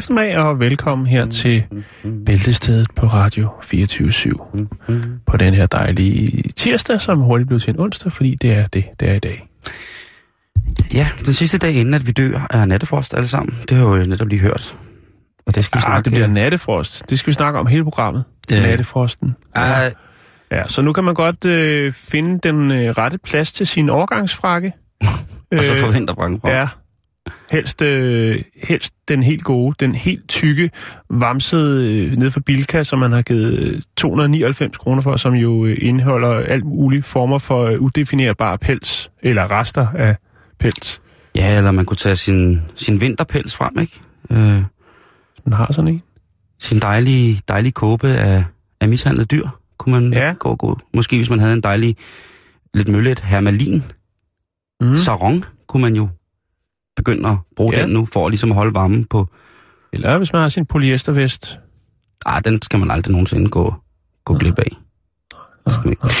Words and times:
Eftermiddag 0.00 0.36
og 0.38 0.60
velkommen 0.60 1.06
her 1.06 1.26
til 1.26 1.64
Bæltestedet 2.26 2.88
på 2.96 3.06
Radio 3.06 3.48
24 3.62 4.38
på 5.26 5.36
den 5.36 5.54
her 5.54 5.66
dejlige 5.66 6.42
tirsdag, 6.56 7.00
som 7.00 7.18
hurtigt 7.18 7.48
blev 7.48 7.60
til 7.60 7.70
en 7.74 7.80
onsdag, 7.80 8.12
fordi 8.12 8.34
det 8.34 8.52
er 8.52 8.66
det, 8.66 8.84
det 9.00 9.10
er 9.10 9.14
i 9.14 9.18
dag. 9.18 9.48
Ja, 10.94 11.06
den 11.26 11.34
sidste 11.34 11.58
dag 11.58 11.72
inden 11.74 11.94
at 11.94 12.06
vi 12.06 12.12
dør 12.12 12.46
er 12.50 12.64
nattefrost 12.64 13.14
alle 13.14 13.28
sammen. 13.28 13.58
Det 13.68 13.76
har 13.76 13.94
jeg 13.96 14.04
jo 14.04 14.08
netop 14.10 14.28
lige 14.28 14.40
hørt. 14.40 14.74
Og 15.46 15.54
det 15.54 15.64
skal 15.64 15.76
vi 15.76 15.82
Ah, 15.86 15.90
snakke 15.90 16.04
det 16.04 16.12
bliver 16.12 16.26
nattefrost. 16.28 17.10
Det 17.10 17.18
skal 17.18 17.30
vi 17.30 17.34
snakke 17.34 17.58
om 17.58 17.66
hele 17.66 17.84
programmet. 17.84 18.24
Øh. 18.52 18.62
Nattefrosten. 18.62 19.36
Ah, 19.54 19.90
Ja, 20.52 20.68
så 20.68 20.82
nu 20.82 20.92
kan 20.92 21.04
man 21.04 21.14
godt 21.14 21.44
øh, 21.44 21.92
finde 21.92 22.38
den 22.48 22.70
øh, 22.72 22.90
rette 22.90 23.18
plads 23.18 23.52
til 23.52 23.66
sin 23.66 23.88
overgangsfrakke. 23.90 24.72
og 25.02 25.64
så 25.64 25.72
Øh, 25.72 25.76
forventer 25.78 26.14
Frank 26.14 26.44
Ja. 26.44 26.68
Helst, 27.50 27.82
øh, 27.82 28.42
helst 28.62 28.94
den 29.08 29.22
helt 29.22 29.44
gode, 29.44 29.74
den 29.80 29.94
helt 29.94 30.28
tykke, 30.28 30.70
vamsede 31.10 31.94
øh, 32.04 32.16
ned 32.16 32.30
for 32.30 32.40
Bilka, 32.40 32.82
som 32.84 32.98
man 32.98 33.12
har 33.12 33.22
givet 33.22 33.58
øh, 33.58 33.82
299 33.96 34.76
kroner 34.76 35.02
for, 35.02 35.16
som 35.16 35.34
jo 35.34 35.64
øh, 35.66 35.76
indeholder 35.80 36.28
alt 36.30 36.64
mulige 36.64 37.02
former 37.02 37.38
for 37.38 37.64
øh, 37.64 37.80
udefinerbar 37.80 38.56
pels, 38.56 39.10
eller 39.22 39.50
rester 39.50 39.86
af 39.94 40.16
pels. 40.58 41.00
Ja, 41.34 41.56
eller 41.56 41.70
man 41.70 41.84
kunne 41.84 41.96
tage 41.96 42.16
sin, 42.16 42.60
sin 42.74 43.00
vinterpels 43.00 43.56
frem, 43.56 43.78
ikke? 43.78 44.00
Øh, 44.30 44.38
Man 45.44 45.52
har 45.52 45.72
sådan 45.72 45.88
en. 45.88 46.02
sin 46.58 46.78
dejlige, 46.78 47.40
dejlige 47.48 47.72
kåbe 47.72 48.06
af, 48.08 48.44
af 48.80 48.88
mishandlet 48.88 49.30
dyr, 49.30 49.48
kunne 49.78 49.92
man 50.00 50.12
Ja. 50.12 50.32
gå, 50.38 50.54
gå. 50.56 50.78
Måske 50.94 51.16
hvis 51.16 51.30
man 51.30 51.38
havde 51.40 51.52
en 51.52 51.60
dejlig, 51.60 51.96
lidt 52.74 52.88
møllet 52.88 53.20
hermalin, 53.20 53.84
mm. 54.80 54.96
sarong, 54.96 55.44
kunne 55.68 55.80
man 55.82 55.96
jo 55.96 56.08
begynde 57.04 57.28
at 57.28 57.36
bruge 57.56 57.76
Ja. 57.76 57.82
den 57.82 57.90
nu, 57.90 58.06
for 58.12 58.26
at 58.26 58.30
ligesom 58.30 58.50
holde 58.50 58.74
varmen 58.74 59.04
på... 59.04 59.28
Eller 59.92 60.18
hvis 60.18 60.32
man 60.32 60.42
har 60.42 60.48
sin 60.48 60.66
polyestervest. 60.66 61.58
Ah, 62.26 62.42
den 62.44 62.62
skal 62.62 62.78
man 62.78 62.90
aldrig 62.90 63.12
nogensinde 63.12 63.50
gå, 63.50 63.74
gå 64.24 64.34
glip 64.34 64.58
af. 64.58 64.64
Det 65.66 65.74
skal 65.74 65.84
man 65.84 65.90
ikke. 65.90 66.14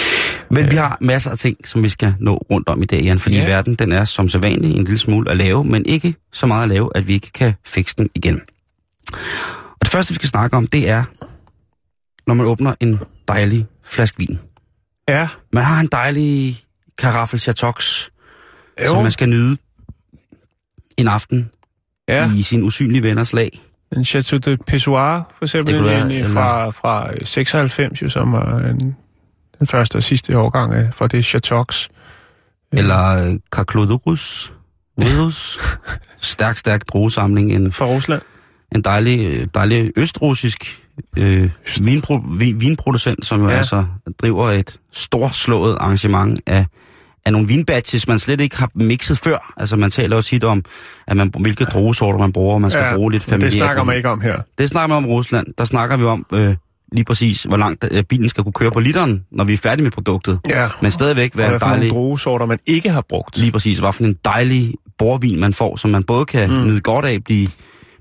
Men 0.50 0.70
vi 0.70 0.76
har 0.76 0.98
masser 1.00 1.30
af 1.30 1.38
ting, 1.38 1.68
som 1.68 1.82
vi 1.82 1.88
skal 1.88 2.14
nå 2.20 2.36
rundt 2.36 2.68
om 2.68 2.82
i 2.82 2.84
dag, 2.86 3.00
Jan, 3.02 3.18
fordi 3.18 3.36
Ja. 3.36 3.46
verden 3.46 3.74
den 3.74 3.92
er 3.92 4.04
som 4.04 4.28
sædvanligt 4.28 4.76
en 4.76 4.84
lille 4.84 4.98
smule 4.98 5.30
at 5.30 5.36
lave, 5.36 5.64
men 5.64 5.86
ikke 5.86 6.14
så 6.32 6.46
meget 6.46 6.62
at 6.62 6.68
lave, 6.68 6.90
at 6.94 7.08
vi 7.08 7.12
ikke 7.12 7.30
kan 7.32 7.54
fikse 7.66 7.94
den 7.98 8.08
igen. 8.14 8.40
Og 9.12 9.80
det 9.82 9.88
første, 9.88 10.10
vi 10.10 10.14
skal 10.14 10.28
snakke 10.28 10.56
om, 10.56 10.66
det 10.66 10.88
er, 10.88 11.04
når 12.26 12.34
man 12.34 12.46
åbner 12.46 12.74
en 12.80 13.00
dejlig 13.28 13.66
flaske 13.84 14.18
vin. 14.18 14.38
Ja, 15.08 15.28
Man 15.52 15.64
har 15.64 15.80
en 15.80 15.88
dejlig 15.92 16.60
karaffel 16.98 17.40
Chatox, 17.40 18.08
som 18.86 19.02
man 19.02 19.12
skal 19.12 19.28
nyde 19.28 19.56
en 21.00 21.08
aften 21.08 21.50
ja. 22.08 22.30
i 22.38 22.42
sin 22.42 22.62
usynlige 22.62 23.02
venners 23.02 23.32
lag. 23.32 23.60
En 23.96 24.04
Chateau 24.04 24.38
de 24.38 24.56
Pessoir, 24.66 25.34
for 25.38 25.44
eksempel, 25.44 25.74
Det 25.74 25.84
være, 25.84 26.02
en, 26.02 26.10
øh, 26.10 26.16
eller- 26.16 26.32
fra, 26.32 26.70
fra 26.70 27.10
øh, 27.12 27.26
96, 27.26 28.02
jo, 28.02 28.08
som 28.08 28.32
var 28.32 28.58
en, 28.58 28.96
den 29.58 29.66
første 29.66 29.96
og 29.96 30.02
sidste 30.02 30.38
årgang 30.38 30.74
af, 30.74 30.94
fra 30.94 31.06
det 31.06 31.24
Chateaux. 31.24 31.88
Eller 32.72 33.26
øh, 33.26 33.38
Carclodurus. 33.50 34.52
Rydus. 35.00 35.58
Stærk, 36.20 36.56
stærk 36.56 36.88
druesamling. 36.88 37.52
En, 37.52 37.72
Fra 37.72 37.86
Rusland. 37.86 38.22
en 38.74 38.82
dejlig, 38.82 39.26
øh, 39.26 39.48
dejlig 39.54 39.90
østrussisk 39.96 40.80
øh, 41.18 41.50
vinpro, 41.80 42.20
vin, 42.38 42.60
vinproducent, 42.60 43.26
som 43.26 43.40
jo 43.42 43.48
ja. 43.48 43.56
altså 43.56 43.86
driver 44.22 44.50
et 44.50 44.76
storslået 44.92 45.76
arrangement 45.80 46.40
af, 46.46 46.66
af 47.26 47.32
nogle 47.32 47.48
vinbatches, 47.48 48.08
man 48.08 48.18
slet 48.18 48.40
ikke 48.40 48.56
har 48.56 48.70
mixet 48.74 49.18
før. 49.18 49.54
Altså 49.56 49.76
man 49.76 49.90
taler 49.90 50.16
jo 50.16 50.22
tit 50.22 50.44
om, 50.44 50.64
at 51.06 51.16
man, 51.16 51.32
hvilke 51.40 51.64
druesorter 51.64 52.18
man 52.18 52.32
bruger, 52.32 52.54
og 52.54 52.60
man 52.60 52.70
skal 52.70 52.84
ja, 52.84 52.94
bruge 52.94 53.12
lidt 53.12 53.26
men 53.26 53.30
familiært. 53.30 53.52
Det 53.52 53.60
snakker 53.60 53.84
man 53.84 53.96
ikke 53.96 54.08
om 54.08 54.20
her. 54.20 54.40
Det 54.58 54.68
snakker 54.68 54.88
man 54.88 54.96
om 54.96 55.06
Rusland. 55.06 55.46
Der 55.58 55.64
snakker 55.64 55.96
vi 55.96 56.04
om 56.04 56.26
øh, 56.32 56.54
lige 56.92 57.04
præcis, 57.04 57.42
hvor 57.42 57.56
langt 57.56 57.84
øh, 57.90 58.04
bilen 58.04 58.28
skal 58.28 58.44
kunne 58.44 58.52
køre 58.52 58.70
på 58.70 58.80
literen, 58.80 59.24
når 59.32 59.44
vi 59.44 59.52
er 59.52 59.56
færdige 59.56 59.82
med 59.82 59.90
produktet. 59.90 60.38
Ja. 60.48 60.68
Men 60.82 60.90
stadigvæk 60.90 61.36
være 61.36 61.54
en 61.54 61.60
dejlig... 61.60 61.90
druesorter, 61.90 62.46
man 62.46 62.58
ikke 62.66 62.90
har 62.90 63.04
brugt? 63.08 63.38
Lige 63.38 63.52
præcis, 63.52 63.78
hvad 63.78 63.92
for 63.92 64.04
en 64.04 64.16
dejlig 64.24 64.74
borvin 64.98 65.40
man 65.40 65.52
får, 65.52 65.76
som 65.76 65.90
man 65.90 66.02
både 66.02 66.24
kan 66.24 66.50
mm. 66.50 66.66
nyde 66.66 66.80
godt 66.80 67.04
af, 67.04 67.24
blive, 67.24 67.48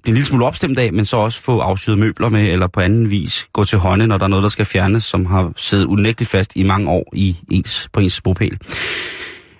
blive 0.01 0.11
en 0.11 0.15
lille 0.15 0.27
smule 0.27 0.45
opstemt 0.45 0.79
af, 0.79 0.93
men 0.93 1.05
så 1.05 1.17
også 1.17 1.41
få 1.41 1.59
afsyet 1.59 1.97
møbler 1.97 2.29
med, 2.29 2.51
eller 2.51 2.67
på 2.67 2.79
anden 2.79 3.09
vis 3.09 3.47
gå 3.53 3.65
til 3.65 3.77
hånden, 3.77 4.09
når 4.09 4.17
der 4.17 4.25
er 4.25 4.29
noget, 4.29 4.43
der 4.43 4.49
skal 4.49 4.65
fjernes, 4.65 5.03
som 5.03 5.25
har 5.25 5.53
siddet 5.55 5.85
unægteligt 5.85 6.31
fast 6.31 6.55
i 6.55 6.63
mange 6.63 6.89
år 6.89 7.09
i 7.13 7.37
ens, 7.51 7.89
på 7.93 7.99
ens 7.99 8.21
bopæl. 8.21 8.57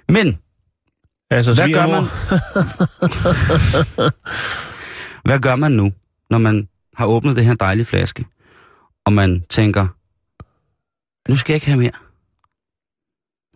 Men, 0.10 0.38
Altså, 1.32 1.54
hvad 1.54 1.74
gør 1.74 1.88
man? 1.88 2.04
hvad 5.26 5.40
gør 5.40 5.56
man 5.56 5.72
nu, 5.72 5.92
når 6.30 6.38
man 6.38 6.68
har 6.98 7.06
åbnet 7.06 7.36
det 7.36 7.46
her 7.46 7.54
dejlige 7.54 7.86
flaske, 7.86 8.26
og 9.06 9.14
man 9.14 9.44
tænker, 9.50 9.88
nu 11.30 11.36
skal 11.36 11.54
jeg 11.54 11.56
ikke 11.56 11.68
have 11.68 11.80
mere. 11.80 11.92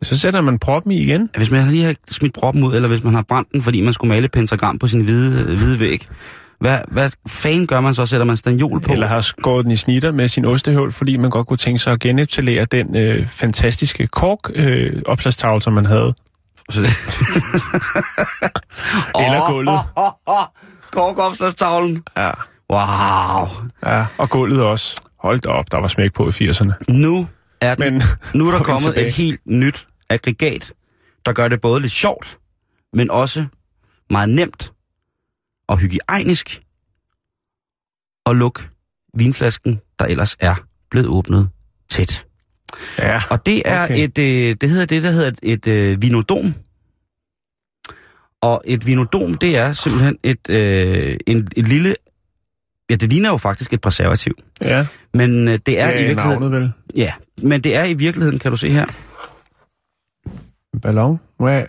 Så 0.01 0.19
sætter 0.19 0.41
man 0.41 0.59
proppen 0.59 0.91
i 0.91 1.01
igen. 1.01 1.29
Hvis 1.37 1.51
man 1.51 1.67
lige 1.67 1.83
har 1.83 1.95
smidt 2.11 2.33
proppen 2.33 2.63
ud, 2.63 2.75
eller 2.75 2.87
hvis 2.87 3.03
man 3.03 3.13
har 3.13 3.25
brændt 3.27 3.51
den, 3.51 3.61
fordi 3.61 3.81
man 3.81 3.93
skulle 3.93 4.09
male 4.09 4.29
pentagram 4.29 4.79
på 4.79 4.87
sin 4.87 5.01
hvide, 5.01 5.45
hvide 5.45 5.79
væg, 5.79 6.07
hvad, 6.59 6.79
hvad 6.87 7.09
fanden 7.27 7.67
gør 7.67 7.81
man 7.81 7.93
så? 7.93 8.05
Sætter 8.05 8.25
man 8.25 8.37
stanjol 8.37 8.81
på? 8.81 8.93
Eller 8.93 9.07
har 9.07 9.21
skåret 9.21 9.63
den 9.63 9.71
i 9.71 9.75
snitter 9.75 10.11
med 10.11 10.27
sin 10.27 10.45
ostehøvl, 10.45 10.91
fordi 10.91 11.17
man 11.17 11.29
godt 11.29 11.47
kunne 11.47 11.57
tænke 11.57 11.79
sig 11.79 11.93
at 11.93 11.99
genetablere 11.99 12.65
den 12.65 12.95
øh, 12.95 13.27
fantastiske 13.27 14.07
kork-opslagstavle, 14.07 15.55
øh, 15.55 15.61
som 15.61 15.73
man 15.73 15.85
havde. 15.85 16.13
Eller 19.15 19.51
gulvet. 19.51 19.79
Korkopslagstavlen. 20.91 22.03
Ja. 22.17 22.31
Wow. 22.71 23.47
ja. 23.85 24.05
Og 24.17 24.29
gulvet 24.29 24.61
også. 24.61 25.01
Hold 25.19 25.39
da 25.39 25.49
op, 25.49 25.71
der 25.71 25.77
var 25.77 25.87
smæk 25.87 26.13
på 26.13 26.27
i 26.27 26.29
80'erne. 26.29 26.71
Nu 26.89 27.27
er, 27.61 27.75
den, 27.75 27.93
Men 27.93 28.01
nu 28.35 28.47
er 28.47 28.51
der 28.51 28.63
kommet 28.69 28.81
tilbage. 28.83 29.07
et 29.07 29.13
helt 29.13 29.39
nyt 29.45 29.87
aggregat, 30.09 30.73
der 31.25 31.33
gør 31.33 31.47
det 31.47 31.61
både 31.61 31.81
lidt 31.81 31.91
sjovt, 31.91 32.37
men 32.93 33.11
også 33.11 33.45
meget 34.09 34.29
nemt 34.29 34.71
og 35.67 35.77
hygiejnisk 35.77 36.61
at 38.25 38.35
lukke 38.35 38.61
vinflasken, 39.13 39.81
der 39.99 40.05
ellers 40.05 40.35
er 40.39 40.55
blevet 40.89 41.07
åbnet 41.07 41.49
tæt. 41.89 42.25
Ja, 42.99 43.21
Og 43.29 43.45
det 43.45 43.61
er 43.65 43.83
Okay. 43.83 43.97
et, 44.03 44.17
øh, 44.17 44.55
det 44.61 44.69
hedder 44.69 44.85
det, 44.85 45.03
der 45.03 45.11
hedder 45.11 45.27
et, 45.27 45.39
et 45.43 45.67
øh, 45.67 46.01
vinodom. 46.01 46.53
Og 48.41 48.61
et 48.65 48.85
vinodom, 48.87 49.33
det 49.35 49.57
er 49.57 49.73
simpelthen 49.73 50.17
et, 50.23 50.49
øh, 50.49 51.17
en, 51.27 51.47
et 51.57 51.67
lille, 51.67 51.95
ja, 52.89 52.95
det 52.95 53.09
ligner 53.09 53.29
jo 53.29 53.37
faktisk 53.37 53.73
et 53.73 53.81
preservativ. 53.81 54.33
ja. 54.61 54.87
Men 55.13 55.47
øh, 55.47 55.59
det 55.65 55.79
er 55.79 55.89
ja 55.89 55.91
i 55.91 56.05
virkeligheden, 56.07 56.41
navnet 56.41 56.51
vel. 56.61 56.71
ja, 56.95 57.13
men 57.41 57.61
det 57.61 57.75
er 57.75 57.83
i 57.83 57.93
virkeligheden, 57.93 58.39
kan 58.39 58.51
du 58.51 58.57
se 58.57 58.69
her, 58.69 58.85
ballon. 60.81 61.19
Hvad? 61.39 61.63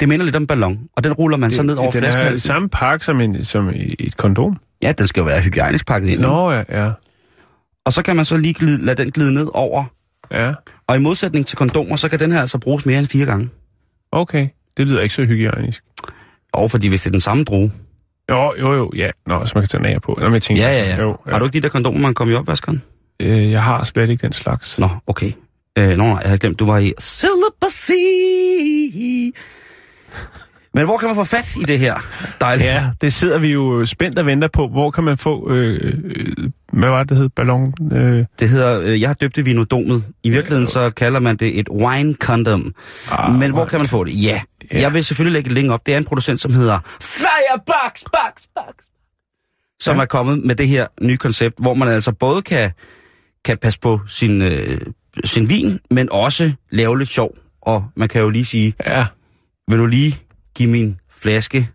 Det 0.00 0.08
minder 0.08 0.24
lidt 0.24 0.36
om 0.36 0.42
en 0.42 0.46
ballon, 0.46 0.78
og 0.96 1.04
den 1.04 1.12
ruller 1.12 1.36
man 1.36 1.50
så 1.50 1.62
ned 1.62 1.74
over 1.76 1.90
den 1.90 2.04
er 2.04 2.36
samme 2.36 2.68
pakke 2.68 3.04
som, 3.04 3.20
en, 3.20 3.44
som 3.44 3.70
et 3.74 4.16
kondom. 4.16 4.56
Ja, 4.82 4.92
den 4.92 5.06
skal 5.06 5.20
jo 5.20 5.24
være 5.26 5.40
hygiejnisk 5.42 5.86
pakket 5.86 6.08
ind. 6.10 6.20
Nå, 6.20 6.52
ja, 6.52 6.62
ja. 6.68 6.90
Og 7.84 7.92
så 7.92 8.02
kan 8.02 8.16
man 8.16 8.24
så 8.24 8.36
lige 8.36 8.54
glide, 8.54 8.84
lade 8.84 9.02
den 9.02 9.10
glide 9.10 9.34
ned 9.34 9.46
over. 9.54 9.84
Ja, 10.32 10.52
Og 10.86 10.96
i 10.96 10.98
modsætning 10.98 11.46
til 11.46 11.56
kondomer, 11.58 11.96
så 11.96 12.08
kan 12.08 12.18
den 12.18 12.32
her 12.32 12.40
altså 12.40 12.58
bruges 12.58 12.86
mere 12.86 12.98
end 12.98 13.06
fire 13.06 13.26
gange. 13.26 13.48
okay. 14.12 14.48
Det 14.76 14.88
lyder 14.88 15.00
ikke 15.00 15.14
så 15.14 15.22
hygiejnisk. 15.24 15.82
Og 16.52 16.70
fordi 16.70 16.88
hvis 16.88 17.02
det 17.02 17.06
er 17.06 17.12
den 17.12 17.20
samme 17.20 17.44
drue. 17.44 17.72
Jo, 18.30 18.54
jo, 18.60 18.72
jo, 18.74 18.90
ja. 18.96 19.10
Nå, 19.26 19.46
så 19.46 19.52
man 19.54 19.62
kan 19.62 19.68
tage 19.68 19.82
nær 19.82 19.98
på. 19.98 20.16
Nå, 20.20 20.24
men 20.24 20.34
jeg 20.34 20.42
tænker, 20.42 20.62
Ja, 20.68 20.72
ja, 20.72 20.88
ja. 20.96 21.02
Jo, 21.02 21.16
ja. 21.26 21.32
Har 21.32 21.38
du 21.38 21.44
ikke 21.44 21.52
de 21.58 21.62
der 21.62 21.68
kondomer, 21.68 22.00
man 22.00 22.14
kommer 22.14 22.34
i 22.34 22.36
opvaskeren? 22.36 22.82
Øh, 23.22 23.50
jeg 23.50 23.62
har 23.62 23.84
slet 23.84 24.10
ikke 24.10 24.22
den 24.22 24.32
slags. 24.32 24.78
Nå, 24.78 24.88
okay. 25.06 25.32
Øh, 25.80 25.96
nå, 25.96 26.04
jeg 26.04 26.20
havde 26.24 26.38
glemt, 26.38 26.58
du 26.58 26.66
var 26.66 26.78
i 26.78 26.92
celibacy. 27.00 27.92
Men 30.74 30.84
hvor 30.84 30.96
kan 30.98 31.06
man 31.08 31.16
få 31.16 31.24
fat 31.24 31.56
i 31.56 31.62
det 31.64 31.78
her? 31.78 31.94
Dejligt. 32.40 32.66
Ja, 32.68 32.90
det 33.00 33.12
sidder 33.12 33.38
vi 33.38 33.48
jo 33.48 33.86
spændt 33.86 34.18
og 34.18 34.26
venter 34.26 34.48
på. 34.48 34.68
Hvor 34.68 34.90
kan 34.90 35.04
man 35.04 35.18
få 35.18 35.50
øh, 35.52 35.92
øh, 36.04 36.50
hvad 36.72 36.88
var 36.88 36.98
det, 36.98 37.08
det 37.08 37.16
hed? 37.18 37.28
Ballon? 37.28 37.74
Øh, 37.92 38.24
Det 38.40 38.48
hedder, 38.48 38.80
øh, 38.80 39.00
jeg 39.00 39.08
har 39.08 39.14
døbt 39.14 39.36
det 39.36 39.46
vinodomet. 39.46 40.04
I 40.22 40.30
virkeligheden 40.30 40.66
så 40.66 40.90
kalder 40.90 41.20
man 41.20 41.36
det 41.36 41.58
et 41.58 41.68
wine 41.68 42.14
condom. 42.14 42.74
Ah, 43.10 43.34
Men 43.38 43.50
hvor 43.50 43.64
kan 43.64 43.78
man 43.80 43.88
få 43.88 44.04
det? 44.04 44.22
Ja, 44.22 44.40
Ja. 44.72 44.80
jeg 44.80 44.94
vil 44.94 45.04
selvfølgelig 45.04 45.32
lægge 45.32 45.48
et 45.50 45.54
link 45.54 45.70
op. 45.70 45.86
Det 45.86 45.94
er 45.94 45.98
en 45.98 46.04
producent, 46.04 46.40
som 46.40 46.52
hedder 46.54 46.78
Firebox, 47.02 48.02
Box, 48.04 48.42
Box. 48.56 48.74
Som 49.80 49.96
Ja. 49.96 50.02
er 50.02 50.06
kommet 50.06 50.44
med 50.44 50.54
det 50.54 50.68
her 50.68 50.86
nye 51.02 51.16
koncept, 51.16 51.54
hvor 51.58 51.74
man 51.74 51.88
altså 51.88 52.12
både 52.12 52.42
kan, 52.42 52.70
kan 53.44 53.58
passe 53.62 53.78
på 53.80 54.00
sin, 54.06 54.42
øh, 54.42 54.80
sin 55.24 55.48
vin, 55.48 55.80
men 55.90 56.08
også 56.12 56.52
lave 56.70 56.98
lidt 56.98 57.08
sjov. 57.08 57.34
Og 57.62 57.84
man 57.96 58.08
kan 58.08 58.20
jo 58.20 58.30
lige 58.30 58.44
sige, 58.44 58.74
ja, 58.86 59.06
vil 59.70 59.78
du 59.78 59.86
lige 59.86 60.18
give 60.56 60.70
min 60.70 60.98
flaske 61.10 61.68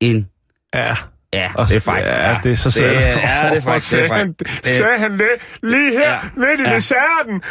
en... 0.00 0.28
ja. 0.74 0.94
Ja, 1.34 1.50
Og 1.54 1.68
det 1.68 1.76
er 1.76 1.80
faktisk... 1.80 2.06
Ja, 2.08 2.38
det 2.42 2.52
er 2.52 2.56
så 2.56 2.64
det, 2.68 2.72
sæt. 2.72 2.92
Ja, 2.92 3.48
det 3.50 3.56
er 3.56 3.60
faktisk... 3.60 3.92
Det 3.92 4.00
er 4.00 4.08
Sagde 4.08 4.18
han, 4.18 4.32
det, 4.32 4.48
sagde 4.66 4.98
han 4.98 5.12
det 5.12 5.28
lige 5.62 5.92
her 5.92 6.10
Ja. 6.10 6.18
midt 6.36 6.60
i 6.60 6.62
Ja. 6.70 6.74
desserten? 6.74 7.42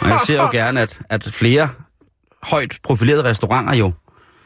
Og 0.00 0.08
jeg 0.08 0.18
ser 0.26 0.34
jo 0.42 0.50
gerne, 0.52 0.80
at, 0.80 0.98
at 1.10 1.24
flere 1.24 1.68
højt 2.42 2.78
profilerede 2.82 3.24
restauranter 3.24 3.74
jo, 3.74 3.92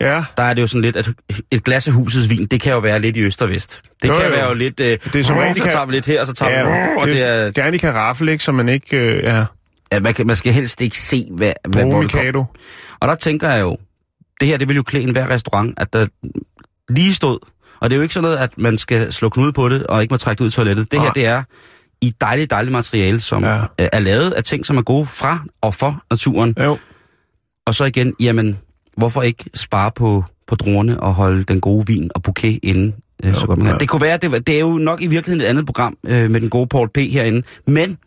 ja, 0.01 0.25
der 0.37 0.43
er 0.43 0.55
det 0.55 0.63
jo 0.63 0.67
sådan 0.67 0.83
lidt, 0.83 0.97
at 0.97 1.09
et 1.51 1.65
glas 1.65 1.89
af 1.89 1.95
husets 1.95 2.31
vin, 2.31 2.47
det 2.47 2.61
kan 2.61 2.73
jo 2.73 2.79
være 2.79 3.01
lidt 3.01 3.17
i 3.17 3.21
øst 3.23 3.43
og 3.43 3.49
vest. 3.49 3.83
Det 4.03 4.09
Jo, 4.09 4.15
kan 4.15 4.25
jo. 4.25 4.31
være 4.31 4.49
jo 4.49 4.55
lidt, 4.55 4.81
øh, 4.81 4.99
Det 5.13 5.17
er 5.17 5.25
som 5.25 5.37
de 5.37 5.55
så 5.61 5.65
tager 5.65 5.87
vi 5.87 5.93
lidt 5.93 6.07
her, 6.07 6.21
og 6.21 6.27
så 6.27 6.33
tager 6.33 6.53
ja, 6.53 6.65
vi, 6.93 6.97
og 7.01 7.07
det 7.07 7.29
er, 7.29 7.51
gerne 7.51 7.75
i 7.77 7.79
karaffel, 7.79 8.29
ikke? 8.29 8.45
Så 8.45 8.53
man 8.53 8.69
ikke 8.69 8.97
øh, 8.97 9.23
ja, 9.25 9.45
ja, 9.93 10.01
man, 10.01 10.15
kan, 10.15 10.27
man 10.27 10.37
skal 10.37 10.53
helst 10.53 10.81
ikke 10.81 10.97
se, 10.97 11.25
hvad, 11.31 11.53
hvad 11.69 11.85
hvor 11.85 12.01
det. 12.03 12.15
Mikado. 12.15 12.45
Og 13.01 13.09
der 13.09 13.15
tænker 13.15 13.51
jeg 13.51 13.61
jo, 13.61 13.77
det 14.41 14.49
her, 14.49 14.57
det 14.57 14.69
vil 14.69 14.77
jo 14.77 14.83
klæde 14.83 15.05
en 15.05 15.11
hver 15.13 15.31
restaurant, 15.31 15.75
at 15.81 15.93
der 15.93 16.07
lige 16.89 17.15
stod, 17.15 17.39
og 17.81 17.91
det 17.91 17.95
er 17.95 17.99
jo 17.99 18.03
ikke 18.03 18.15
sådan 18.15 18.23
noget, 18.25 18.37
at 18.37 18.59
man 18.59 18.79
skal 18.79 19.13
slå 19.13 19.29
knude 19.29 19.53
på 19.53 19.69
det, 19.69 19.87
og 19.87 20.03
ikke 20.03 20.13
må 20.13 20.17
trække 20.17 20.39
det 20.39 20.45
ud 20.45 20.49
i 20.51 20.53
toilettet. 20.53 20.93
Det 20.93 20.99
her, 21.01 21.07
Nej. 21.07 21.13
det 21.15 21.27
er 21.27 21.43
i 22.01 22.15
dejligt, 22.21 22.51
dejligt 22.51 22.73
materiale, 22.73 23.21
som 23.21 23.45
Ja. 23.45 23.61
er 23.79 23.99
lavet 23.99 24.31
af 24.31 24.45
ting, 24.45 24.67
som 24.67 24.77
er 24.77 24.83
gode 24.83 25.07
fra 25.07 25.45
og 25.61 25.75
for 25.75 26.03
naturen. 26.11 26.55
Jo, 26.61 26.79
Og 27.67 27.75
så 27.75 27.85
igen, 27.85 28.15
jamen, 28.21 28.59
hvorfor 28.97 29.23
ikke 29.23 29.45
spare 29.55 29.91
på, 29.95 30.25
på 30.47 30.55
druerne 30.55 31.01
og 31.01 31.15
holde 31.15 31.43
den 31.45 31.61
gode 31.61 31.87
vin 31.87 32.11
og 32.15 32.23
bouquet 32.23 32.59
inde? 32.63 32.93
Øh, 33.25 33.35
så 33.35 33.47
godt 33.47 33.59
man 33.59 33.73
ja. 33.73 33.79
Det 33.79 33.89
kunne 33.89 34.03
være, 34.03 34.17
det, 34.17 34.47
det 34.47 34.57
er 34.57 34.61
jo 34.61 34.79
nok 34.79 35.03
i 35.03 35.07
virkeligheden 35.07 35.47
et 35.47 35.51
andet 35.51 35.67
program 35.67 35.97
øh, 36.07 36.31
med 36.31 36.41
den 36.41 36.51
gode 36.51 36.67
Paul 36.67 36.89
P. 36.89 36.97
herinde. 36.99 37.43
Men 37.67 37.99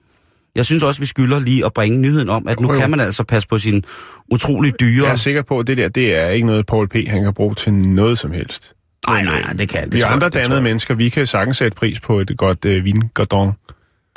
jeg 0.55 0.65
synes 0.65 0.83
også, 0.83 1.01
vi 1.01 1.05
skylder 1.05 1.39
lige 1.39 1.65
at 1.65 1.73
bringe 1.73 1.97
nyheden 1.97 2.29
om, 2.29 2.47
at 2.47 2.59
nu 2.59 2.67
Jo, 2.67 2.73
jo. 2.73 2.79
kan 2.79 2.89
man 2.89 2.99
altså 2.99 3.23
passe 3.23 3.47
på 3.47 3.57
sin 3.57 3.83
utrolig 4.31 4.79
dyre... 4.79 5.05
jeg 5.05 5.11
er 5.11 5.15
sikker 5.15 5.41
på, 5.41 5.59
at 5.59 5.67
det 5.67 5.77
der, 5.77 5.89
det 5.89 6.15
er 6.15 6.27
ikke 6.29 6.47
noget, 6.47 6.65
Paul 6.65 6.87
P. 6.87 6.93
han 7.07 7.23
kan 7.23 7.33
bruge 7.33 7.55
til 7.55 7.73
noget 7.73 8.17
som 8.17 8.31
helst. 8.31 8.73
Nej, 9.07 9.23
nej, 9.23 9.41
nej, 9.41 9.53
det 9.53 9.69
kan 9.69 9.83
det 9.85 9.93
Vi 9.93 9.99
tror 10.01 10.09
andre 10.09 10.29
dannede 10.29 10.61
mennesker, 10.61 10.95
vi 10.95 11.09
kan 11.09 11.27
sagtens 11.27 11.57
sætte 11.57 11.75
pris 11.75 11.99
på 11.99 12.19
et 12.19 12.31
godt 12.37 12.65
øh, 12.65 12.85
vingardon, 12.85 13.51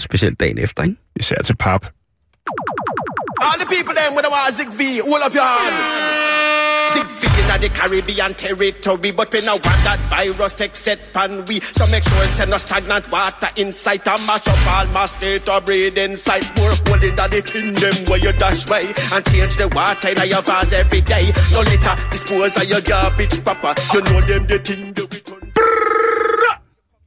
Specielt 0.00 0.40
dagen 0.40 0.58
efter, 0.58 0.82
ikke? 0.82 0.96
især 1.16 1.36
til 1.44 1.56
pap. 1.56 1.86
All 3.40 3.58
the 3.60 3.68
people 3.76 3.94
them 4.00 4.16
with 4.16 4.26
the 4.28 4.54
Zig 4.56 4.68
V, 4.78 4.82
hold 5.10 5.22
up 5.26 5.34
your 5.34 5.42
hand. 5.42 6.27
Zig 6.92 7.06
V 7.20 7.22
in 7.40 7.48
the 7.60 7.70
Caribbean 7.78 8.34
territory, 8.34 9.10
but 9.12 9.32
we 9.32 9.40
now 9.44 9.58
want 9.66 9.80
that 9.86 9.98
virus 10.10 10.54
take 10.54 10.74
set 10.74 10.98
pan 11.12 11.44
we. 11.46 11.60
So 11.60 11.86
make 11.88 12.04
sure 12.04 12.24
it's 12.24 12.38
no 12.46 12.58
stagnant 12.58 13.10
water 13.10 13.48
inside 13.56 14.06
and 14.06 14.26
mash 14.26 14.46
up 14.48 14.66
all 14.74 14.86
my 14.92 15.06
state 15.06 15.48
or 15.48 15.60
breathe 15.60 15.98
inside. 15.98 16.44
More 16.56 16.74
hole 16.86 17.04
in 17.08 17.14
the 17.16 17.42
tin 17.44 17.74
them 17.74 17.96
where 18.08 18.20
you 18.20 18.32
dash 18.32 18.68
way 18.70 18.86
and 19.14 19.22
change 19.30 19.56
the 19.56 19.68
water 19.68 20.08
in 20.08 20.28
your 20.28 20.42
vase 20.42 20.72
every 20.72 21.00
day. 21.00 21.32
No 21.52 21.60
litter, 21.60 21.94
dispose 22.10 22.56
of 22.56 22.64
your 22.72 22.80
garbage 22.80 23.36
proper. 23.44 23.74
You 23.94 24.00
know 24.02 24.20
them 24.20 24.46
the 24.46 24.58
thing 24.58 24.92
that 24.94 25.10
we 25.12 25.20
turn. 25.20 25.38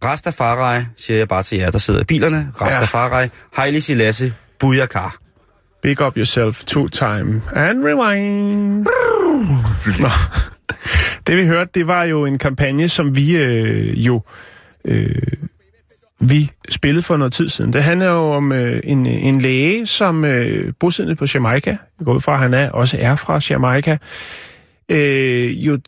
Rastafari, 0.03 0.85
siger 0.97 1.17
jeg 1.17 1.27
bare 1.27 1.43
til 1.43 1.57
jer, 1.57 1.71
der 1.71 1.79
sidder 1.79 2.01
i 2.01 2.03
bilerne. 2.03 2.51
Rastafari, 2.61 3.29
Haile 3.53 3.81
Selassie, 3.81 4.33
Buyakar. 4.59 5.20
Big 5.81 6.01
up 6.01 6.17
yourself 6.17 6.63
two 6.65 6.87
time 6.87 7.41
and 7.55 7.83
rewind. 7.83 8.85
Nå. 9.99 10.09
Det 11.27 11.37
vi 11.37 11.45
hørte, 11.45 11.71
det 11.75 11.87
var 11.87 12.03
jo 12.03 12.25
en 12.25 12.37
kampagne, 12.37 12.89
som 12.89 13.15
vi 13.15 13.37
øh, 13.37 14.05
jo 14.05 14.21
øh, 14.85 15.15
vi 16.19 16.51
spillede 16.69 17.03
for 17.03 17.17
noget 17.17 17.33
tid 17.33 17.49
siden. 17.49 17.73
Det 17.73 17.83
handler 17.83 18.05
jo 18.05 18.31
om 18.31 18.51
øh, 18.51 18.81
en, 18.83 19.05
en 19.05 19.41
læge, 19.41 19.87
som 19.87 20.25
øh, 20.25 20.73
bosiddende 20.79 21.15
på 21.15 21.25
Jamaica, 21.33 21.69
jeg 21.69 22.05
går 22.05 22.13
ud 22.13 22.19
fra, 22.19 22.33
at 22.33 22.39
han 22.39 22.53
er, 22.53 22.69
også 22.69 22.97
er 22.99 23.15
fra 23.15 23.39
Jamaica, 23.49 23.97
øh, 24.89 25.65
jo 25.65 25.79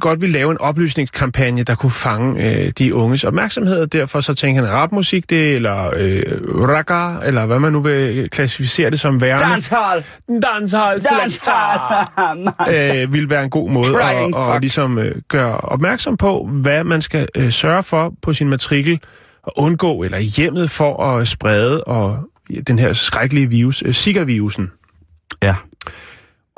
godt 0.00 0.20
vil 0.20 0.30
lave 0.30 0.50
en 0.50 0.58
oplysningskampagne, 0.58 1.62
der 1.62 1.74
kunne 1.74 1.90
fange 1.90 2.46
øh, 2.46 2.70
de 2.78 2.94
unges 2.94 3.24
opmærksomhed, 3.24 3.80
og 3.80 3.92
derfor 3.92 4.20
så 4.20 4.34
tænker 4.34 4.64
han 4.64 4.72
rapmusik, 4.72 5.30
det, 5.30 5.54
eller 5.54 5.90
øh, 5.96 6.22
ragga, 6.68 7.26
eller 7.26 7.46
hvad 7.46 7.58
man 7.58 7.72
nu 7.72 7.80
vil 7.80 8.30
klassificere 8.30 8.90
det 8.90 9.00
som 9.00 9.20
værende. 9.20 9.44
Dancehall! 9.44 10.04
Dancehall, 10.42 11.00
Dancehall! 11.00 13.02
øh, 13.02 13.12
vil 13.12 13.30
være 13.30 13.44
en 13.44 13.50
god 13.50 13.70
måde 13.70 13.86
Crying 13.86 14.36
at, 14.36 14.54
at 14.54 14.60
ligesom, 14.60 14.98
øh, 14.98 15.14
gøre 15.28 15.56
opmærksom 15.56 16.16
på, 16.16 16.48
hvad 16.52 16.84
man 16.84 17.02
skal 17.02 17.28
øh, 17.36 17.52
sørge 17.52 17.82
for 17.82 18.14
på 18.22 18.32
sin 18.32 18.48
matrikel 18.48 19.00
at 19.46 19.52
undgå, 19.56 20.02
eller 20.02 20.18
hjemmet 20.18 20.70
for 20.70 21.06
at 21.06 21.28
sprede 21.28 21.84
og, 21.84 22.18
den 22.66 22.78
her 22.78 22.92
skrækkelige 22.92 23.46
virus, 23.46 23.82
øh, 23.86 23.94
Zika-virusen. 23.94 24.70
Ja, 25.42 25.54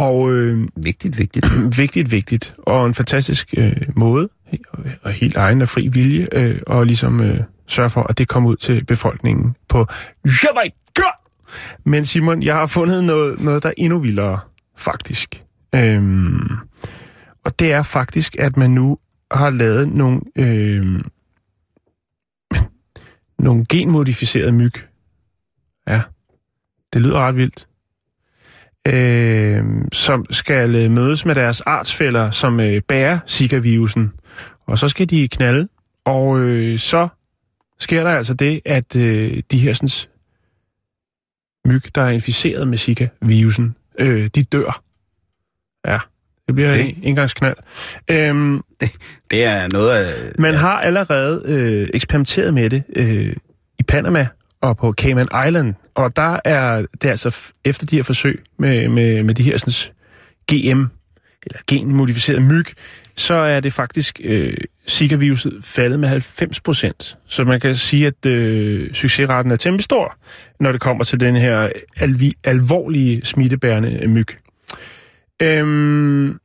Og 0.02 0.32
øh, 0.32 0.69
vigtigt, 0.76 1.19
vigtigt. 1.19 1.46
vigtigt, 1.82 2.10
vigtigt, 2.10 2.54
og 2.58 2.87
en 2.87 2.94
fantastisk 2.94 3.54
øh, 3.56 3.76
måde, 3.96 4.28
og 5.02 5.12
helt 5.12 5.37
egen 5.37 5.62
og 5.62 5.69
fri 5.69 5.88
vilje, 5.88 6.28
øh, 6.32 6.60
og 6.66 6.87
ligesom 6.87 7.20
øh, 7.20 7.40
sørge 7.66 7.90
for, 7.90 8.02
at 8.02 8.19
det 8.19 8.28
kommer 8.28 8.50
ud 8.50 8.56
til 8.56 8.84
befolkningen 8.84 9.56
på 9.69 9.87
Jamaica. 10.25 10.76
Men 11.84 12.04
Simon, 12.04 12.43
jeg 12.43 12.54
har 12.54 12.66
fundet 12.66 13.04
noget, 13.04 13.40
noget 13.40 13.62
der 13.62 13.69
er 13.69 13.75
endnu 13.76 13.99
vildere, 13.99 14.40
faktisk. 14.76 15.43
Øhm, 15.75 16.56
og 17.44 17.58
det 17.58 17.72
er 17.72 17.82
faktisk, 17.82 18.37
at 18.38 18.56
man 18.56 18.70
nu 18.70 18.98
har 19.31 19.50
lavet 19.50 19.93
nogle, 19.93 20.20
øhm, 20.37 21.05
nogle 23.46 23.66
genmodificerede 23.69 24.52
myg. 24.52 24.72
Ja, 25.88 26.02
det 26.93 27.02
lyder 27.02 27.19
ret 27.19 27.37
vildt 27.37 27.66
øh, 28.88 29.64
som 29.93 30.26
skal 30.31 30.90
mødes 30.90 31.25
med 31.25 31.34
deres 31.34 31.61
artsfælder, 31.61 32.31
som 32.31 32.61
øh, 32.61 32.82
bærer 32.88 33.19
Zika-virusen. 33.29 34.12
Og 34.67 34.79
så 34.79 34.88
skal 34.88 35.11
de 35.11 35.29
knalde, 35.29 35.69
og 36.05 36.40
øh, 36.40 36.79
så 36.79 37.08
sker 37.81 38.05
der 38.05 38.11
altså 38.11 38.34
det, 38.34 38.61
at 38.64 38.96
øh, 38.96 39.43
de 39.50 39.58
her 39.58 39.75
sådan, 39.75 39.88
myg, 41.67 41.94
der 41.94 42.02
er 42.02 42.11
inficeret 42.11 42.69
med 42.69 42.79
Zika-virusen, 42.79 43.77
øh, 43.98 44.31
de 44.34 44.43
dør. 44.44 44.82
Ja, 45.86 45.98
det 46.46 46.55
bliver 46.55 46.72
Okay. 46.72 46.89
en 46.89 46.98
engangsknald. 47.03 47.56
Øhm, 48.10 48.60
Det 49.31 49.44
er 49.44 49.69
noget 49.72 49.91
af... 49.91 50.32
man 50.39 50.55
har 50.55 50.81
allerede 50.81 51.43
øh, 51.44 51.89
eksperimenteret 51.94 52.55
med 52.55 52.70
det 52.70 52.82
øh, 52.96 53.36
i 53.79 53.82
Panama 53.82 54.29
og 54.60 54.77
på 54.77 54.93
Cayman 54.93 55.29
Island, 55.48 55.74
og 55.94 56.17
der 56.17 56.41
er 56.44 56.87
det 57.03 57.08
altså 57.08 57.37
efter 57.65 57.87
de 57.87 57.96
her 57.96 58.03
forsøg 58.03 58.43
med, 58.58 58.89
med, 58.89 59.22
med 59.22 59.34
de 59.34 59.43
her 59.43 59.56
sådan, 59.56 59.94
GM, 60.53 60.84
eller 61.46 61.58
genmodificerede 61.67 62.41
myg, 62.41 62.67
så 63.17 63.34
er 63.34 63.61
det 63.61 63.72
faktisk 63.72 64.20
øh, 64.25 64.56
Zika-viruset 64.89 65.65
faldet 65.65 66.01
med 66.01 66.08
90 66.08 66.61
procent. 66.61 67.17
Så 67.27 67.44
man 67.44 67.61
kan 67.61 67.77
sige, 67.77 68.06
at 68.06 68.27
øh, 68.27 68.94
succesraten 68.94 69.53
er 69.53 69.56
temmelig 69.56 69.84
stor, 69.84 70.17
når 70.61 70.72
det 70.72 70.81
kommer 70.81 71.05
til 71.05 71.20
den 71.20 71.37
her 71.37 71.69
alvi, 71.96 72.32
alvorlige 72.44 73.25
smittebærende 73.25 74.08
myg. 74.08 74.29
Øhm, 75.43 76.39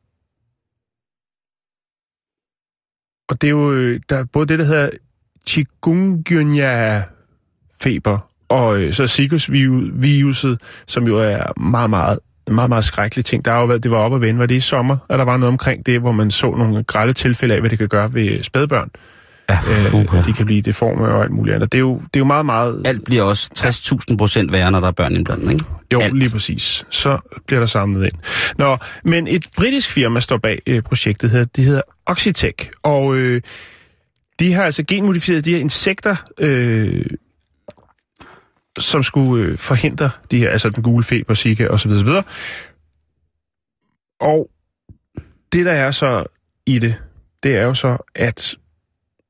og 3.29 3.41
det 3.41 3.47
er 3.47 3.51
jo 3.51 3.73
øh, 3.73 3.99
der 4.09 4.17
er 4.17 4.23
både 4.23 4.47
det, 4.47 4.59
der 4.59 4.65
hedder 4.65 4.89
chikungunya-feber, 5.47 8.17
og 8.49 8.77
øh, 8.77 8.93
så 8.93 9.07
Zika-viruset, 9.07 10.57
som 10.87 11.07
jo 11.07 11.17
er 11.17 11.59
meget, 11.59 11.89
meget 11.89 12.19
meget, 12.51 12.69
meget 12.69 12.83
skrækkelig 12.83 13.25
ting. 13.25 13.45
Der 13.45 13.51
har 13.51 13.59
jo 13.59 13.65
været, 13.65 13.83
det 13.83 13.91
var 13.91 13.97
op 13.97 14.15
at 14.15 14.21
vende, 14.21 14.39
var 14.39 14.45
det 14.45 14.55
i 14.55 14.59
sommer, 14.59 14.97
at 15.09 15.19
der 15.19 15.25
var 15.25 15.37
noget 15.37 15.51
omkring 15.51 15.85
det, 15.85 15.99
hvor 15.99 16.11
man 16.11 16.31
så 16.31 16.51
nogle 16.51 16.83
grælde 16.83 17.13
tilfælde 17.13 17.53
af, 17.53 17.59
hvad 17.59 17.69
det 17.69 17.79
kan 17.79 17.87
gøre 17.87 18.13
ved 18.13 18.43
spædbørn. 18.43 18.89
Ja, 19.49 19.59
Øh, 19.93 20.25
de 20.25 20.33
kan 20.33 20.45
blive 20.45 20.61
deforme 20.61 21.07
og 21.07 21.23
alt 21.23 21.31
muligt 21.31 21.55
andet. 21.55 21.71
Det 21.71 21.77
er 21.77 21.79
jo, 21.79 21.95
det 21.95 22.15
er 22.15 22.19
jo 22.19 22.25
meget, 22.25 22.45
meget... 22.45 22.81
Alt 22.85 23.03
bliver 23.05 23.23
også 23.23 23.49
60.000 24.09 24.17
procent 24.17 24.53
værre, 24.53 24.71
når 24.71 24.79
der 24.79 24.87
er 24.87 24.91
børn 24.91 25.15
indblandet, 25.15 25.51
ikke? 25.51 25.65
Jo, 25.93 25.99
alt. 25.99 26.17
lige 26.17 26.29
præcis. 26.29 26.85
Så 26.89 27.17
bliver 27.47 27.59
der 27.59 27.67
samlet 27.67 28.05
ind. 28.05 28.13
Nå, 28.57 28.77
men 29.03 29.27
et 29.27 29.47
britisk 29.57 29.89
firma 29.89 30.19
står 30.19 30.37
bag 30.37 30.61
øh, 30.67 30.81
projektet 30.81 31.31
her. 31.31 31.45
Det 31.45 31.63
hedder 31.63 31.81
Oxitec, 32.05 32.55
og 32.83 33.15
øh, 33.15 33.41
de 34.39 34.53
har 34.53 34.63
altså 34.63 34.83
genmodificeret 34.83 35.45
de 35.45 35.51
her 35.51 35.59
insekter, 35.59 36.15
øh, 36.39 37.05
som 38.79 39.03
skulle 39.03 39.45
øh, 39.45 39.57
forhindre 39.57 40.09
de 40.31 40.37
her, 40.37 40.49
altså 40.49 40.69
den 40.69 40.83
gule 40.83 41.03
feber, 41.03 41.33
Zika 41.33 41.67
osv. 41.67 41.91
osv. 41.91 42.09
Og 44.19 44.49
det, 45.53 45.65
der 45.65 45.71
er 45.71 45.91
så 45.91 46.23
i 46.65 46.79
det, 46.79 46.95
det 47.43 47.55
er 47.55 47.63
jo 47.63 47.73
så, 47.73 47.97
at 48.15 48.55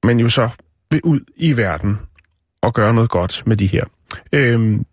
man 0.04 0.20
jo 0.20 0.30
så 0.30 0.50
vil 0.92 1.01
ud 1.04 1.20
i 1.36 1.58
verden 1.58 2.00
og 2.62 2.74
gøre 2.74 2.94
noget 2.94 3.10
godt 3.10 3.44
med 3.46 3.58
de 3.58 3.68
her. 3.68 3.84
Øhm, 4.34 4.86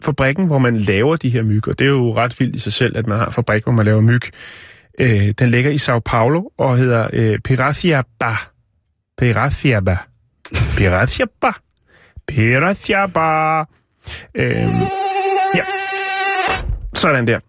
fabrikken, 0.00 0.46
hvor 0.46 0.58
man 0.58 0.76
laver 0.76 1.16
de 1.16 1.30
her 1.30 1.42
myg, 1.42 1.68
og 1.68 1.78
det 1.78 1.84
er 1.84 1.88
jo 1.88 2.16
ret 2.16 2.40
vildt 2.40 2.56
i 2.56 2.58
sig 2.58 2.72
selv, 2.72 2.96
at 2.96 3.06
man 3.06 3.18
har 3.18 3.26
en 3.26 3.32
fabrik, 3.32 3.62
hvor 3.62 3.72
man 3.72 3.86
laver 3.86 4.00
myg, 4.00 4.22
øh, 5.00 5.30
den 5.38 5.50
ligger 5.50 5.70
i 5.70 5.78
Sao 5.78 5.98
Paulo 5.98 6.48
og 6.58 6.76
hedder 6.76 7.08
øh, 7.12 7.38
Piraciaba. 7.38 8.36
Piraciaba. 9.18 9.96
Piraciaba. 10.76 11.52
Piraciaba. 12.28 13.60
Øhm, 14.34 14.80
ja. 15.54 15.64
Sådan 16.94 17.26
der. 17.26 17.40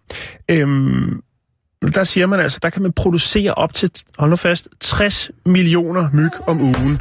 Øhm, 0.50 1.22
der 1.94 2.04
siger 2.04 2.26
man 2.26 2.40
altså, 2.40 2.58
der 2.62 2.70
kan 2.70 2.82
man 2.82 2.92
producere 2.92 3.54
op 3.54 3.74
til, 3.74 3.90
hold 4.18 4.30
nu 4.30 4.36
fast, 4.36 4.68
60 4.80 5.30
millioner 5.46 6.10
myg 6.12 6.30
om 6.46 6.60
ugen. 6.60 7.00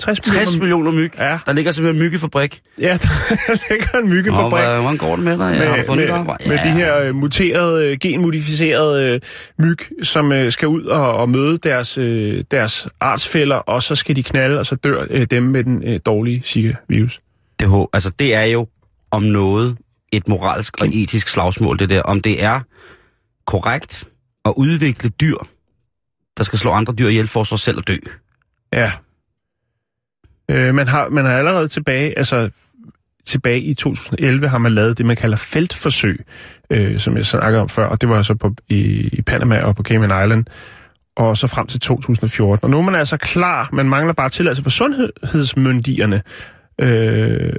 60 0.00 0.20
60 0.20 0.58
millioner 0.58 0.90
myg. 0.90 1.12
Ja. 1.18 1.38
Der 1.46 1.52
ligger 1.52 1.72
simpelthen 1.72 1.96
en 2.02 2.06
myggefabrik. 2.06 2.60
Ja, 2.78 2.98
der 3.02 3.72
ligger 3.74 3.98
en 3.98 4.04
Nå, 4.04 4.14
myggefabrik. 4.14 4.62
hvad- 4.64 4.80
hvordan 4.80 4.96
går 4.96 5.16
det 5.16 5.24
med 5.24 5.38
dig? 5.38 5.56
Ja, 5.58 5.64
har 5.64 5.70
du 5.70 5.76
med, 5.76 5.86
fundet 5.86 6.08
med, 6.08 6.14
arbejde? 6.14 6.48
med 6.48 6.56
Ja. 6.56 6.62
de 6.64 6.70
her 6.70 6.98
øh, 6.98 7.14
muterede, 7.14 7.86
øh, 7.86 7.98
genmodificerede 8.00 9.04
øh, 9.14 9.20
myg, 9.58 9.78
som 10.02 10.32
øh, 10.32 10.52
skal 10.52 10.68
ud 10.68 10.84
og, 10.84 11.14
og 11.16 11.28
møde 11.30 11.58
deres, 11.58 11.98
øh, 11.98 12.44
deres 12.50 12.88
artsfælder, 13.00 13.56
og 13.56 13.82
så 13.82 13.94
skal 13.94 14.16
de 14.16 14.22
knalde, 14.22 14.58
og 14.58 14.66
så 14.66 14.74
dør 14.74 15.04
øh, 15.10 15.26
dem 15.30 15.42
med 15.42 15.64
den 15.64 15.82
øh, 15.88 16.00
dårlige 16.06 16.42
Zika-virus. 16.44 17.18
det, 17.60 17.86
altså, 17.92 18.10
det 18.18 18.34
er 18.34 18.44
jo 18.44 18.66
om 19.10 19.22
noget 19.22 19.76
et 20.12 20.28
moralsk 20.28 20.80
og 20.80 20.86
etisk 20.86 21.28
slagsmål, 21.28 21.78
det 21.78 21.88
der. 21.88 22.02
Om 22.02 22.20
det 22.20 22.42
er 22.44 22.60
korrekt 23.46 24.04
at 24.44 24.52
udvikle 24.56 25.10
dyr, 25.10 25.36
der 26.38 26.44
skal 26.44 26.58
slå 26.58 26.70
andre 26.70 26.94
dyr 26.98 27.08
ihjel 27.08 27.28
for 27.28 27.44
sig 27.44 27.58
selv 27.58 27.78
at 27.78 27.88
dø. 27.88 27.96
Ja. 28.72 28.92
Øh, 30.50 30.74
man, 30.74 30.88
har, 30.88 31.08
man 31.08 31.24
har 31.24 31.38
allerede 31.38 31.68
tilbage, 31.68 32.18
altså 32.18 32.50
tilbage 33.26 33.60
i 33.60 33.74
2011 33.74 34.48
har 34.48 34.58
man 34.58 34.72
lavet 34.72 34.98
det, 34.98 35.06
man 35.06 35.16
kalder 35.16 35.36
feltforsøg, 35.36 36.24
øh, 36.70 36.98
som 36.98 37.16
jeg 37.16 37.26
snakkede 37.26 37.62
om 37.62 37.68
før, 37.68 37.86
og 37.86 38.00
det 38.00 38.08
var 38.08 38.22
så 38.22 38.34
på, 38.34 38.54
i, 38.68 39.08
i 39.12 39.22
Panama 39.22 39.58
og 39.62 39.76
på 39.76 39.82
Cayman 39.82 40.24
Island, 40.24 40.44
og 41.16 41.36
så 41.36 41.46
frem 41.46 41.66
til 41.66 41.80
2014. 41.80 42.64
Og 42.64 42.70
nu 42.70 42.78
er 42.78 42.82
man 42.82 42.94
altså 42.94 43.16
klar, 43.16 43.68
man 43.72 43.88
mangler 43.88 44.12
bare 44.12 44.28
tilladelse 44.28 44.62
for 44.62 44.70
sundhedsmyndighederne, 44.70 46.22
øh, 46.80 47.52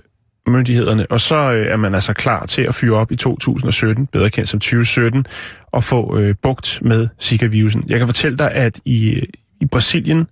myndighederne, 0.47 1.07
og 1.09 1.21
så 1.21 1.35
øh, 1.35 1.67
er 1.67 1.77
man 1.77 1.93
altså 1.93 2.13
klar 2.13 2.45
til 2.45 2.61
at 2.61 2.75
fyre 2.75 2.97
op 2.97 3.11
i 3.11 3.15
2017, 3.15 4.07
bedre 4.07 4.29
kendt 4.29 4.49
som 4.49 4.59
2017, 4.59 5.25
og 5.71 5.83
få 5.83 6.17
øh, 6.17 6.35
bugt 6.41 6.79
med 6.81 7.07
Zika-virusen. 7.21 7.83
Jeg 7.87 7.97
kan 7.97 8.07
fortælle 8.07 8.37
dig, 8.37 8.51
at 8.51 8.79
i, 8.85 9.25
i 9.61 9.65
Brasilien, 9.65 10.27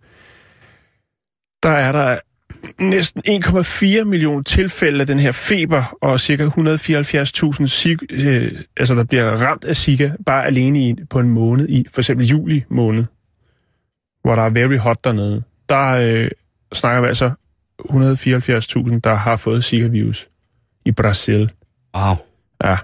der 1.63 1.69
er 1.69 1.91
der 1.91 2.19
næsten 2.79 3.21
1,4 3.27 4.03
millioner 4.03 4.43
tilfælde 4.43 5.01
af 5.01 5.07
den 5.07 5.19
her 5.19 5.31
feber, 5.31 5.97
og 6.01 6.19
ca. 6.19 6.43
174.000, 6.43 7.67
Zika- 7.67 8.27
øh, 8.27 8.51
altså 8.77 8.95
der 8.95 9.03
bliver 9.03 9.31
ramt 9.31 9.65
af 9.65 9.77
Zika, 9.77 10.11
bare 10.25 10.45
alene 10.45 10.79
i, 10.89 10.95
på 11.09 11.19
en 11.19 11.29
måned, 11.29 11.69
i 11.69 11.85
for 11.91 12.01
eksempel 12.01 12.27
juli 12.27 12.63
måned, 12.69 13.05
hvor 14.21 14.35
der 14.35 14.43
er 14.43 14.49
very 14.49 14.77
hot 14.77 15.03
dernede. 15.03 15.43
Der 15.69 15.89
øh, 15.91 16.31
snakker 16.73 17.01
vi 17.01 17.07
altså 17.07 17.31
174.000, 17.81 18.99
der 19.03 19.13
har 19.13 19.35
fået 19.35 19.63
Zika-virus 19.63 20.27
i 20.85 20.91
Brasil. 20.91 21.51
Wow. 21.97 22.15
Ja. 22.63 22.77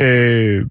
Øh, 0.00 0.66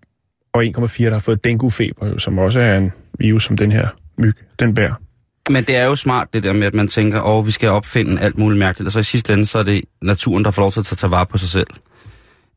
og 0.54 0.64
1,4, 0.64 1.04
der 1.04 1.12
har 1.12 1.20
fået 1.20 1.44
dengue-feber, 1.44 2.18
som 2.18 2.38
også 2.38 2.60
er 2.60 2.78
en 2.78 2.92
virus, 3.20 3.44
som 3.44 3.58
den 3.58 3.72
her 3.72 3.88
myg, 4.18 4.34
den 4.60 4.74
bærer. 4.74 5.03
Men 5.50 5.64
det 5.64 5.76
er 5.76 5.86
jo 5.86 5.96
smart, 5.96 6.34
det 6.34 6.44
der 6.44 6.54
med, 6.54 6.68
at 6.68 6.74
man 6.74 6.88
tænker, 6.88 7.22
åh, 7.22 7.38
oh, 7.38 7.48
vi 7.48 7.52
skal 7.52 7.70
opfinde 7.70 8.22
alt 8.22 8.38
muligt 8.38 8.60
mærkeligt, 8.60 8.88
og 8.88 8.92
så 8.92 9.00
i 9.00 9.04
sidste 9.04 9.34
ende, 9.34 9.46
så 9.46 9.58
er 9.58 9.64
det 9.64 9.82
naturen, 10.02 10.46
der 10.46 10.52
får 10.52 10.62
lov 10.62 10.72
til 10.72 10.80
at 10.80 10.86
tage 10.86 11.12
vare 11.12 11.26
på 11.26 11.38
sig 11.38 11.50
selv. 11.50 11.68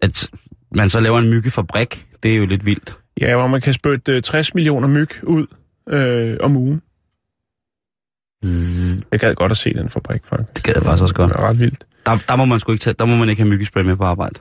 At 0.02 0.30
man 0.74 0.90
så 0.90 1.00
laver 1.00 1.18
en 1.18 1.30
myggefabrik, 1.30 2.06
det 2.22 2.32
er 2.32 2.36
jo 2.36 2.46
lidt 2.46 2.66
vildt. 2.66 2.98
Ja, 3.20 3.36
hvor 3.36 3.46
man 3.46 3.60
kan 3.60 3.72
spytte 3.72 4.12
øh, 4.12 4.22
60 4.22 4.54
millioner 4.54 4.88
myg 4.88 5.08
ud 5.22 5.46
øh, 5.88 6.36
om 6.40 6.56
ugen. 6.56 6.82
Jeg 9.12 9.20
gad 9.20 9.34
godt 9.34 9.52
at 9.52 9.58
se 9.58 9.74
den 9.74 9.88
fabrik, 9.88 10.20
faktisk. 10.24 10.54
Det 10.54 10.64
gad 10.64 10.74
jeg 10.76 10.82
faktisk 10.82 11.02
også 11.02 11.14
godt. 11.14 11.28
Det 11.28 11.36
er 11.36 11.48
ret 11.48 11.60
vildt. 11.60 11.86
Der, 12.06 12.18
der 12.28 12.36
må 12.36 12.44
man 12.44 12.60
sgu 12.60 12.72
ikke 12.72 12.82
tage, 12.82 12.94
der 12.98 13.04
må 13.04 13.16
man 13.16 13.28
ikke 13.28 13.42
have 13.42 13.50
myggespray 13.50 13.82
med 13.82 13.96
på 13.96 14.04
arbejde. 14.04 14.40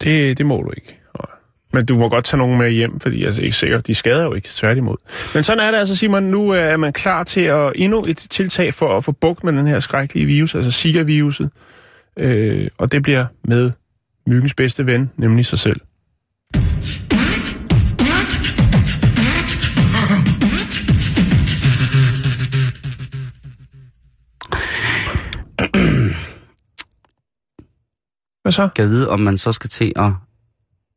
Det, 0.00 0.38
det 0.38 0.46
må 0.46 0.62
du 0.62 0.70
ikke. 0.76 1.01
Men 1.72 1.86
du 1.86 1.98
må 1.98 2.08
godt 2.08 2.24
tage 2.24 2.38
nogen 2.38 2.58
med 2.58 2.70
hjem, 2.70 3.00
fordi 3.00 3.24
jeg 3.24 3.28
er 3.28 3.40
ikke 3.40 3.56
sikker, 3.56 3.80
de 3.80 3.94
skader 3.94 4.24
jo 4.24 4.34
ikke, 4.34 4.48
tværtimod. 4.52 4.96
Men 5.34 5.42
sådan 5.42 5.60
er 5.66 5.70
det 5.70 5.78
altså, 5.78 5.96
Simon. 5.96 6.22
Nu 6.22 6.50
er 6.50 6.76
man 6.76 6.92
klar 6.92 7.24
til 7.24 7.40
at 7.40 7.72
endnu 7.74 8.02
et 8.08 8.16
tiltag 8.16 8.74
for 8.74 8.96
at 8.96 9.04
få 9.04 9.12
bugt 9.12 9.44
med 9.44 9.52
den 9.52 9.66
her 9.66 9.80
skrækkelige 9.80 10.26
virus, 10.26 10.54
altså 10.54 10.70
Zika-viruset. 10.70 11.50
Øh, 12.16 12.68
og 12.78 12.92
det 12.92 13.02
bliver 13.02 13.26
med 13.44 13.70
myggens 14.26 14.54
bedste 14.54 14.86
ven, 14.86 15.10
nemlig 15.16 15.46
sig 15.46 15.58
selv. 15.58 15.80
Hvad 28.42 28.52
så? 28.52 28.68
Kan 28.76 28.88
vide, 28.88 29.08
om 29.08 29.20
man 29.20 29.38
så 29.38 29.52
skal 29.52 29.70
til 29.70 29.92
at... 29.96 30.12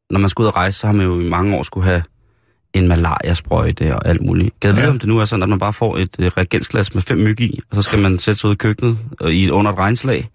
Når 0.10 0.20
man 0.20 0.30
skal 0.30 0.42
ud 0.44 0.48
og 0.48 0.56
rejse, 0.56 0.80
så 0.80 0.88
har 0.88 0.94
man 0.94 1.06
jo 1.06 1.20
i 1.20 1.30
mange 1.30 1.58
år 1.58 1.64
skulle 1.64 1.86
have 1.86 2.04
en 2.74 2.88
malaria-sprøjte 2.88 3.96
og 3.96 4.08
alt 4.08 4.22
muligt. 4.22 4.60
Kan 4.60 4.68
jeg 4.68 4.76
vide, 4.76 4.86
Ja. 4.86 4.92
om 4.92 5.00
det 5.00 5.08
nu 5.10 5.20
er 5.20 5.26
sådan, 5.26 5.44
at 5.44 5.50
man 5.50 5.60
bare 5.60 5.74
får 5.74 5.98
et 5.98 6.16
reagensglas 6.20 6.94
med 6.94 7.02
fem 7.02 7.18
myg 7.18 7.42
i, 7.42 7.60
og 7.70 7.76
så 7.76 7.82
skal 7.82 8.00
man 8.02 8.20
sætte 8.20 8.40
sig 8.42 8.48
ud 8.48 8.54
i 8.54 8.58
køkkenet 8.58 8.98
og 9.20 9.34
i, 9.34 9.50
under 9.50 9.72
et 9.72 9.78
regnslag 9.78 10.30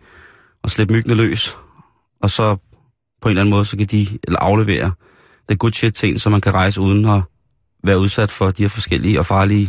og 0.62 0.70
slippe 0.70 0.94
myggene 0.94 1.14
løs. 1.14 1.56
Og 2.22 2.30
så 2.30 2.56
på 3.22 3.28
en 3.28 3.30
eller 3.30 3.40
anden 3.42 3.50
måde, 3.50 3.64
så 3.64 3.76
kan 3.76 3.86
de 3.86 4.06
eller 4.24 4.38
aflevere 4.38 4.92
det 5.48 5.58
good 5.58 5.72
shit 5.72 5.94
til 5.94 6.08
en, 6.08 6.18
så 6.18 6.30
man 6.30 6.40
kan 6.40 6.54
rejse 6.54 6.80
uden 6.80 7.04
at 7.04 7.22
være 7.84 7.98
udsat 7.98 8.30
for 8.30 8.50
de 8.50 8.62
her 8.62 8.68
forskellige 8.68 9.18
og 9.18 9.26
farlige 9.26 9.66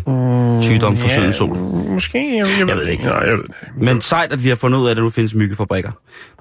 sygdomme 0.62 0.98
fra 1.00 1.22
ja, 1.22 1.32
sol. 1.32 1.58
Måske, 1.58 2.18
jeg, 2.38 2.48
jeg, 2.60 2.68
jeg 2.68 2.76
ved 2.78 2.86
det 2.86 2.92
ikke. 2.92 3.04
Nej, 3.04 3.14
jeg 3.16 3.32
ved 3.38 3.44
det 3.44 3.54
ikke. 3.76 3.86
Men 3.86 4.02
sejt, 4.02 4.34
at 4.34 4.44
vi 4.44 4.50
har 4.50 4.56
fundet 4.56 4.80
ud 4.80 4.86
af, 4.88 4.92
at 4.92 4.98
der 4.98 5.04
nu 5.04 5.10
findes 5.10 5.34
myggefabrikker. 5.34 5.92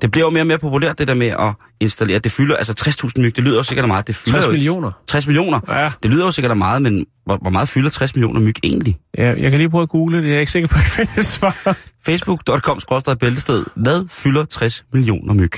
Det 0.03 0.11
bliver 0.11 0.27
jo 0.27 0.31
mere 0.31 0.43
og 0.43 0.47
mere 0.47 0.59
populært, 0.59 0.99
det 0.99 1.09
der 1.09 1.15
med 1.15 1.27
at 1.27 1.55
installere. 1.81 2.19
Det 2.19 2.33
fylder, 2.33 2.57
altså 2.57 2.73
60.000 3.07 3.21
myg, 3.23 3.37
det 3.37 3.45
lyder 3.45 3.57
jo 3.57 3.62
sikkert 3.62 3.89
meget. 3.89 4.07
Det 4.07 4.15
fylder 4.15 4.39
60 4.39 4.47
jo 4.47 4.50
ikke- 4.50 4.59
millioner. 4.59 4.93
60 5.09 5.27
millioner? 5.27 5.61
Ja. 5.69 5.91
Det 6.03 6.11
lyder 6.11 6.25
jo 6.25 6.33
sikkert 6.33 6.57
meget, 6.59 6.83
men 6.83 7.07
hvor, 7.27 7.39
hvor 7.43 7.50
meget 7.50 7.69
fylder 7.69 7.91
60 7.91 8.15
millioner 8.15 8.41
myg 8.41 8.55
egentlig? 8.65 8.97
Ja, 9.19 9.27
jeg 9.39 9.50
kan 9.50 9.59
lige 9.59 9.71
prøve 9.71 9.83
at 9.83 9.89
google 9.89 10.19
det. 10.23 10.29
Jeg 10.29 10.35
er 10.37 10.41
ikke 10.41 10.53
sikker 10.53 10.69
på, 10.69 10.75
at 10.75 10.99
jeg 10.99 11.07
finder 11.09 11.23
svar. 11.23 11.77
Facebook.com 12.07 12.81
bæltested. 13.21 13.65
Hvad 13.77 14.07
fylder 14.11 14.45
60 14.45 14.85
millioner 14.93 15.35
myg? 15.35 15.53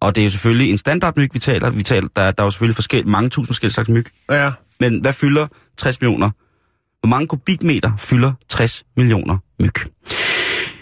Og 0.00 0.14
det 0.14 0.20
er 0.20 0.24
jo 0.24 0.30
selvfølgelig 0.30 0.70
en 0.70 0.78
standardmyg, 0.78 1.30
vi 1.34 1.38
taler. 1.38 1.70
Vi 1.70 1.82
taler 1.82 2.08
der, 2.16 2.30
der 2.30 2.42
er 2.42 2.46
jo 2.46 2.50
selvfølgelig 2.50 2.74
forskel, 2.74 3.06
mange 3.08 3.30
tusind 3.30 3.46
forskellige 3.46 3.74
slags 3.74 3.88
myg. 3.88 4.06
Ja. 4.30 4.50
Men 4.84 5.00
hvad 5.00 5.12
fylder 5.12 5.46
60 5.76 6.00
millioner? 6.00 6.30
Hvor 7.00 7.08
mange 7.08 7.26
kubikmeter 7.26 7.92
fylder 7.98 8.32
60 8.48 8.84
millioner 8.96 9.38
myg? 9.60 9.74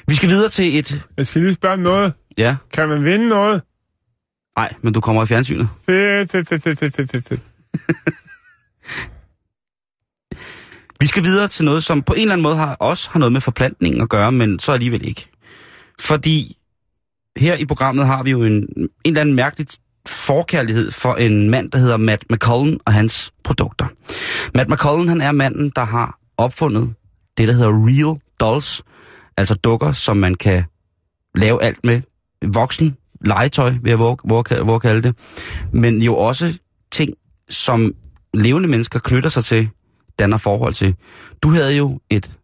Vi 0.08 0.14
skal 0.14 0.28
videre 0.28 0.48
til 0.48 0.78
et... 0.78 1.02
Jeg 1.16 1.26
skal 1.26 1.40
lige 1.40 1.54
spørge 1.54 1.76
noget. 1.76 2.12
Ja, 2.38 2.56
Kan 2.72 2.88
man 2.88 3.04
vinde 3.04 3.28
noget? 3.28 3.62
nej, 4.56 4.74
men 4.82 4.92
du 4.92 5.00
kommer 5.00 5.22
i 5.22 5.26
fjernsynet. 5.26 5.68
Fedt, 5.86 6.30
fedt, 6.30 6.48
fedt, 6.48 6.62
fedt, 6.62 6.78
fedt, 6.78 6.96
fedt, 6.96 7.28
fedt. 7.28 7.40
Vi 11.00 11.06
skal 11.06 11.24
videre 11.24 11.48
til 11.48 11.64
noget, 11.64 11.84
som 11.84 12.02
på 12.02 12.12
en 12.12 12.20
eller 12.20 12.32
anden 12.32 12.42
måde 12.42 12.56
har, 12.56 12.74
også 12.74 13.10
har 13.10 13.18
noget 13.18 13.32
med 13.32 13.40
forplantningen 13.40 14.02
at 14.02 14.08
gøre, 14.08 14.32
men 14.32 14.58
så 14.58 14.72
alligevel 14.72 15.08
ikke. 15.08 15.28
Fordi 16.00 16.56
her 17.36 17.56
i 17.56 17.64
programmet 17.64 18.06
har 18.06 18.22
vi 18.22 18.30
jo 18.30 18.44
en, 18.44 18.52
en 18.54 18.88
eller 19.04 19.20
anden 19.20 19.34
mærkelig 19.34 19.66
forkærlighed 20.06 20.90
for 20.90 21.14
en 21.14 21.50
mand, 21.50 21.70
der 21.70 21.78
hedder 21.78 21.96
Matt 21.96 22.24
McCullen 22.30 22.80
og 22.86 22.92
hans 22.92 23.32
produkter. 23.44 23.86
Matt 24.54 24.70
McCullen, 24.70 25.08
han 25.08 25.20
er 25.20 25.32
manden, 25.32 25.72
der 25.76 25.84
har 25.84 26.18
opfundet 26.36 26.94
det, 27.36 27.48
der 27.48 27.54
hedder 27.54 27.86
Real 27.86 28.20
Dolls, 28.40 28.82
altså 29.36 29.54
dukker, 29.54 29.92
som 29.92 30.16
man 30.16 30.34
kan 30.34 30.64
lave 31.34 31.62
alt 31.62 31.84
med. 31.84 32.00
Voksen 32.52 32.96
legetøj, 33.24 33.70
vil 33.82 33.90
jeg 33.90 33.98
våge, 33.98 34.16
våge, 34.24 34.44
våge 34.64 34.80
kalde 34.80 35.02
det. 35.02 35.16
Men 35.72 36.02
jo 36.02 36.16
også 36.16 36.58
ting, 36.92 37.14
som 37.48 37.94
levende 38.34 38.68
mennesker 38.68 38.98
knytter 38.98 39.30
sig 39.30 39.44
til, 39.44 39.70
danner 40.18 40.38
forhold 40.38 40.74
til. 40.74 40.94
Du 41.42 41.48
havde 41.48 41.76
jo 41.76 42.00
et 42.10 42.38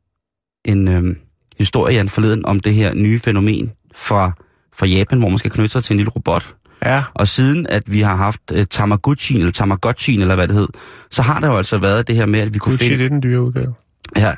en 0.64 0.88
øhm, 0.88 1.16
historie, 1.58 1.94
Jan, 1.94 2.08
forleden 2.08 2.46
om 2.46 2.60
det 2.60 2.74
her 2.74 2.94
nye 2.94 3.20
fænomen 3.20 3.72
fra, 3.94 4.32
fra 4.72 4.86
Japan, 4.86 5.18
hvor 5.18 5.28
man 5.28 5.38
skal 5.38 5.50
knytte 5.50 5.72
sig 5.72 5.84
til 5.84 5.94
en 5.94 5.96
lille 5.96 6.10
robot. 6.10 6.56
Ja. 6.84 7.02
Og 7.14 7.28
siden 7.28 7.66
at 7.66 7.92
vi 7.92 8.00
har 8.00 8.16
haft 8.16 8.40
uh, 8.54 8.62
Tamagotchi, 8.70 9.38
eller 9.38 9.52
Tamagotchi, 9.52 10.20
eller 10.20 10.34
hvad 10.34 10.48
det 10.48 10.56
hed, 10.56 10.68
så 11.10 11.22
har 11.22 11.40
der 11.40 11.48
jo 11.48 11.56
altså 11.56 11.78
været 11.78 12.08
det 12.08 12.16
her 12.16 12.26
med, 12.26 12.40
at 12.40 12.54
vi 12.54 12.58
kunne 12.58 12.72
Gucci, 12.72 12.84
finde... 12.84 12.98
det 12.98 13.04
er 13.04 13.08
den 13.08 13.22
dyre 13.22 13.42
udgave. 13.42 13.74
Ja, 14.16 14.34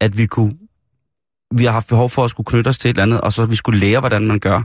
at 0.00 0.18
vi 0.18 0.26
kunne... 0.26 0.54
Vi 1.54 1.64
har 1.64 1.72
haft 1.72 1.88
behov 1.88 2.10
for 2.10 2.24
at 2.24 2.30
skulle 2.30 2.46
knytte 2.46 2.68
os 2.68 2.78
til 2.78 2.88
et 2.88 2.94
eller 2.94 3.02
andet, 3.02 3.20
og 3.20 3.32
så 3.32 3.44
vi 3.44 3.56
skulle 3.56 3.80
lære, 3.80 4.00
hvordan 4.00 4.26
man 4.26 4.38
gør 4.38 4.62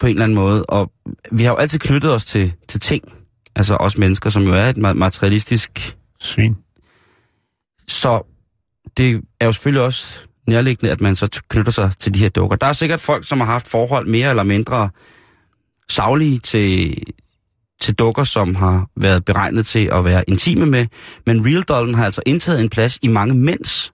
på 0.00 0.06
en 0.06 0.10
eller 0.10 0.24
anden 0.24 0.34
måde. 0.34 0.62
Og 0.62 0.92
vi 1.32 1.42
har 1.42 1.50
jo 1.50 1.56
altid 1.56 1.78
knyttet 1.78 2.12
os 2.12 2.24
til, 2.24 2.52
til 2.68 2.80
ting, 2.80 3.04
altså 3.56 3.76
os 3.76 3.98
mennesker, 3.98 4.30
som 4.30 4.42
jo 4.42 4.52
er 4.52 4.68
et 4.68 4.76
ma- 4.76 4.92
materialistisk 4.92 5.96
Svin. 6.20 6.56
Så 7.88 8.34
det 8.96 9.22
er 9.40 9.46
jo 9.46 9.52
selvfølgelig 9.52 9.82
også 9.82 10.18
nærliggende, 10.48 10.92
at 10.92 11.00
man 11.00 11.16
så 11.16 11.40
knytter 11.48 11.72
sig 11.72 11.92
til 11.98 12.14
de 12.14 12.18
her 12.18 12.28
dukker. 12.28 12.56
Der 12.56 12.66
er 12.66 12.72
sikkert 12.72 13.00
folk, 13.00 13.28
som 13.28 13.40
har 13.40 13.46
haft 13.46 13.68
forhold 13.68 14.06
mere 14.06 14.30
eller 14.30 14.42
mindre 14.42 14.90
savlige 15.90 16.38
til, 16.38 17.02
til 17.80 17.94
dukker, 17.94 18.24
som 18.24 18.54
har 18.54 18.86
været 18.96 19.24
beregnet 19.24 19.66
til 19.66 19.90
at 19.92 20.04
være 20.04 20.24
intime 20.28 20.66
med, 20.66 20.86
men 21.26 21.46
Real 21.46 21.62
Dollen 21.62 21.94
har 21.94 22.04
altså 22.04 22.22
indtaget 22.26 22.60
en 22.60 22.68
plads 22.68 22.98
i 23.02 23.08
mange 23.08 23.34
mænds 23.34 23.92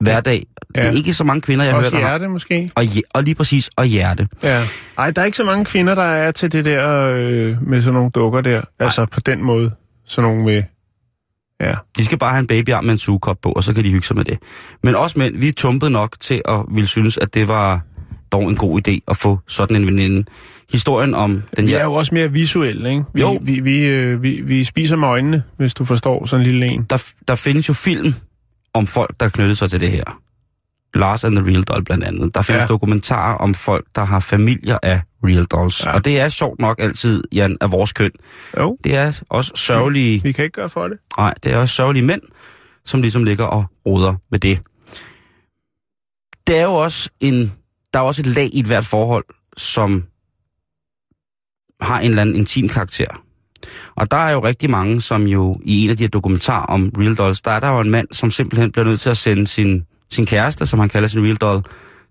hverdag. 0.00 0.46
Ja. 0.76 0.82
Det 0.82 0.88
er 0.88 0.96
ikke 0.96 1.14
så 1.14 1.24
mange 1.24 1.40
kvinder, 1.40 1.64
jeg 1.64 1.72
har 1.72 1.78
Også 1.78 1.90
hørt, 1.90 2.00
der 2.02 2.08
har. 2.08 2.12
hjerte, 2.12 2.28
måske? 2.28 2.70
Og, 2.74 2.84
og 3.14 3.22
lige 3.22 3.34
præcis, 3.34 3.70
og 3.76 3.84
hjerte. 3.86 4.28
Ja. 4.42 4.62
Ej, 4.98 5.10
der 5.10 5.22
er 5.22 5.26
ikke 5.26 5.36
så 5.36 5.44
mange 5.44 5.64
kvinder, 5.64 5.94
der 5.94 6.02
er 6.02 6.30
til 6.32 6.52
det 6.52 6.64
der 6.64 7.04
øh, 7.14 7.68
med 7.68 7.82
sådan 7.82 7.94
nogle 7.94 8.10
dukker 8.10 8.40
der. 8.40 8.62
Altså 8.78 9.06
på 9.06 9.20
den 9.20 9.42
måde. 9.42 9.70
Sådan 10.06 10.30
nogle 10.30 10.44
med... 10.44 10.62
Ja. 11.60 11.74
De 11.98 12.04
skal 12.04 12.18
bare 12.18 12.30
have 12.30 12.40
en 12.40 12.46
babyarm 12.46 12.84
med 12.84 12.92
en 12.92 12.98
sugekop 12.98 13.36
på, 13.42 13.52
og 13.52 13.64
så 13.64 13.74
kan 13.74 13.84
de 13.84 13.90
hygge 13.90 14.06
sig 14.06 14.16
med 14.16 14.24
det. 14.24 14.38
Men 14.82 14.94
også 14.94 15.18
mænd, 15.18 15.36
vi 15.36 15.48
er 15.48 15.52
tumpet 15.52 15.92
nok 15.92 16.16
til 16.20 16.42
at 16.48 16.64
ville 16.70 16.86
synes, 16.86 17.18
at 17.18 17.34
det 17.34 17.48
var 17.48 17.80
dog 18.32 18.42
en 18.42 18.56
god 18.56 18.88
idé 18.88 18.98
at 19.08 19.16
få 19.16 19.38
sådan 19.48 19.76
en 19.76 19.86
veninde. 19.86 20.24
Historien 20.72 21.14
om 21.14 21.42
den 21.56 21.66
Vi 21.66 21.70
her... 21.70 21.78
er 21.78 21.84
jo 21.84 21.92
også 21.92 22.14
mere 22.14 22.32
visuelle, 22.32 22.90
ikke? 22.90 23.04
Vi, 23.14 23.20
Jo. 23.20 23.38
Vi, 23.42 23.60
vi, 23.60 23.86
øh, 23.86 24.22
vi, 24.22 24.40
vi 24.40 24.64
spiser 24.64 24.96
med 24.96 25.08
øjnene, 25.08 25.42
hvis 25.56 25.74
du 25.74 25.84
forstår 25.84 26.26
sådan 26.26 26.46
en 26.46 26.50
lille 26.52 26.66
en. 26.66 26.82
Der, 26.90 27.12
der 27.28 27.34
findes 27.34 27.68
jo 27.68 27.74
film 27.74 28.14
om 28.74 28.86
folk, 28.86 29.20
der 29.20 29.28
knytter 29.28 29.54
sig 29.54 29.70
til 29.70 29.80
det 29.80 29.90
her. 29.90 30.04
Lars 30.94 31.24
and 31.24 31.36
the 31.36 31.46
Real 31.46 31.62
Doll 31.62 31.84
blandt 31.84 32.04
andet. 32.04 32.34
Der 32.34 32.42
findes 32.42 32.60
ja. 32.60 32.66
Dokumentarer 32.66 33.34
om 33.34 33.54
folk, 33.54 33.86
der 33.94 34.04
har 34.04 34.20
familier 34.20 34.78
af 34.82 35.00
Real 35.24 35.44
Dolls. 35.44 35.84
Ja. 35.84 35.92
Og 35.94 36.04
det 36.04 36.20
er 36.20 36.28
sjovt 36.28 36.60
nok 36.60 36.80
altid, 36.80 37.22
Jan, 37.34 37.56
af 37.60 37.72
vores 37.72 37.92
køn. 37.92 38.10
Jo, 38.58 38.76
Det 38.84 38.96
er 38.96 39.22
også 39.30 39.52
sørgelige... 39.54 40.22
vi 40.22 40.32
kan 40.32 40.44
ikke 40.44 40.54
gøre 40.54 40.68
for 40.68 40.88
det. 40.88 40.98
Nej, 41.18 41.34
det 41.44 41.52
er 41.52 41.56
også 41.56 41.74
sørgelige 41.74 42.04
mænd, 42.04 42.22
som 42.84 43.02
ligesom 43.02 43.24
ligger 43.24 43.44
og 43.44 43.64
roder 43.86 44.14
med 44.30 44.38
det. 44.38 44.58
Det 46.46 46.58
er 46.58 46.62
jo 46.62 46.74
også 46.74 47.10
en, 47.20 47.52
der 47.94 47.98
er 47.98 48.04
også 48.04 48.22
et 48.22 48.26
lag 48.26 48.50
i 48.52 48.60
et 48.60 48.66
hvert 48.66 48.86
forhold, 48.86 49.24
som 49.56 50.04
har 51.80 52.00
en 52.00 52.10
eller 52.10 52.22
anden 52.22 52.36
intim 52.36 52.68
karakter. 52.68 53.22
Og 53.94 54.10
der 54.10 54.16
er 54.16 54.32
jo 54.32 54.44
rigtig 54.44 54.70
mange, 54.70 55.00
som 55.00 55.26
jo 55.26 55.56
i 55.64 55.84
en 55.84 55.90
af 55.90 55.96
de 55.96 56.02
her 56.02 56.08
dokumentarer 56.08 56.66
om 56.66 56.92
Real 56.98 57.14
Dolls, 57.14 57.40
der 57.40 57.50
er 57.50 57.60
der 57.60 57.68
jo 57.68 57.80
en 57.80 57.90
mand, 57.90 58.08
som 58.12 58.30
simpelthen 58.30 58.72
bliver 58.72 58.84
nødt 58.84 59.00
til 59.00 59.10
at 59.10 59.16
sende 59.16 59.46
sin, 59.46 59.84
sin 60.10 60.26
kæreste, 60.26 60.66
som 60.66 60.78
han 60.78 60.88
kalder 60.88 61.08
sin 61.08 61.24
Real 61.24 61.36
Doll, 61.36 61.62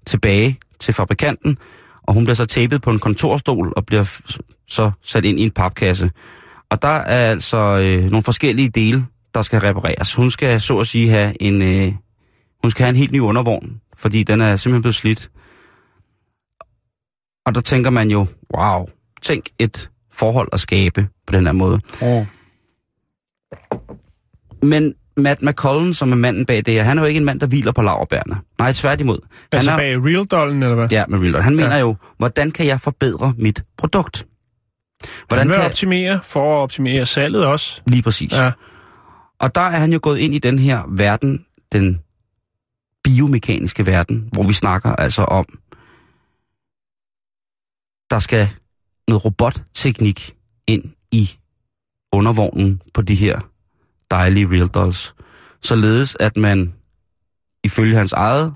tilbage 0.05 0.59
til 0.79 0.93
fabrikanten, 0.93 1.57
og 2.03 2.13
hun 2.13 2.23
bliver 2.23 2.35
så 2.35 2.45
tapet 2.45 2.81
på 2.81 2.89
en 2.89 2.99
kontorstol 2.99 3.73
og 3.75 3.85
bliver 3.85 4.21
så 4.67 4.91
sat 5.03 5.25
ind 5.25 5.39
i 5.39 5.43
en 5.43 5.51
papkasse. 5.51 6.11
Og 6.69 6.81
der 6.81 6.87
er 6.87 7.29
altså 7.29 7.57
øh, 7.57 8.03
nogle 8.03 8.23
forskellige 8.23 8.69
dele, 8.69 9.05
der 9.33 9.41
skal 9.41 9.59
repareres. 9.59 10.13
Hun 10.13 10.31
skal 10.31 10.61
så 10.61 10.79
at 10.79 10.87
sige 10.87 11.09
have 11.09 11.41
en, 11.41 11.61
øh, 11.61 11.93
hun 12.61 12.71
skal 12.71 12.83
have 12.83 12.89
en 12.89 12.95
helt 12.95 13.11
ny 13.11 13.19
undervogn, 13.19 13.81
fordi 13.97 14.23
den 14.23 14.41
er 14.41 14.55
simpelthen 14.55 14.81
blevet 14.81 14.95
slidt. 14.95 15.29
Og 17.51 17.55
der 17.55 17.61
tænker 17.61 17.89
man 17.89 18.11
jo, 18.11 18.25
wow, 18.57 18.87
tænk 19.21 19.45
et 19.59 19.89
forhold 20.11 20.49
at 20.53 20.59
skabe 20.59 21.07
på 21.27 21.35
den 21.35 21.45
her 21.45 21.53
måde. 21.53 21.79
Oh. 22.01 22.25
Men 24.61 24.93
Matt 25.17 25.41
McCollum, 25.41 25.93
som 25.93 26.11
er 26.11 26.15
manden 26.15 26.45
bag 26.45 26.65
det 26.65 26.73
her, 26.73 26.83
han 26.83 26.97
er 26.97 27.01
jo 27.01 27.07
ikke 27.07 27.17
en 27.17 27.25
mand, 27.25 27.39
der 27.39 27.47
hviler 27.47 27.71
på 27.71 27.81
laverbærene. 27.81 28.37
Nej, 28.59 28.71
tværtimod. 28.73 29.19
Han 29.23 29.39
Altså 29.51 29.71
er, 29.71 29.77
bag 29.77 30.05
Real 30.05 30.25
Dollen, 30.25 30.63
eller 30.63 30.75
hvad? 30.75 30.89
Ja, 30.91 31.03
med 31.07 31.19
Real 31.19 31.33
Doll. 31.33 31.43
Han 31.43 31.55
mener 31.55 31.75
Ja. 31.75 31.79
jo, 31.79 31.95
hvordan 32.17 32.51
kan 32.51 32.65
jeg 32.65 32.81
forbedre 32.81 33.33
mit 33.37 33.63
produkt? 33.77 34.27
Hvordan 35.27 35.47
han 35.47 35.55
kan... 35.55 35.65
optimere 35.65 36.19
for 36.23 36.57
at 36.57 36.63
optimere 36.63 37.05
salget 37.05 37.45
også. 37.45 37.81
Lige 37.87 38.03
præcis. 38.03 38.33
Ja. 38.33 38.51
Og 39.39 39.55
der 39.55 39.61
er 39.61 39.79
han 39.79 39.93
jo 39.93 39.99
gået 40.03 40.17
ind 40.17 40.33
i 40.33 40.39
den 40.39 40.59
her 40.59 40.81
verden, 40.89 41.45
den 41.71 41.99
biomekaniske 43.03 43.87
verden, 43.87 44.29
hvor 44.33 44.43
vi 44.43 44.53
snakker 44.53 44.95
altså 44.95 45.23
om, 45.23 45.45
der 48.11 48.19
skal 48.19 48.49
noget 49.07 49.25
robotteknik 49.25 50.35
ind 50.67 50.83
i 51.11 51.29
undervognen 52.13 52.81
på 52.93 53.01
de 53.01 53.15
her 53.15 53.39
dejlige 54.11 54.47
Real 54.47 54.67
Dolls. 54.67 55.15
Således 55.61 56.17
at 56.19 56.37
man, 56.37 56.73
ifølge 57.63 57.95
hans 57.95 58.13
eget 58.13 58.53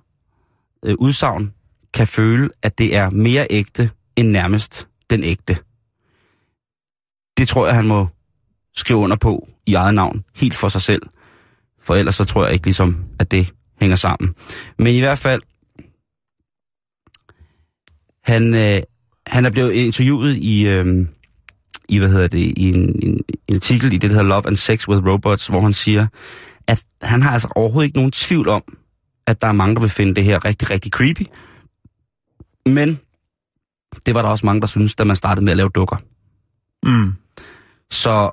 øh, 0.85 0.95
udsagn, 0.99 1.53
kan 1.93 2.07
føle, 2.07 2.49
at 2.61 2.77
det 2.77 2.95
er 2.95 3.09
mere 3.09 3.47
ægte 3.49 3.91
end 4.15 4.29
nærmest 4.29 4.87
den 5.09 5.23
ægte. 5.23 5.57
Det 7.37 7.47
tror 7.47 7.65
jeg, 7.67 7.75
han 7.75 7.87
må 7.87 8.07
skrive 8.75 8.99
under 8.99 9.15
på 9.15 9.47
i 9.65 9.73
eget 9.73 9.93
navn, 9.93 10.23
helt 10.35 10.57
for 10.57 10.69
sig 10.69 10.81
selv. 10.81 11.01
For 11.79 11.95
ellers 11.95 12.15
så 12.15 12.25
tror 12.25 12.43
jeg 12.43 12.53
ikke 12.53 12.65
ligesom, 12.65 13.05
at 13.19 13.31
det 13.31 13.53
hænger 13.79 13.95
sammen. 13.95 14.33
Men 14.77 14.87
i 14.87 14.99
hvert 14.99 15.19
fald, 15.19 15.41
han, 18.23 18.53
øh, 18.53 18.81
han 19.27 19.45
er 19.45 19.49
blevet 19.49 19.71
interviewet 19.71 20.35
i, 20.35 20.67
øh, 20.67 21.07
i, 21.89 21.99
hvad 21.99 22.09
hedder 22.09 22.27
det, 22.27 22.39
i 22.57 22.69
en, 22.69 22.99
en, 23.03 23.23
en 23.47 23.55
artikel 23.55 23.93
i 23.93 23.97
det, 23.97 24.09
der 24.09 24.15
hedder 24.15 24.29
Love 24.29 24.47
and 24.47 24.55
Sex 24.55 24.87
with 24.87 25.07
Robots, 25.07 25.47
hvor 25.47 25.61
han 25.61 25.73
siger, 25.73 26.07
at 26.67 26.83
han 27.01 27.21
har 27.21 27.31
altså 27.31 27.47
overhovedet 27.55 27.87
ikke 27.87 27.97
nogen 27.97 28.11
tvivl 28.11 28.49
om, 28.49 28.63
at 29.27 29.41
der 29.41 29.47
er 29.47 29.51
mange, 29.51 29.75
der 29.75 29.81
vil 29.81 29.89
finde 29.89 30.15
det 30.15 30.23
her 30.23 30.45
rigtig, 30.45 30.69
rigtig 30.69 30.91
creepy. 30.91 31.23
Men 32.65 32.99
det 34.05 34.15
var 34.15 34.21
der 34.21 34.29
også 34.29 34.45
mange, 34.45 34.61
der 34.61 34.67
synes, 34.67 34.95
da 34.95 35.03
man 35.03 35.15
startede 35.15 35.45
med 35.45 35.51
at 35.51 35.57
lave 35.57 35.69
dukker. 35.69 35.97
Mm. 36.83 37.13
Så 37.91 38.31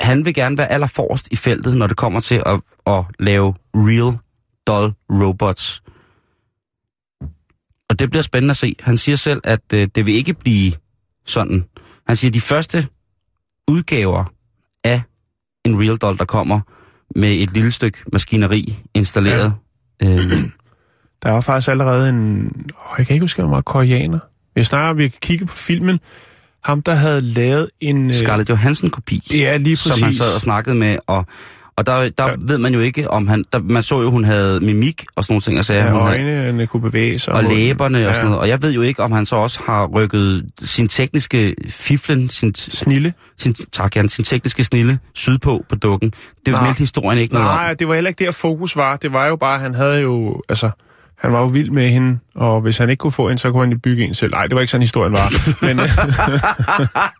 han 0.00 0.24
vil 0.24 0.34
gerne 0.34 0.58
være 0.58 0.72
allerforrest 0.72 1.32
i 1.32 1.36
feltet, 1.36 1.76
når 1.76 1.86
det 1.86 1.96
kommer 1.96 2.20
til 2.20 2.42
at, 2.46 2.60
at 2.86 3.04
lave 3.18 3.54
real 3.74 4.18
doll 4.66 4.92
robots. 5.10 5.82
Og 7.90 7.98
det 7.98 8.10
bliver 8.10 8.22
spændende 8.22 8.52
at 8.52 8.56
se. 8.56 8.76
Han 8.80 8.96
siger 8.96 9.16
selv, 9.16 9.40
at 9.44 9.60
øh, 9.74 9.88
det 9.94 10.06
vil 10.06 10.14
ikke 10.14 10.34
blive 10.34 10.72
sådan. 11.26 11.64
Han 12.06 12.16
siger, 12.16 12.30
at 12.30 12.34
de 12.34 12.40
første 12.40 12.86
udgaver 13.68 14.24
af 14.84 15.02
en 15.64 15.80
real 15.80 15.96
doll, 15.96 16.18
der 16.18 16.24
kommer 16.24 16.60
med 17.16 17.32
et 17.32 17.52
lille 17.52 17.72
stykke 17.72 17.98
maskineri 18.12 18.76
installeret. 18.94 19.54
Ja. 20.02 20.14
Øh, 20.14 20.20
Der 21.22 21.30
var 21.30 21.40
faktisk 21.40 21.68
allerede 21.68 22.08
en... 22.08 22.46
Oh, 22.68 22.94
jeg 22.98 23.06
kan 23.06 23.14
ikke 23.14 23.24
huske, 23.24 23.42
han 23.42 23.50
var 23.50 23.60
koreaner. 23.60 24.18
Jeg 24.56 24.66
snakker, 24.66 24.92
vi 24.92 25.08
kan 25.08 25.18
kigge 25.20 25.46
på 25.46 25.56
filmen. 25.56 26.00
Ham, 26.64 26.82
der 26.82 26.94
havde 26.94 27.20
lavet 27.20 27.70
en... 27.80 28.08
øh, 28.08 28.14
Scarlett 28.14 28.50
Johansson-kopi. 28.50 29.22
Ja, 29.30 29.56
lige 29.56 29.76
præcis. 29.76 29.92
som 29.92 30.02
han 30.02 30.14
sad 30.14 30.34
og 30.34 30.40
snakkede 30.40 30.74
med, 30.74 30.98
og, 31.06 31.26
og 31.78 31.86
der, 31.86 32.08
der 32.08 32.24
Ja. 32.24 32.30
ja. 32.30 32.36
ved 32.40 32.58
man 32.58 32.74
jo 32.74 32.80
ikke, 32.80 33.10
om 33.10 33.28
han... 33.28 33.44
Der, 33.52 33.58
man 33.62 33.82
så 33.82 34.00
jo, 34.02 34.10
hun 34.10 34.24
havde 34.24 34.60
mimik 34.60 35.04
og 35.16 35.24
sådan 35.24 35.32
nogle 35.32 35.40
ting, 35.42 35.58
og 35.58 35.64
sagde, 35.64 35.82
Ja, 35.84 35.90
hun 35.90 36.00
havde, 36.08 36.44
øjnene 36.44 36.66
kunne 36.66 36.82
bevæge 36.82 37.18
sig. 37.18 37.32
og 37.34 37.44
læberne 37.44 37.98
og 37.98 38.02
Ja. 38.02 38.12
sådan 38.12 38.24
noget. 38.26 38.40
Og 38.40 38.48
jeg 38.48 38.62
ved 38.62 38.72
jo 38.72 38.82
ikke, 38.82 39.02
om 39.02 39.12
han 39.12 39.26
så 39.26 39.36
også 39.36 39.60
har 39.66 39.86
rykket 39.86 40.44
sin 40.64 40.88
tekniske 40.88 41.54
fiflen, 41.68 42.28
sin, 42.28 42.54
Snille. 42.54 43.14
sin, 43.38 43.54
tak, 43.72 43.96
Jan, 43.96 44.08
sin 44.08 44.24
tekniske 44.24 44.64
snille 44.64 44.98
sydpå 45.14 45.64
på 45.68 45.74
dukken. 45.74 46.12
Det 46.46 46.52
Nej. 46.54 46.62
meldte 46.64 46.78
historien 46.78 47.18
ikke 47.18 47.34
noget 47.34 47.46
Nej, 47.48 47.70
om. 47.70 47.76
det 47.76 47.88
var 47.88 47.94
heller 47.94 48.08
ikke 48.08 48.24
der 48.24 48.30
fokus 48.32 48.76
var. 48.76 48.96
Det 48.96 49.12
var 49.12 49.26
jo 49.26 49.36
bare, 49.36 49.58
han 49.58 49.74
havde 49.74 50.00
jo... 50.00 50.42
Altså, 50.48 50.70
han 51.20 51.32
var 51.32 51.40
jo 51.40 51.46
vild 51.46 51.70
med 51.70 51.88
hende, 51.90 52.18
og 52.34 52.60
hvis 52.60 52.76
han 52.78 52.90
ikke 52.90 53.00
kunne 53.00 53.12
få 53.12 53.28
en, 53.28 53.38
så 53.38 53.50
kunne 53.52 53.66
han 53.68 53.80
bygge 53.80 54.04
en 54.04 54.14
selv. 54.14 54.30
Nej, 54.32 54.46
det 54.46 54.54
var 54.54 54.60
ikke 54.60 54.70
sådan, 54.70 54.82
historien 54.82 55.12
var. 55.12 55.32
Men, 55.66 55.80
øh, 55.80 55.88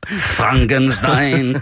Frankenstein. 0.09 1.57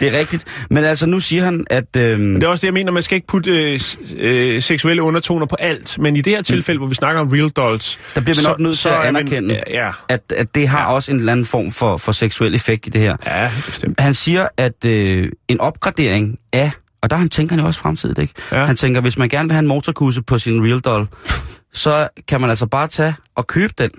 det 0.00 0.14
er 0.14 0.18
rigtigt. 0.18 0.44
Men 0.70 0.84
altså, 0.84 1.06
nu 1.06 1.20
siger 1.20 1.44
han, 1.44 1.64
at... 1.70 1.96
Øhm, 1.96 2.34
det 2.34 2.42
er 2.42 2.48
også 2.48 2.60
det, 2.62 2.66
jeg 2.66 2.74
mener, 2.74 2.92
man 2.92 3.02
skal 3.02 3.16
ikke 3.16 3.26
putte 3.26 3.72
øh, 3.72 3.80
øh, 4.16 4.62
seksuelle 4.62 5.02
undertoner 5.02 5.46
på 5.46 5.56
alt. 5.58 5.98
Men 5.98 6.16
i 6.16 6.20
det 6.20 6.32
her 6.32 6.42
tilfælde, 6.42 6.78
hvor 6.78 6.86
vi 6.88 6.94
snakker 6.94 7.20
om 7.20 7.28
real 7.28 7.48
dolls... 7.48 7.98
Der 8.14 8.20
bliver 8.20 8.36
vi 8.36 8.42
så- 8.42 8.48
nok 8.48 8.60
nødt 8.60 8.78
til 8.78 8.88
at 8.88 8.94
er 8.94 8.98
man- 8.98 9.06
anerkende. 9.16 9.60
Ja, 9.70 9.90
at, 10.08 10.32
at 10.36 10.54
det 10.54 10.68
har 10.68 10.78
Ja. 10.80 10.92
også 10.94 11.12
en 11.12 11.18
eller 11.18 11.32
anden 11.32 11.46
form 11.46 11.72
for, 11.72 11.96
for 11.96 12.12
seksuel 12.12 12.54
effekt 12.54 12.86
i 12.86 12.90
det 12.90 13.00
her. 13.00 13.16
ja, 13.26 13.50
bestemt. 13.66 14.00
Han 14.00 14.14
siger, 14.14 14.48
at 14.56 14.84
øh, 14.84 15.28
en 15.48 15.60
opgradering 15.60 16.38
af, 16.52 16.70
og 17.02 17.10
der 17.10 17.16
han 17.16 17.28
tænker 17.28 17.54
han 17.54 17.60
jo 17.62 17.66
også 17.66 17.80
fremtidigt, 17.80 18.18
ikke? 18.18 18.34
Ja. 18.52 18.64
Han 18.64 18.76
tænker, 18.76 19.00
hvis 19.00 19.18
man 19.18 19.28
gerne 19.28 19.48
vil 19.48 19.52
have 19.54 19.60
en 19.62 19.66
motorkusse 19.68 20.22
på 20.22 20.38
sin 20.38 20.64
Real 20.66 20.80
Doll, 20.80 21.06
så 21.74 22.08
kan 22.28 22.40
man 22.40 22.50
altså 22.50 22.66
bare 22.66 22.88
tage 22.88 23.14
og 23.36 23.46
købe 23.46 23.72
den. 23.78 23.90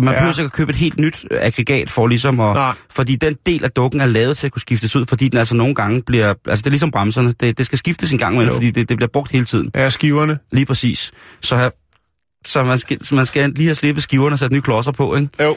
Man 0.00 0.08
Ja. 0.14 0.18
behøver 0.18 0.32
ikke 0.32 0.42
at 0.42 0.52
købe 0.52 0.70
et 0.70 0.76
helt 0.76 0.98
nyt 1.00 1.24
øh, 1.30 1.38
aggregat 1.42 1.90
for 1.90 2.06
ligesom 2.06 2.40
at... 2.40 2.54
Nej. 2.54 2.74
Fordi 2.90 3.16
den 3.16 3.36
del 3.46 3.64
af 3.64 3.70
dukken 3.70 4.00
er 4.00 4.06
lavet 4.06 4.36
til 4.36 4.46
at 4.46 4.52
kunne 4.52 4.60
skiftes 4.60 4.96
ud, 4.96 5.06
fordi 5.06 5.28
den 5.28 5.38
altså 5.38 5.54
nogle 5.56 5.74
gange 5.74 6.02
bliver... 6.02 6.28
Altså 6.48 6.62
det 6.62 6.66
er 6.66 6.70
ligesom 6.70 6.90
bremserne. 6.90 7.32
Det, 7.32 7.58
det 7.58 7.66
skal 7.66 7.78
skiftes 7.78 8.12
en 8.12 8.18
gang 8.18 8.34
imellem, 8.34 8.50
Jo. 8.52 8.56
fordi 8.56 8.70
det, 8.70 8.88
det 8.88 8.96
bliver 8.96 9.08
brugt 9.12 9.30
hele 9.32 9.44
tiden. 9.44 9.70
Ja, 9.74 9.90
skiverne. 9.90 10.38
Lige 10.52 10.66
præcis. 10.66 11.12
Så, 11.42 11.70
så, 12.46 12.62
man, 12.62 12.78
skal, 12.78 13.04
så 13.04 13.14
man 13.14 13.26
skal 13.26 13.50
lige 13.50 13.66
have 13.66 13.74
slippet 13.74 14.02
skiverne 14.04 14.34
og 14.34 14.38
sat 14.38 14.52
nye 14.52 14.60
klodser 14.62 14.92
på, 14.92 15.14
ikke? 15.16 15.28
Jo. 15.40 15.56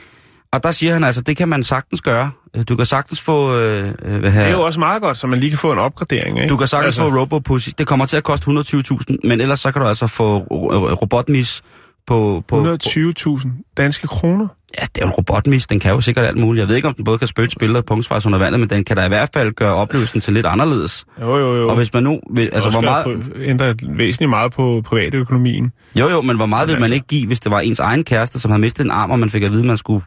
Og 0.53 0.63
der 0.63 0.71
siger 0.71 0.93
han 0.93 1.03
altså, 1.03 1.21
det 1.21 1.37
kan 1.37 1.49
man 1.49 1.63
sagtens 1.63 2.01
gøre. 2.01 2.31
Øh, 2.57 2.63
Du 2.69 2.75
kan 2.75 2.85
sagtens 2.85 3.21
få... 3.21 3.55
Øh, 3.57 3.87
øh, 4.05 4.19
hvad 4.19 4.31
her, 4.31 4.41
Det 4.41 4.49
er 4.49 4.55
jo 4.57 4.61
også 4.65 4.79
meget 4.79 5.01
godt, 5.01 5.17
så 5.17 5.27
man 5.27 5.39
lige 5.39 5.49
kan 5.49 5.59
få 5.59 5.71
en 5.71 5.79
opgradering, 5.79 6.37
ikke? 6.39 6.49
du 6.49 6.57
kan 6.57 6.67
sagtens 6.67 6.85
altså... 6.99 7.09
få 7.11 7.17
RoboPussy. 7.19 7.69
Det 7.77 7.87
kommer 7.87 8.05
til 8.05 8.17
at 8.17 8.23
koste 8.23 8.51
120.000, 8.51 9.15
men 9.23 9.41
ellers 9.41 9.59
så 9.59 9.71
kan 9.71 9.81
du 9.81 9.87
altså 9.87 10.07
få 10.07 10.37
ro- 10.37 10.93
robotmis 10.93 11.61
på... 12.07 12.43
på, 12.47 12.63
på 12.63 12.77
120.000 12.83 13.73
danske 13.77 14.07
kroner. 14.07 14.47
ja, 14.79 14.85
det 14.95 15.01
er 15.01 15.05
jo 15.05 15.07
en 15.07 15.13
robotmis, 15.13 15.67
den 15.67 15.79
kan 15.79 15.91
jo 15.93 16.01
sikkert 16.01 16.25
alt 16.25 16.37
muligt. 16.37 16.61
Jeg 16.61 16.67
ved 16.69 16.75
ikke, 16.75 16.87
om 16.87 16.93
den 16.93 17.03
både 17.05 17.17
kan 17.17 17.27
spøge 17.27 17.49
spille 17.49 17.77
og 17.77 17.85
punktsvars 17.85 18.25
under 18.25 18.39
vandet, 18.39 18.59
men 18.59 18.69
den 18.69 18.83
kan 18.83 18.97
da 18.97 19.05
i 19.05 19.07
hvert 19.07 19.29
fald 19.33 19.51
gøre 19.51 19.73
oplevelsen 19.73 20.21
til 20.21 20.33
lidt 20.33 20.45
anderledes. 20.45 21.05
Jo, 21.21 21.37
jo, 21.37 21.55
jo. 21.55 21.69
Og 21.69 21.75
hvis 21.75 21.93
man 21.93 22.03
nu... 22.03 22.19
Vil, 22.35 22.49
altså, 22.53 22.69
hvor 22.69 22.81
meget, 22.81 23.31
Ændrer 23.41 23.73
væsentligt 23.97 24.29
meget 24.29 24.51
på 24.53 24.81
privatøkonomien. 24.85 25.71
jo, 25.99 26.09
jo, 26.09 26.21
men 26.21 26.35
hvor 26.35 26.45
meget 26.45 26.67
Men 26.67 26.73
vil 26.73 26.79
man 26.79 26.83
altså- 26.83 26.93
ikke 26.93 27.07
give, 27.07 27.27
hvis 27.27 27.39
det 27.39 27.51
var 27.51 27.59
ens 27.59 27.79
egen 27.79 28.03
kæreste, 28.03 28.39
som 28.39 28.51
havde 28.51 28.61
mistet 28.61 28.83
en 28.85 28.91
arm, 28.91 29.11
og 29.11 29.19
man 29.19 29.29
fik 29.29 29.43
at 29.43 29.51
vide, 29.51 29.59
at 29.61 29.65
man 29.67 29.77
skulle... 29.77 30.03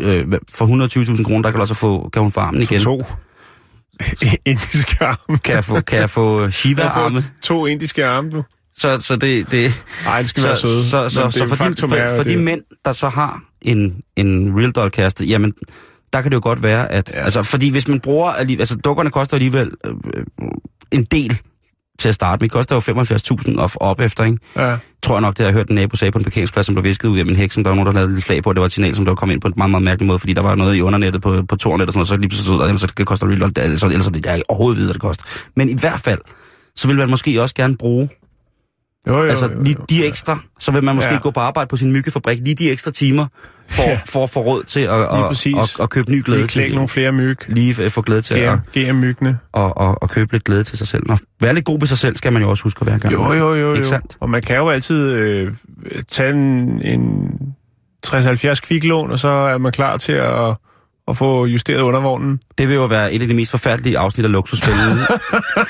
Øh, 0.00 0.26
for 0.52 0.66
120.000 1.16 1.24
kroner, 1.24 1.42
der 1.42 1.50
kan, 1.50 1.58
du 1.58 1.60
også 1.60 1.74
få, 1.74 2.08
kan 2.12 2.22
hun 2.22 2.32
få 2.32 2.40
armen 2.40 2.62
igen. 2.62 2.80
To 2.80 3.02
indiske 4.46 5.04
arme. 5.04 5.38
Kan 5.38 5.54
jeg 5.54 5.64
få, 5.64 5.80
kan 5.80 5.98
jeg 5.98 6.10
få 6.10 6.42
har 6.42 6.50
Shiva-arme? 6.50 7.18
to 7.42 7.66
indiske 7.66 8.06
arme, 8.06 8.30
du. 8.30 8.42
Så, 8.76 9.00
så 9.00 9.16
det... 9.16 9.50
det 9.50 9.84
Nej, 10.04 10.20
det 10.20 10.28
skal 10.28 10.42
så, 10.42 10.48
være 10.48 10.56
søde. 10.56 10.84
Så, 10.84 11.08
så, 11.08 11.30
så, 11.30 11.40
det 11.40 11.48
for, 11.48 11.56
de, 11.56 11.56
faktum 11.56 11.92
er 11.92 12.08
for, 12.08 12.16
for 12.16 12.22
de 12.22 12.36
mænd, 12.36 12.60
der 12.84 12.92
så 12.92 13.08
har 13.08 13.42
en, 13.62 14.02
en 14.16 14.58
real 14.58 14.70
doll 14.70 14.90
kæreste, 14.90 15.24
jamen, 15.24 15.52
der 16.12 16.20
kan 16.20 16.30
det 16.30 16.36
jo 16.36 16.40
godt 16.42 16.62
være, 16.62 16.92
at... 16.92 17.10
Ja. 17.14 17.24
Altså, 17.24 17.42
fordi 17.42 17.70
hvis 17.70 17.88
man 17.88 18.00
bruger... 18.00 18.30
Altså, 18.30 18.76
dukkerne 18.76 19.10
koster 19.10 19.34
alligevel 19.34 19.70
øh, 19.84 19.92
øh, 20.14 20.24
en 20.90 21.04
del 21.04 21.40
til 22.04 22.08
at 22.08 22.14
starte 22.14 22.42
med. 22.42 22.48
De 22.48 22.52
koster 22.52 22.74
jo 22.74 22.80
75.000 22.80 23.58
op, 23.58 23.70
op 23.76 24.00
efter, 24.00 24.24
ikke? 24.24 24.38
Ja. 24.56 24.76
Tror 25.02 25.14
jeg 25.14 25.20
nok, 25.20 25.36
det 25.36 25.44
har 25.44 25.46
jeg 25.46 25.54
hørt 25.54 25.68
en 25.68 25.74
nabo 25.74 25.96
sagde 25.96 26.12
på 26.12 26.18
en 26.18 26.24
parkeringsplads, 26.24 26.66
som 26.66 26.74
blev 26.74 26.84
visket 26.84 27.08
ud 27.08 27.18
af 27.18 27.26
min 27.26 27.36
hæk, 27.36 27.52
som 27.52 27.64
der 27.64 27.70
var 27.70 27.74
nogen, 27.76 27.86
der 27.86 27.92
lavede 27.92 28.14
lidt 28.14 28.24
flag 28.24 28.42
på, 28.42 28.48
og 28.48 28.54
det 28.54 28.60
var 28.60 28.66
et 28.66 28.72
signal, 28.72 28.94
som 28.94 29.04
der 29.04 29.14
kom 29.14 29.30
ind 29.30 29.40
på 29.40 29.48
en 29.48 29.54
meget, 29.56 29.70
meget 29.70 29.84
mærkelig 29.84 30.06
måde, 30.06 30.18
fordi 30.18 30.32
der 30.32 30.42
var 30.42 30.54
noget 30.54 30.76
i 30.76 30.80
undernettet 30.80 31.22
på, 31.22 31.42
på 31.48 31.56
tornet 31.56 31.86
og 31.86 31.92
sådan 31.92 31.98
noget, 31.98 32.08
så 32.08 32.16
lige 32.16 32.28
pludselig 32.28 32.46
stod 32.46 32.58
der, 32.58 32.66
jamen, 32.66 32.78
så 32.78 32.86
det 32.98 33.06
koster 33.06 33.26
real 33.26 33.40
doll, 33.40 33.52
ellers, 33.56 33.82
ellers 33.82 34.12
vil 34.12 34.22
jeg 34.24 34.42
overhovedet 34.48 34.76
vide, 34.76 34.86
hvad 34.86 34.94
det 34.94 35.02
koster. 35.02 35.24
Men 35.56 35.68
i 35.68 35.74
hvert 35.80 36.00
fald, 36.00 36.20
så 36.76 36.88
vil 36.88 36.96
man 36.96 37.10
måske 37.10 37.42
også 37.42 37.54
gerne 37.54 37.76
bruge 37.76 38.08
Jo, 39.06 39.16
jo, 39.16 39.22
altså 39.22 39.46
jo, 39.46 39.62
lige 39.62 39.76
jo. 39.78 39.84
de 39.88 40.06
ekstra, 40.06 40.38
så 40.58 40.72
vil 40.72 40.84
man 40.84 40.94
måske 40.94 41.12
ja. 41.12 41.18
gå 41.18 41.30
på 41.30 41.40
arbejde 41.40 41.68
på 41.68 41.76
sin 41.76 41.92
myggefabrik, 41.92 42.38
lige 42.42 42.54
de 42.54 42.70
ekstra 42.70 42.90
timer, 42.90 43.26
for, 43.68 43.82
Ja. 43.82 44.00
for 44.06 44.22
at 44.24 44.30
få 44.30 44.40
råd 44.40 44.62
til 44.64 44.80
at, 44.80 44.90
at, 44.90 45.46
at, 45.62 45.80
at 45.80 45.90
købe 45.90 46.10
ny 46.10 46.22
glæde 46.24 46.40
Lige 46.40 46.48
klække 46.48 46.74
nogle 46.74 46.88
flere 46.88 47.12
myg. 47.12 47.36
Lige 47.48 47.90
få 47.90 48.02
glæde 48.02 48.22
til 48.22 48.34
at, 48.34 48.58
GM-myggene. 48.76 49.38
at, 49.54 49.72
at, 49.80 49.94
at, 50.02 50.10
købe 50.10 50.32
lidt 50.32 50.44
glæde 50.44 50.64
til 50.64 50.78
sig 50.78 50.86
selv. 50.88 51.02
Nå, 51.06 51.16
være 51.40 51.54
lidt 51.54 51.64
god 51.64 51.80
ved 51.80 51.88
sig 51.88 51.98
selv, 51.98 52.16
skal 52.16 52.32
man 52.32 52.42
jo 52.42 52.50
også 52.50 52.62
huske 52.62 52.80
at 52.80 52.86
være 52.86 52.98
gang. 52.98 53.14
Jo, 53.14 53.32
jo, 53.32 53.54
jo, 53.54 53.68
Ikke 53.70 53.78
jo. 53.84 53.88
sandt? 53.88 54.16
Og 54.20 54.30
man 54.30 54.42
kan 54.42 54.56
jo 54.56 54.68
altid 54.70 55.12
øh, 55.12 55.52
tage 56.08 56.30
en, 56.30 56.82
en 56.82 57.30
60-70 58.06 58.54
kviklån, 58.54 59.10
og 59.10 59.18
så 59.18 59.28
er 59.28 59.58
man 59.58 59.72
klar 59.72 59.96
til 59.96 60.12
at, 60.12 60.54
at 61.08 61.16
få 61.16 61.46
justeret 61.46 61.80
undervognen. 61.80 62.40
Det 62.58 62.68
vil 62.68 62.74
jo 62.74 62.84
være 62.84 63.12
et 63.12 63.22
af 63.22 63.28
de 63.28 63.34
mest 63.34 63.50
forfærdelige 63.50 63.98
afsnit 63.98 64.24
af 64.24 64.32
luksusfælden. 64.32 64.98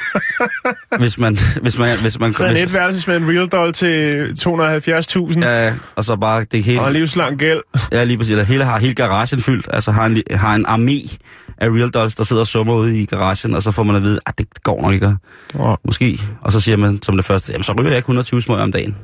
hvis 1.00 1.18
man... 1.18 1.36
Hvis 1.62 1.78
man, 1.78 1.98
hvis 2.00 2.18
man 2.20 2.32
Så 2.32 2.44
en 2.44 2.56
etværelses 2.56 3.06
med 3.06 3.16
en 3.16 3.28
real 3.28 3.48
doll 3.48 3.72
til 3.72 4.26
270.000 4.38 5.46
ja. 5.46 5.74
Og 5.96 6.04
så 6.04 6.16
bare 6.16 6.44
det 6.44 6.64
hele... 6.64 6.80
og 6.80 6.92
livslang 6.92 7.38
gæld. 7.38 7.60
Ja, 7.92 8.04
lige 8.04 8.18
præcis. 8.18 8.30
Eller 8.30 8.44
hele 8.44 8.64
har 8.64 8.78
hele 8.78 8.94
garagen 8.94 9.40
fyldt. 9.40 9.68
Altså 9.72 9.92
har 9.92 10.06
en, 10.06 10.22
har 10.30 10.54
en 10.54 10.66
armé 10.66 11.16
af 11.58 11.68
real 11.68 11.90
dolls, 11.90 12.16
der 12.16 12.24
sidder 12.24 12.42
og 12.42 12.46
summer 12.46 12.74
ude 12.74 13.00
i 13.00 13.06
garagen, 13.06 13.54
og 13.54 13.62
så 13.62 13.70
får 13.70 13.82
man 13.82 13.96
at 13.96 14.02
vide, 14.02 14.18
at 14.26 14.38
det 14.38 14.46
går 14.62 14.82
nok 14.82 14.94
ikke. 14.94 15.16
Oh, 15.58 15.76
Måske. 15.84 16.20
Og 16.42 16.52
så 16.52 16.60
siger 16.60 16.76
man 16.76 17.02
som 17.02 17.16
det 17.16 17.24
første, 17.24 17.52
jamen 17.52 17.64
så 17.64 17.72
ryger 17.72 17.90
jeg 17.90 17.96
ikke 17.96 18.04
120 18.04 18.42
smøger 18.42 18.62
om 18.62 18.72
dagen. 18.72 18.96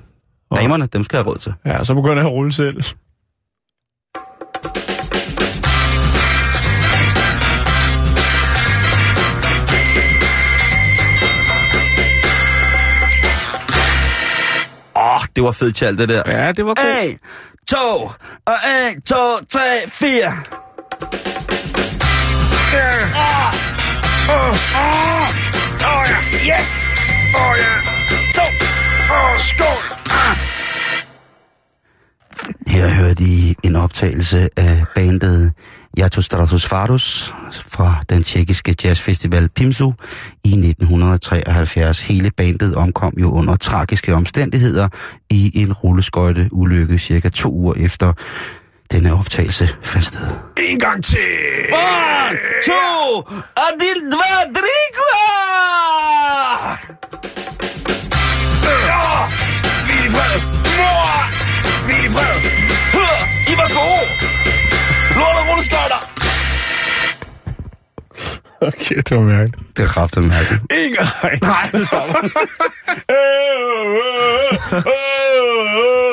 Damerne, 0.57 0.87
dem 0.87 1.05
skal 1.05 1.17
jeg 1.17 1.25
have 1.25 1.33
råd 1.33 1.39
til. 1.39 1.53
ja, 1.67 1.85
så 1.85 1.95
begynder 1.95 2.17
jeg 2.17 2.27
at 2.27 2.33
rulle 2.33 2.53
selv. 2.53 2.83
Det 15.37 15.45
var 15.45 15.53
fedt 15.53 15.77
talt, 15.77 15.99
det 15.99 16.09
der. 16.09 16.23
Ja, 16.27 16.53
det 16.53 16.67
var 16.67 16.75
godt. 16.75 17.11
En, 17.11 17.19
to, 17.69 18.11
og 18.47 18.57
en, 18.69 19.03
to, 19.03 19.37
tre, 19.49 19.89
fire. 19.89 20.33
Åh 25.83 26.07
ja, 26.09 26.19
yes! 26.35 26.93
Åh 27.35 27.55
ja, 27.59 27.75
to! 28.35 28.43
Åh, 29.11 29.39
skål! 29.39 29.85
Her 32.67 32.89
hørte 32.89 33.23
I 33.23 33.57
en 33.65 33.77
optagelse 33.77 34.49
af 34.57 34.85
bandet 34.95 35.53
Jato 35.99 36.23
Stratosvarus 36.23 37.35
fra 37.53 38.03
den 38.11 38.25
tjekkiske 38.25 38.75
jazzfestival 38.85 39.49
Pimsu 39.49 39.93
i 40.45 40.49
1973. 40.49 42.01
Hele 42.01 42.31
bandet 42.31 42.75
omkom 42.75 43.15
jo 43.21 43.33
under 43.33 43.57
tragiske 43.57 44.15
omstændigheder 44.15 44.89
i 45.31 45.63
en 45.63 45.73
rulleskøjte 45.73 46.49
ulykke 46.53 46.99
cirka 46.99 47.29
to 47.29 47.53
uger 47.53 47.75
efter 47.75 48.13
denne 48.93 49.13
optagelse 49.13 49.69
fandt 49.83 50.07
sted. 50.07 50.27
En 50.57 50.79
gang 50.79 51.05
til! 51.05 51.19
1, 51.19 51.75
2, 52.67 52.73
1, 52.73 53.27
2, 54.13 54.19
3, 54.19 55.50
Okay, 68.77 68.97
det 68.97 69.17
var 69.17 69.23
mærkeligt. 69.23 69.77
Det 69.77 69.83
er 69.83 69.89
kraftigt 69.89 70.27
mærkeligt. 70.27 70.63
En 70.63 70.93
gang! 70.95 71.43
Nej, 71.43 71.71
det 71.73 71.87
stopper. 71.87 72.21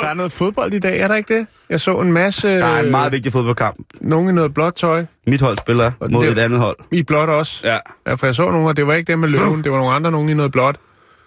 der 0.01 0.07
er 0.07 0.13
noget 0.13 0.31
fodbold 0.31 0.73
i 0.73 0.79
dag, 0.79 0.99
er 0.99 1.07
der 1.07 1.15
ikke 1.15 1.37
det? 1.39 1.47
Jeg 1.69 1.81
så 1.81 1.99
en 1.99 2.13
masse... 2.13 2.47
Der 2.59 2.65
er 2.65 2.79
en 2.83 2.91
meget 2.91 3.11
vigtig 3.11 3.31
fodboldkamp. 3.31 3.77
Nogen 4.01 4.29
i 4.29 4.31
noget 4.31 4.53
blåt 4.53 4.73
tøj. 4.75 5.05
Mit 5.27 5.41
hold 5.41 5.57
spiller 5.57 5.91
Og 5.99 6.11
mod 6.11 6.23
det- 6.23 6.31
et 6.31 6.37
andet 6.37 6.59
hold. 6.59 6.77
I 6.91 7.03
blåt 7.03 7.29
også. 7.29 7.67
Ja. 7.67 7.77
Ja, 8.07 8.13
for 8.13 8.27
jeg 8.27 8.35
så 8.35 8.51
nogle, 8.51 8.67
og 8.67 8.77
det 8.77 8.87
var 8.87 8.93
ikke 8.93 9.11
dem 9.11 9.19
med 9.19 9.29
løven, 9.29 9.63
det 9.63 9.71
var 9.71 9.77
nogle 9.77 9.93
andre, 9.95 10.11
nogen 10.11 10.29
i 10.29 10.33
noget 10.33 10.51
blåt. 10.51 10.75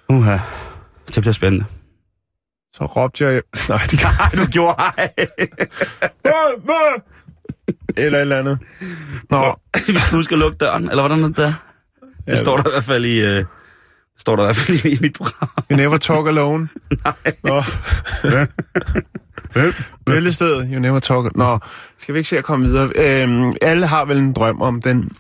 Uha. 0.09 0.37
Det 1.15 1.21
bliver 1.23 1.33
spændende. 1.33 1.65
Så 2.75 2.85
råbte 2.87 3.25
jeg... 3.25 3.43
Nej, 3.69 3.79
det 3.91 3.99
kan 3.99 4.11
du 4.39 4.47
gjorde 4.47 4.75
ej. 4.99 5.09
Eller 7.97 8.19
et 8.19 8.23
eller 8.23 8.39
andet. 8.39 8.59
Nå, 9.31 9.61
Vi 9.87 9.99
skal 9.99 10.17
huske 10.17 10.33
at 10.33 10.39
lukke 10.39 10.57
døren, 10.59 10.91
eller 10.91 11.03
hvordan 11.03 11.25
er 11.25 11.29
det 11.29 11.37
der? 11.37 11.53
Det 12.27 12.39
står 12.39 12.57
der 12.57 12.69
i 12.69 12.73
hvert 12.73 12.85
fald 12.85 13.05
i... 13.05 13.21
Øh, 13.21 13.45
står 14.19 14.37
der 14.37 14.43
i 14.43 14.47
hvert 14.47 14.57
fald 14.57 14.85
i 14.85 14.99
mit 15.01 15.13
program. 15.17 15.49
you 15.71 15.77
never 15.77 15.97
talk 15.99 16.27
alone. 16.27 16.69
Nå. 17.45 17.63
Bæltested, 20.07 20.69
you 20.73 20.79
never 20.81 20.99
talk... 20.99 21.37
Nå, 21.37 21.59
skal 21.99 22.15
vi 22.15 22.19
ikke 22.19 22.29
se 22.31 22.39
at 22.39 22.45
komme 22.45 22.67
videre? 22.67 22.91
Øhm, 22.95 23.53
alle 23.63 23.87
har 23.87 24.05
vel 24.05 24.19
en 24.19 24.33
drøm 24.33 24.63
om 24.63 24.83
den 24.83 25.11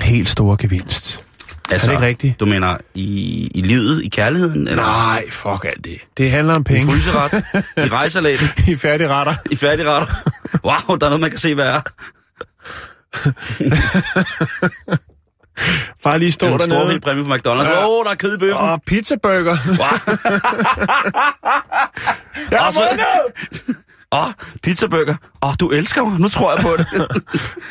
helt 0.00 0.28
store 0.28 0.56
gevinst. 0.60 1.27
Altså, 1.70 1.86
Er 1.86 1.90
det 1.90 1.96
ikke 2.02 2.06
rigtigt? 2.06 2.40
Du 2.40 2.46
mener 2.46 2.76
i, 2.94 3.46
i 3.54 3.62
livet, 3.62 4.04
i 4.04 4.08
kærligheden? 4.08 4.68
Eller 4.68 4.82
Nej, 4.82 5.30
fuck 5.30 5.64
alt 5.64 5.84
det. 5.84 5.98
Det 6.16 6.30
handler 6.30 6.54
om 6.54 6.60
i 6.60 6.64
penge. 6.64 6.92
fryseret? 6.92 7.44
I 7.86 7.88
rejsalaten? 7.92 8.48
I 8.68 8.76
færdige 8.76 9.08
retter. 9.08 9.34
I 9.50 9.56
færdigretter? 9.56 10.06
Wow, 10.64 10.96
der 10.96 11.06
er 11.06 11.10
noget, 11.10 11.20
man 11.20 11.30
kan 11.30 11.38
se, 11.38 11.54
hvad 11.54 11.66
er. 11.66 11.80
Bare 16.04 16.18
lige 16.18 16.32
stå 16.32 16.46
Det 16.46 16.52
er 16.52 16.56
en 16.56 16.60
stor 16.60 16.74
dernede. 16.76 16.88
vild 16.90 17.00
præmie 17.00 17.24
på 17.24 17.34
McDonald's. 17.34 17.60
Åh, 17.60 17.64
Ja. 17.66 17.86
oh, 17.88 18.04
der 18.04 18.10
er 18.10 18.14
kød 18.14 18.34
i 18.34 18.38
bøffen. 18.38 18.56
Og 18.56 18.82
pizzaburger. 18.86 19.56
Wow. 19.66 20.16
Jeg 22.50 22.60
Og 22.60 22.74
så- 22.74 22.98
Åh, 24.12 24.26
oh, 24.26 24.32
pizzaburger. 24.62 25.14
Åh, 25.42 25.48
oh, 25.48 25.54
du 25.60 25.70
elsker 25.70 26.04
mig. 26.04 26.20
Nu 26.20 26.28
tror 26.28 26.54
jeg 26.54 26.60
på 26.62 26.68
det. 26.76 26.86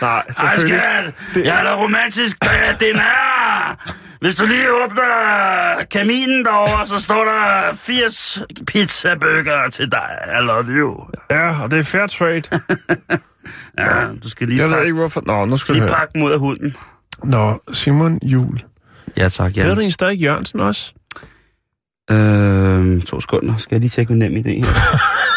Nej, 0.02 0.10
Ej, 0.12 0.24
selvfølgelig. 0.58 1.14
skat! 1.34 1.46
Jeg 1.46 1.60
er 1.60 1.64
da 1.64 1.76
romantisk, 1.76 2.38
det 2.80 2.92
er! 2.96 3.94
Hvis 4.22 4.36
du 4.36 4.46
lige 4.46 4.72
åbner 4.84 5.84
kaminen 5.92 6.46
derovre, 6.46 6.86
så 6.88 7.00
står 7.00 7.26
der 7.26 7.76
80 7.76 8.42
pizzaburger 8.68 9.70
til 9.70 9.92
dig. 9.92 10.10
I 10.40 10.44
love 10.44 10.66
you. 10.68 10.96
Ja, 11.30 11.62
og 11.64 11.72
det 11.72 11.80
er 11.80 11.84
fair 11.84 12.08
trade. 12.08 12.42
Ja, 13.78 14.08
du 14.24 14.30
skal 14.30 14.48
lige 14.48 14.58
Jeg 14.60 14.68
ved 14.68 14.74
pakke, 14.74 14.86
ikke 14.86 14.96
hvorfor. 14.96 15.24
Nå, 15.26 15.46
nu 15.46 15.58
skal 15.58 15.76
du 15.76 15.80
lige 15.80 15.88
høre. 15.90 15.98
pakke 15.98 16.20
mod 16.20 16.32
af 16.34 16.40
hunden. 16.40 16.76
Nå, 17.24 17.62
Simon 17.74 18.20
Jul. 18.24 18.64
Ja, 19.18 19.30
tak. 19.30 19.58
Ja. 19.58 19.62
Hedder 19.62 19.76
du 19.76 19.82
en 19.82 19.92
stadig 19.92 20.20
Jørgensen 20.20 20.60
også? 20.60 20.94
Øh, 22.12 23.02
to 23.02 23.22
sekunder. 23.22 23.58
Skal 23.58 23.76
jeg 23.76 23.80
lige 23.80 23.90
tjekke 23.90 24.14
min 24.14 24.20
nem 24.20 24.36
idé 24.36 24.66
her? 24.66 24.98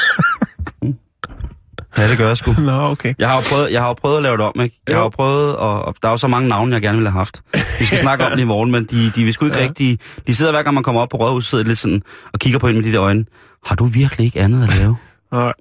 Ja, 2.00 2.08
det 2.08 2.18
gør 2.18 2.26
jeg 2.26 2.36
sgu. 2.36 2.52
Nå, 2.70 2.72
okay. 2.90 3.14
Jeg 3.18 3.28
har 3.28 3.34
jo 3.36 3.40
prøvet, 3.48 3.72
jeg 3.72 3.80
har 3.80 3.88
jo 3.88 3.94
prøvet 3.94 4.16
at 4.16 4.22
lave 4.22 4.36
det 4.36 4.44
om, 4.46 4.60
ikke? 4.60 4.80
Jeg 4.88 4.96
har 4.96 5.02
jo 5.02 5.08
prøvet, 5.08 5.56
og, 5.56 5.82
og 5.84 5.94
der 6.02 6.08
er 6.08 6.12
jo 6.12 6.16
så 6.16 6.28
mange 6.28 6.48
navne, 6.48 6.72
jeg 6.74 6.82
gerne 6.82 6.96
ville 6.98 7.10
have 7.10 7.18
haft. 7.18 7.42
Vi 7.78 7.84
skal 7.84 7.98
snakke 8.06 8.24
om 8.24 8.32
det 8.32 8.40
i 8.40 8.44
morgen, 8.44 8.70
men 8.70 8.84
de, 8.84 9.10
de 9.10 9.24
vil 9.24 9.32
sgu 9.32 9.44
ikke 9.44 9.58
Ja. 9.58 9.62
rigtig... 9.64 9.98
De 10.26 10.34
sidder 10.34 10.52
hver 10.52 10.62
gang, 10.62 10.74
man 10.74 10.82
kommer 10.82 11.00
op 11.00 11.08
på 11.08 11.16
rådhuset, 11.16 11.50
sidder 11.50 11.64
lidt 11.64 11.78
sådan 11.78 12.02
og 12.32 12.38
kigger 12.40 12.58
på 12.58 12.66
hende 12.66 12.80
med 12.80 12.88
de 12.88 12.92
der 12.96 13.02
øjne. 13.02 13.24
Har 13.66 13.74
du 13.76 13.84
virkelig 13.84 14.24
ikke 14.26 14.40
andet 14.40 14.62
at 14.62 14.78
lave? 14.78 14.96
Nå, 15.32 15.52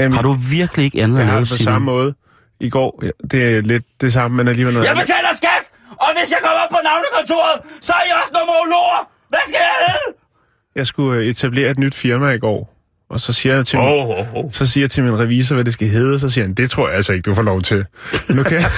øhm, 0.00 0.12
Har 0.14 0.22
du 0.22 0.32
virkelig 0.50 0.84
ikke 0.84 1.02
andet 1.02 1.14
jeg 1.16 1.22
at 1.22 1.26
har 1.28 1.34
lave, 1.34 1.44
det 1.44 1.50
på 1.50 1.56
samme 1.62 1.84
måde. 1.86 2.14
I 2.60 2.68
går, 2.70 3.00
ja, 3.02 3.10
det 3.30 3.56
er 3.56 3.60
lidt 3.60 3.84
det 4.00 4.12
samme, 4.12 4.36
men 4.36 4.48
alligevel 4.48 4.74
noget 4.74 4.84
Jeg 4.86 4.90
andet. 4.92 5.02
betaler 5.06 5.28
skat! 5.36 5.64
Og 5.90 6.08
hvis 6.18 6.30
jeg 6.30 6.38
kommer 6.42 6.60
op 6.64 6.70
på 6.70 6.80
navnekontoret, 6.88 7.56
så 7.86 7.92
er 7.92 8.02
I 8.08 8.10
også 8.22 8.32
numerologer! 8.38 9.00
Hvad 9.28 9.38
skal 9.48 9.58
jeg 9.68 9.76
hedde? 9.86 10.18
Jeg 10.76 10.86
skulle 10.86 11.20
øh, 11.20 11.26
etablere 11.26 11.70
et 11.70 11.78
nyt 11.78 11.94
firma 11.94 12.28
i 12.30 12.38
går, 12.38 12.74
Og 13.10 13.20
så 13.20 13.32
siger 13.32 13.54
jeg 13.54 13.66
til, 13.66 13.78
min, 13.78 13.88
Åh, 13.88 14.08
åh, 14.08 14.34
åh. 14.34 14.50
så 14.52 14.66
siger 14.66 14.82
jeg 14.84 14.90
til 14.90 15.02
min 15.04 15.18
revisor, 15.18 15.54
hvad 15.54 15.64
det 15.64 15.72
skal 15.72 15.88
hedde, 15.88 16.14
og 16.14 16.20
så 16.20 16.28
siger 16.28 16.44
han, 16.44 16.54
det 16.54 16.70
tror 16.70 16.88
jeg 16.88 16.96
altså 16.96 17.12
ikke, 17.12 17.22
du 17.22 17.34
får 17.34 17.42
lov 17.42 17.62
til. 17.62 17.84
Nu 18.30 18.42
kan 18.42 18.52
jeg... 18.60 18.70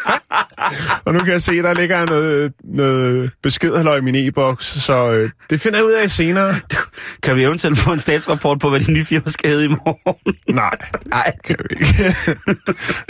og 1.04 1.12
nu 1.14 1.18
kan 1.20 1.32
jeg 1.32 1.42
se, 1.42 1.62
der 1.62 1.74
ligger 1.74 2.06
noget, 2.06 2.52
noget 2.64 3.30
beskedhaløj 3.42 3.96
i 3.96 4.00
min 4.00 4.14
e-boks, 4.14 4.66
så 4.82 5.12
øh, 5.12 5.30
det 5.50 5.60
finder 5.60 5.78
jeg 5.78 5.86
ud 5.86 5.92
af 5.92 6.10
senere. 6.10 6.54
Kan 7.22 7.36
vi 7.36 7.42
eventuelt 7.42 7.78
få 7.78 7.92
en 7.92 7.98
statsrapport 7.98 8.58
på, 8.60 8.70
hvad 8.70 8.80
de 8.80 8.92
nye 8.92 9.04
firma 9.04 9.28
skal 9.28 9.50
hedde 9.50 9.64
i 9.64 9.68
morgen? 9.68 10.34
Nej, 10.56 10.70
Nej, 11.06 11.32
kan 11.44 11.56
vi 11.70 11.76
ikke. 11.86 12.14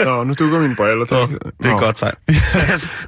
Nå, 0.05 0.23
nu 0.23 0.33
dukker 0.33 0.59
mine 0.59 0.75
briller. 0.75 1.05
Nå, 1.11 1.27
det 1.63 1.71
er 1.71 1.73
et 1.75 1.79
godt 1.79 1.95
tegn. 1.95 2.13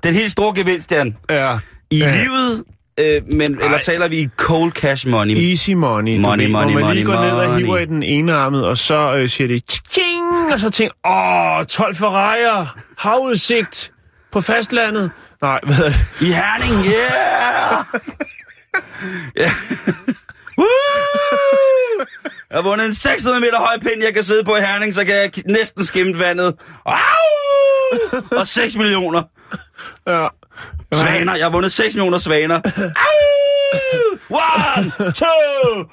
Den 0.04 0.14
helt 0.14 0.32
store 0.32 0.54
gevinst, 0.56 0.92
Jan, 0.92 1.18
Ja. 1.30 1.58
i 1.92 1.98
Ja. 1.98 2.24
livet, 2.24 2.64
øh, 3.04 3.22
men, 3.34 3.62
eller 3.64 3.78
taler 3.78 4.08
vi 4.08 4.30
cold 4.38 4.72
cash 4.72 5.08
money? 5.08 5.38
Easy 5.38 5.70
money. 5.72 6.16
du 6.18 6.22
Money, 6.22 6.44
ved, 6.44 6.52
money, 6.52 6.72
hvor 6.74 6.82
man 6.88 6.96
lige 6.96 7.06
money, 7.06 7.18
går 7.18 7.24
ned 7.26 7.32
og 7.32 7.48
money. 7.50 7.66
hiver 7.66 7.78
i 7.78 7.86
den 7.86 8.04
ene 8.04 8.34
armet, 8.34 8.66
og 8.66 8.78
så 8.78 9.16
øh, 9.16 9.30
siger 9.30 9.48
det 9.48 9.66
tjing, 9.92 10.54
og 10.54 10.60
så 10.60 10.70
tænker 10.70 10.96
åh, 11.60 11.66
12 11.66 11.96
Ferrari'er, 11.96 12.66
havudsigt 12.98 13.92
på 14.32 14.42
fastlandet. 14.42 15.12
Nej, 15.42 15.60
hvad? 15.64 15.94
I 16.22 16.26
Herning, 16.26 16.86
yeah! 16.86 17.86
Jeg 22.52 22.58
har 22.58 22.62
vundet 22.64 22.86
en 22.88 22.94
600 22.94 23.42
meter 23.42 23.58
høj 23.58 23.78
pind, 23.82 24.04
jeg 24.04 24.14
kan 24.14 24.24
sidde 24.24 24.44
på 24.44 24.56
i 24.56 24.60
Herning, 24.60 24.94
så 24.94 25.06
kan 25.06 25.16
jeg 25.16 25.32
næsten 25.46 25.84
skimme 25.86 26.20
vandet. 26.20 26.56
Au! 26.86 26.96
Og 28.32 28.48
6 28.48 28.76
millioner 28.76 29.24
Ja. 30.08 30.28
Svaner. 30.94 31.36
Jeg 31.36 31.46
har 31.46 31.52
vundet 31.52 31.72
6 31.72 31.96
millioner 31.96 32.18
svaner. 32.18 32.62
One, 34.30 34.92
two! 35.14 35.90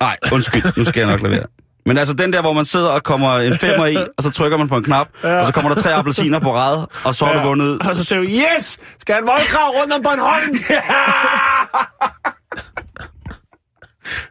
Nej, 0.00 0.16
undskyld, 0.32 0.76
nu 0.76 0.84
skal 0.84 1.00
jeg 1.00 1.10
nok 1.10 1.22
lade 1.22 1.32
være. 1.32 1.46
Men 1.86 1.98
altså 1.98 2.14
den 2.14 2.32
der, 2.32 2.40
hvor 2.40 2.52
man 2.52 2.64
sidder 2.64 2.88
og 2.88 3.02
kommer 3.02 3.38
en 3.38 3.58
femmer 3.58 3.86
i, 3.86 3.96
og 4.16 4.22
så 4.22 4.30
trykker 4.30 4.58
man 4.58 4.68
på 4.68 4.76
en 4.76 4.84
knap, 4.84 5.08
ja. 5.22 5.38
og 5.38 5.46
så 5.46 5.52
kommer 5.52 5.74
der 5.74 5.82
tre 5.82 5.94
appelsiner 5.94 6.38
på 6.38 6.54
rad, 6.56 6.86
og 7.04 7.14
så 7.14 7.24
har 7.24 7.32
du 7.32 7.40
vundet... 7.48 7.78
Og 7.82 7.96
så 7.96 8.04
siger 8.04 8.18
du, 8.18 8.26
yes, 8.26 8.78
skal 9.00 9.16
en 9.18 9.26
voldgrav 9.26 9.70
rundt 9.70 9.92
om 9.92 10.02
Bornholm? 10.02 10.54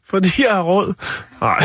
Fordi 0.09 0.29
jeg 0.43 0.53
har 0.53 0.61
råd. 0.61 0.93
Åh, 1.41 1.49
oh, 1.49 1.57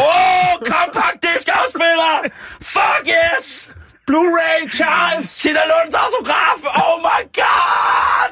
compact 0.58 1.22
disc 1.22 1.48
afspiller! 1.48 2.30
Fuck 2.60 3.08
yes! 3.08 3.70
Blu-ray, 4.06 4.68
Charles! 4.70 5.36
Tina 5.36 5.60
Lunds 5.70 5.94
autograf! 5.94 6.58
Oh 6.82 6.96
my 7.08 7.20
god! 7.40 8.30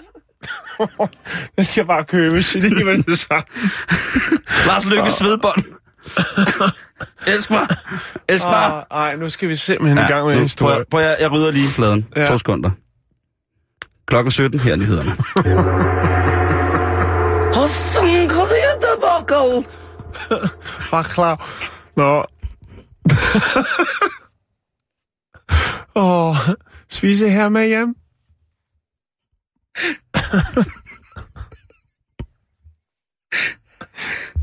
Den 1.57 1.65
skal 1.65 1.85
bare 1.87 2.05
købes. 2.05 2.49
Det 2.53 2.61
er 2.61 2.65
alligevel 2.65 3.07
det 3.07 3.19
samme. 3.19 3.45
Lars 4.67 4.85
Lykke 4.85 5.11
svedbånd. 5.11 5.65
Elsk 7.27 7.51
mig. 7.51 7.69
Elsk 8.29 8.45
mig. 8.45 8.85
Ej, 8.91 9.17
nu 9.17 9.31
skal 9.31 9.49
vi 9.49 9.57
simpelthen 9.57 9.99
i 9.99 10.03
gang 10.03 10.27
med 10.27 10.35
en 10.35 10.43
nu, 10.43 10.49
prøv, 10.59 10.85
prøv, 10.91 11.01
jeg, 11.01 11.17
jeg 11.21 11.33
rydder 11.33 11.51
lige 11.51 11.69
fladen. 11.69 12.07
Ja. 12.17 12.21
Ja. 12.21 12.27
To 12.27 12.39
sekunder. 12.39 12.71
Klokken 14.07 14.31
17 14.31 14.61
her 14.61 14.73
er 14.73 14.77
nyhederne. 14.77 15.11
Sådan 17.67 18.29
kan 18.29 18.39
det 18.39 18.61
tilbage. 18.81 19.65
Bare 20.91 21.05
klar. 21.05 21.49
Nå. 21.97 22.25
Åh, 25.99 26.37
spise 26.89 27.31
her 27.31 27.49
med 27.49 27.67
hjem. 27.67 27.95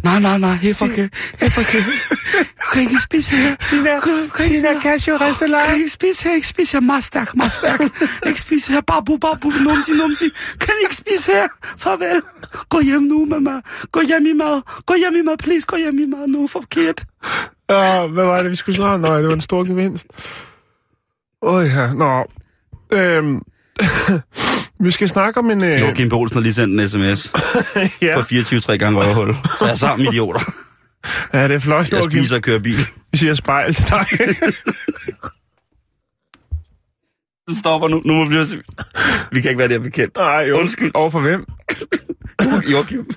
Nej, 0.04 0.20
nej, 0.20 0.38
nej, 0.38 0.58
okay. 0.82 1.10
Kan 2.74 2.82
ikke 2.82 3.02
spise 3.02 3.36
her? 3.36 3.56
Sina, 3.60 4.00
Sina 4.38 4.82
Casio. 4.82 5.18
Kan 5.18 5.28
ikke 5.76 5.89
spise 5.89 6.24
her? 6.24 6.36
Ikke 6.36 6.48
spise 6.48 6.74
her? 6.74 6.82
Meget 6.82 7.04
stærk. 7.04 7.82
Ikke 8.28 8.41
spise 8.41 8.72
her? 8.72 8.82
Babu, 8.82 9.18
babu, 9.18 9.50
numsi, 9.50 9.91
numsi. 9.91 10.30
Kan 10.60 10.74
ikke 10.84 10.96
spise 10.96 11.32
her? 11.32 11.48
Farvel. 11.78 12.22
Gå 12.70 12.80
hjem 12.82 13.02
nu, 13.02 13.26
mamma. 13.26 13.62
Gå 13.91 14.02
hjem 14.08 14.26
i 14.26 14.34
mad. 14.34 14.62
Gå 14.86 14.94
hjem 14.94 15.15
i 15.15 15.22
mad, 15.22 15.38
please. 15.38 15.65
Gå 15.68 15.76
hjem 15.76 16.00
i 16.00 16.06
mad 16.06 16.28
nu, 16.28 16.48
for 16.48 16.63
kid. 16.72 16.94
Ja, 17.70 18.08
hvad 18.08 18.26
var 18.26 18.41
det, 18.41 18.52
vi 18.52 18.56
skulle 18.56 18.76
snakke? 18.76 19.08
Nej, 19.08 19.18
det 19.20 19.28
var 19.28 19.34
en 19.34 19.41
stor 19.41 19.63
gevinst. 19.63 20.06
Åh 21.41 21.65
ja, 21.67 21.93
nå. 21.93 22.26
Øhm, 22.93 23.41
vi 24.86 24.91
skal 24.91 25.10
snakke 25.10 25.39
om 25.39 25.52
en... 25.52 25.63
Øh, 25.63 25.80
Joachim 25.82 26.10
B. 26.10 26.13
Olsen 26.13 26.36
har 26.36 26.41
lige 26.41 26.54
sendt 26.54 26.82
en 26.82 26.89
sms 26.89 27.32
ja. 28.02 28.15
på 28.15 28.21
24 28.21 28.78
gange 28.78 29.00
røvhul. 29.00 29.34
Så 29.58 29.65
jeg 29.65 29.71
er 29.71 29.76
sammen, 29.76 30.08
idioter. 30.08 30.54
ja, 31.34 31.48
det 31.48 31.56
er 31.56 31.60
flot, 31.60 31.86
Jeg 31.91 32.00
Joachim. 32.00 32.12
spiser 32.21 32.36
og 32.36 32.41
kører 32.41 32.60
bil. 32.60 32.80
Vi 33.12 33.17
siger 33.17 33.34
spejl 33.34 33.74
til 33.74 33.86
dig. 33.89 34.06
Du 37.50 37.56
stopper 37.56 37.88
nu. 37.88 38.02
Nu 38.06 38.13
må 38.13 38.24
vi 38.24 38.30
blive... 38.30 38.45
Vi 39.32 39.41
kan 39.41 39.50
ikke 39.52 39.60
være 39.60 39.67
der 39.67 39.80
bekendt. 39.80 40.15
Nej, 40.17 40.45
jo. 40.50 40.60
Undskyld. 40.60 40.91
Over 40.93 41.10
for 41.10 41.19
hvem? 41.19 41.45
Joachim. 42.71 43.10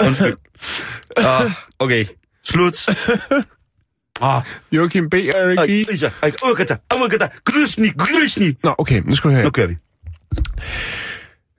Undskyld. 0.00 0.36
Uh, 1.20 1.52
okay. 1.78 2.04
Slut. 2.44 2.88
Ah. 4.20 4.42
Joachim 4.72 5.10
B. 5.10 5.14
og 5.14 5.40
Erik 5.40 5.58
Ej, 5.58 5.66
B. 5.66 5.88
Nå, 8.64 8.74
okay, 8.78 9.02
nu 9.04 9.14
skal 9.16 9.30
du 9.30 9.34
høre. 9.34 9.44
Nu 9.44 9.50
kører 9.50 9.66
vi. 9.66 9.76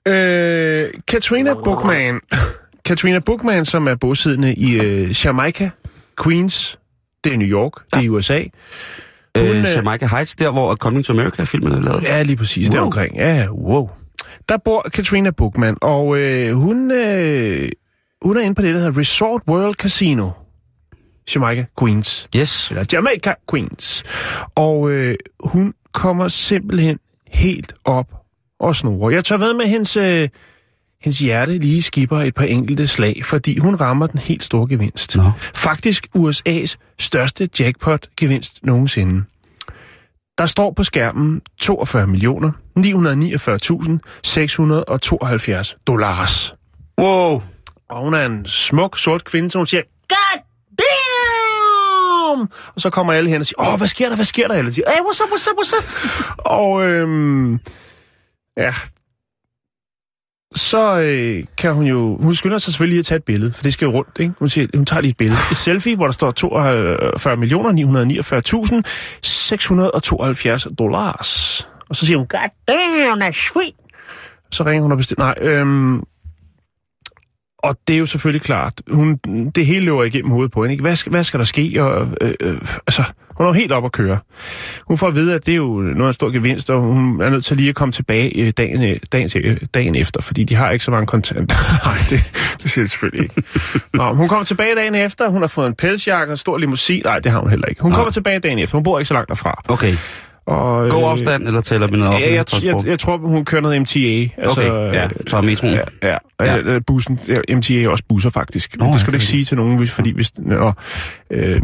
Øh, 0.08 0.90
Katrina 1.08 1.54
Bookman. 1.64 2.20
Katrina 2.86 3.20
Bookman, 3.20 3.66
som 3.66 3.88
er 3.88 3.96
bosiddende 3.96 4.54
i 4.54 4.80
øh, 4.82 5.26
Jamaica, 5.26 5.70
Queens, 6.24 6.80
det 7.24 7.34
er 7.34 7.38
New 7.38 7.48
York, 7.48 7.72
det 7.94 8.06
er 8.06 8.10
USA. 8.10 8.40
Hun, 8.40 9.46
Øh, 9.48 9.58
øh, 9.60 9.66
Jamaica 9.76 10.08
Heights, 10.08 10.36
der 10.36 10.52
hvor 10.52 10.76
Coming 10.76 11.06
to 11.06 11.14
America-filmen 11.14 11.72
er 11.74 11.82
lavet. 11.82 12.04
Ja, 12.04 12.22
lige 12.24 12.38
præcis, 12.38 12.68
wow. 12.68 12.74
der 12.74 12.80
Wow. 12.80 12.86
omkring. 12.86 13.16
Ja, 13.18 13.48
wow. 13.52 13.90
Der 14.50 14.58
bor 14.66 14.82
Katrina 14.94 15.32
Bookman, 15.32 15.78
og 15.82 16.18
øh, 16.18 16.54
hun, 16.54 16.92
øh, 16.92 17.70
hun 18.22 18.38
er 18.38 18.42
inde 18.42 18.56
på 18.56 18.62
det, 18.62 18.74
der 18.74 18.80
hedder 18.80 19.00
Resort 19.00 19.42
World 19.48 19.76
Casino. 19.76 20.30
Jamaica 21.36 21.66
Queens. 21.80 22.28
Yes. 22.38 22.70
Eller 22.70 22.84
Jamaica 22.94 23.34
Queens. 23.50 24.04
Og 24.56 24.92
øh, 24.92 25.16
hun 25.40 25.74
kommer 25.92 26.28
simpelthen 26.28 27.00
helt 27.28 27.74
op 27.86 28.06
og 28.60 28.76
snurrer. 28.76 29.12
Jeg 29.12 29.26
tager 29.26 29.40
ved 29.40 29.54
med 29.54 29.66
hendes, 29.66 29.98
øh, 29.98 30.30
hendes 31.02 31.20
hjerte 31.20 31.58
lige 31.58 31.82
skipper 31.82 32.20
et 32.20 32.34
par 32.34 32.44
enkelte 32.44 32.88
slag, 32.88 33.26
fordi 33.26 33.58
hun 33.58 33.76
rammer 33.76 34.08
den 34.08 34.20
helt 34.20 34.44
store 34.44 34.68
gevinst. 34.70 35.16
Nå. 35.16 35.32
Faktisk 35.56 36.08
USA's 36.18 36.76
største 37.00 37.50
jackpot-gevinst 37.60 38.60
nogensinde. 38.64 39.24
Der 40.38 40.46
står 40.46 40.72
på 40.72 40.84
skærmen 40.84 41.42
42 41.60 42.08
millioner 42.08 42.52
949.672 42.80 45.78
dollars. 45.88 46.54
Wow. 47.02 47.42
Og 47.90 48.04
hun 48.04 48.14
er 48.14 48.26
en 48.26 48.46
smuk, 48.46 48.98
sort 48.98 49.24
kvinde, 49.24 49.50
så 49.50 49.58
hun 49.58 49.68
siger, 49.68 49.82
God 50.10 50.47
damn! 52.38 52.50
Og 52.76 52.82
så 52.82 52.90
kommer 52.90 53.14
alle 53.14 53.30
hen 53.30 53.42
og 53.42 53.48
siger, 53.48 53.62
åh, 53.72 53.78
hvad 53.78 53.88
sker 53.88 54.10
der, 54.10 54.16
hvad 54.16 54.26
sker 54.26 54.48
der? 54.48 54.56
Alle 54.56 54.74
siger, 54.74 54.92
hey, 54.92 55.00
what's 55.00 55.24
up, 55.24 55.30
what's 55.30 55.52
up, 55.52 55.58
what's 55.58 55.76
up? 55.78 55.84
og 56.46 56.90
øhm, 56.90 57.60
ja, 58.58 58.74
så 60.56 61.00
øh, 61.00 61.44
kan 61.58 61.74
hun 61.74 61.86
jo... 61.86 62.18
Hun 62.18 62.36
skynder 62.36 62.58
sig 62.58 62.74
selvfølgelig 62.74 62.94
lige 62.94 63.00
at 63.00 63.06
tage 63.06 63.18
et 63.18 63.24
billede, 63.24 63.54
for 63.54 63.64
det 63.64 63.74
skal 63.74 63.86
jo 63.86 63.92
rundt, 63.92 64.20
ikke? 64.20 64.34
Hun, 64.40 64.50
siger, 64.50 64.68
hun 64.76 64.86
tager 64.86 65.02
lige 65.02 65.12
et 65.12 65.18
billede. 65.18 65.40
Et 65.52 65.58
selfie, 65.58 65.96
hvor 65.96 66.06
der 66.06 66.12
står 66.12 66.32
42.949.672 70.68 70.76
dollars. 70.76 71.62
Og 71.90 71.96
så 71.96 72.06
siger 72.06 72.18
hun, 72.18 72.28
God 72.28 72.50
damn, 72.68 73.22
that's 73.22 73.52
sweet. 73.52 73.74
Så 74.52 74.64
ringer 74.64 74.82
hun 74.82 74.92
og 74.92 74.98
bestiller... 74.98 75.26
Nej, 75.26 75.36
øhm, 75.42 76.04
og 77.58 77.78
det 77.88 77.94
er 77.94 77.98
jo 77.98 78.06
selvfølgelig 78.06 78.42
klart. 78.42 78.82
Hun, 78.92 79.16
det 79.56 79.66
hele 79.66 79.86
løber 79.86 80.04
igennem 80.04 80.32
hovedet 80.32 80.52
på 80.52 80.64
hende. 80.64 80.74
Ikke? 80.74 80.82
Hvad, 80.82 80.96
skal, 80.96 81.10
hvad 81.10 81.24
skal 81.24 81.38
der 81.38 81.44
ske? 81.46 81.84
Og, 81.84 82.08
øh, 82.22 82.34
øh, 82.40 82.62
altså, 82.88 83.04
hun 83.38 83.46
er 83.46 83.50
jo 83.50 83.54
helt 83.54 83.72
op 83.72 83.86
at 83.86 83.92
køre. 83.92 84.18
Hun 84.88 84.98
får 84.98 85.08
at 85.08 85.16
vide, 85.16 85.36
at 85.36 85.46
det 85.46 85.52
er 85.52 85.56
jo 85.56 85.68
noget 85.68 86.04
af 86.04 86.08
en 86.08 86.14
stor 86.14 86.30
gevinst, 86.30 86.70
og 86.70 86.82
hun 86.82 87.22
er 87.22 87.30
nødt 87.30 87.46
til 87.46 87.58
lige 87.58 87.70
at 87.70 87.76
komme 87.76 87.92
tilbage 87.92 88.42
øh, 88.42 88.54
dagen, 88.58 88.84
øh, 88.84 88.98
dagen, 89.12 89.30
øh, 89.36 89.58
dagen 89.74 89.96
efter, 89.96 90.22
fordi 90.22 90.44
de 90.44 90.56
har 90.56 90.70
ikke 90.72 90.86
så 90.86 90.92
mange 90.92 91.08
kontanter. 91.08 91.56
Nej, 91.88 91.98
det, 92.10 92.20
det 92.64 92.72
siger 92.72 92.86
de 92.86 92.90
selvfølgelig 92.90 93.24
ikke. 93.24 93.44
Nå, 93.94 94.14
hun 94.14 94.28
kommer 94.28 94.46
tilbage 94.46 94.76
dagen 94.76 94.96
efter. 94.96 95.30
Hun 95.30 95.42
har 95.42 95.48
fået 95.48 95.68
en 95.68 95.76
pelsjakke 95.76 96.30
og 96.30 96.34
en 96.34 96.38
stor 96.38 96.58
limousin. 96.58 97.02
Nej, 97.06 97.20
det 97.20 97.32
har 97.32 97.40
hun 97.40 97.50
heller 97.50 97.68
ikke. 97.68 97.82
Hun 97.82 97.92
Nej. 97.92 97.96
kommer 97.96 98.12
tilbage 98.12 98.40
dagen 98.40 98.60
efter. 98.60 98.78
Hun 98.78 98.84
bor 98.84 99.00
ikke 99.00 99.08
så 99.08 99.14
langt 99.14 99.30
derfra. 99.30 99.64
Okay. 99.68 99.98
Og, 100.48 100.90
God 100.92 101.04
øh, 101.04 101.12
afstand, 101.12 101.48
eller 101.48 101.62
taler 101.62 101.88
vi 101.88 101.98
noget 101.98 102.14
offentlig 102.14 102.36
jeg, 102.36 102.46
jeg, 102.64 102.76
jeg, 102.76 102.86
jeg 102.88 103.00
tror, 103.00 103.18
hun 103.18 103.46
kører 103.46 103.62
noget 103.62 103.82
MTA. 103.82 104.28
Altså, 104.38 104.62
Okay, 104.62 104.94
ja, 104.94 105.10
så 105.28 105.38
er 105.38 105.42
metroen. 105.42 105.74
Ja, 105.74 105.82
ja, 106.10 106.18
Ja. 106.40 106.46
ja. 106.56 106.58
Øh, 106.58 106.82
bussen. 106.88 107.20
Ja, 107.28 107.56
MTA 107.56 107.74
er 107.74 107.90
også 107.90 108.04
busser, 108.10 108.30
faktisk. 108.30 108.78
Nå, 108.78 108.86
det 108.86 109.00
skal 109.00 109.12
du 109.12 109.16
ikke 109.16 109.26
sige 109.26 109.46
til 109.46 109.58
nogen, 109.58 109.78
hvis, 109.78 109.92
fordi 109.92 110.12
hvis... 110.12 110.32
Nå, 110.38 110.72
øh, 111.32 111.62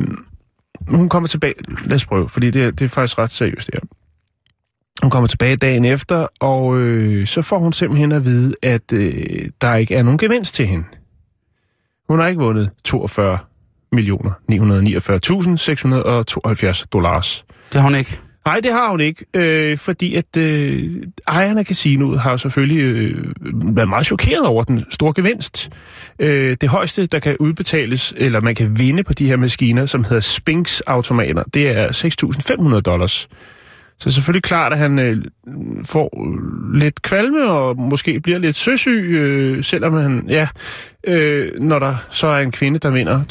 hun 0.88 1.10
kommer 1.10 1.28
tilbage... 1.28 1.54
Lad 1.86 1.96
os 1.96 2.06
prøve, 2.06 2.30
fordi 2.30 2.52
det, 2.52 2.64
er- 2.64 2.72
det 2.72 2.86
er 2.86 2.90
faktisk 2.90 3.18
ret 3.18 3.32
seriøst, 3.32 3.68
det 3.68 3.76
her. 3.84 3.88
Hun 5.02 5.10
kommer 5.12 5.28
tilbage 5.28 5.56
dagen 5.56 5.86
efter, 5.86 6.28
og 6.40 6.78
øh, 6.78 7.28
så 7.28 7.42
får 7.42 7.60
hun 7.60 7.74
simpelthen 7.74 8.12
at 8.12 8.26
vide, 8.26 8.54
at 8.64 8.94
øh, 8.94 9.14
der 9.62 9.76
ikke 9.76 9.96
er 9.96 10.04
nogen 10.04 10.18
gevinst 10.18 10.56
til 10.56 10.68
hende. 10.68 10.84
Hun 12.10 12.10
Hun 12.10 12.20
har 12.20 12.28
ikke 12.28 12.42
vundet 12.42 12.70
42 12.84 13.38
millioner 13.92 14.32
949.672 14.52 16.86
dollars. 16.94 17.46
Det 17.74 17.82
har 17.82 17.90
hun 17.90 17.96
ikke. 17.98 18.20
Nej, 18.46 18.60
det 18.60 18.74
har 18.74 18.90
hun 18.90 19.02
ikke, 19.02 19.26
øh, 19.34 19.78
fordi 19.78 20.16
at 20.16 20.38
øh, 20.38 20.92
ejerne 21.28 21.60
af 21.60 21.66
casinoet 21.66 22.20
har 22.20 22.38
selvfølgelig 22.38 22.80
øh, 22.80 23.26
været 23.76 23.90
meget 23.90 24.06
chokeret 24.06 24.46
over 24.46 24.64
den 24.64 24.86
store 24.90 25.14
gevinst. 25.14 25.70
Øh, 26.20 26.58
det 26.62 26.70
højeste, 26.70 27.06
der 27.06 27.20
kan 27.20 27.38
udbetales, 27.40 28.14
eller 28.18 28.42
man 28.42 28.56
kan 28.56 28.80
vinde 28.80 29.04
på 29.04 29.14
de 29.14 29.28
her 29.28 29.36
maskiner, 29.38 29.86
som 29.86 30.04
hedder 30.04 30.20
Spinks-automater, 30.20 31.44
det 31.54 31.70
er 31.70 31.88
6.500 32.76 32.80
dollars. 32.82 33.30
Så 34.00 34.12
selvfølgelig 34.12 34.44
klart, 34.44 34.74
at 34.74 34.80
han 34.80 35.00
øh, 35.00 35.24
får 35.86 36.28
lidt 36.74 37.02
kvalme 37.02 37.50
og 37.50 37.78
måske 37.78 38.20
bliver 38.20 38.40
lidt 38.40 38.56
søsyg, 38.56 39.10
øh, 39.10 39.64
selvom 39.64 39.94
han, 39.94 40.26
ja, 40.30 40.48
øh, 41.08 41.52
når 41.60 41.80
der 41.80 41.96
så 42.10 42.28
er 42.28 42.40
en 42.40 42.52
kvinde, 42.52 42.80
der 42.80 42.90
vinder 42.90 43.24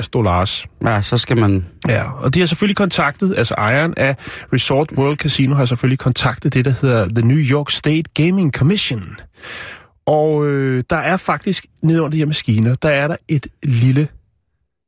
42.949.672 0.00 0.08
dollars. 0.12 0.66
Ja, 0.84 1.02
så 1.02 1.18
skal 1.18 1.40
man... 1.40 1.66
Ja, 1.88 2.10
og 2.10 2.34
de 2.34 2.40
har 2.40 2.46
selvfølgelig 2.46 2.76
kontaktet, 2.76 3.34
altså 3.36 3.54
ejeren 3.54 3.94
af 3.96 4.16
Resort 4.52 4.92
World 4.92 5.16
Casino 5.16 5.54
har 5.54 5.64
selvfølgelig 5.64 5.98
kontaktet 5.98 6.54
det, 6.54 6.64
der 6.64 6.74
hedder 6.80 7.08
The 7.08 7.26
New 7.26 7.38
York 7.38 7.70
State 7.70 8.10
Gaming 8.14 8.52
Commission. 8.52 9.16
Og 10.06 10.46
øh, 10.46 10.84
der 10.90 10.96
er 10.96 11.16
faktisk, 11.16 11.66
nede 11.82 12.02
under 12.02 12.10
de 12.10 12.18
her 12.18 12.26
maskiner, 12.26 12.74
der 12.74 12.88
er 12.88 13.08
der 13.08 13.16
et 13.28 13.46
lille 13.62 14.08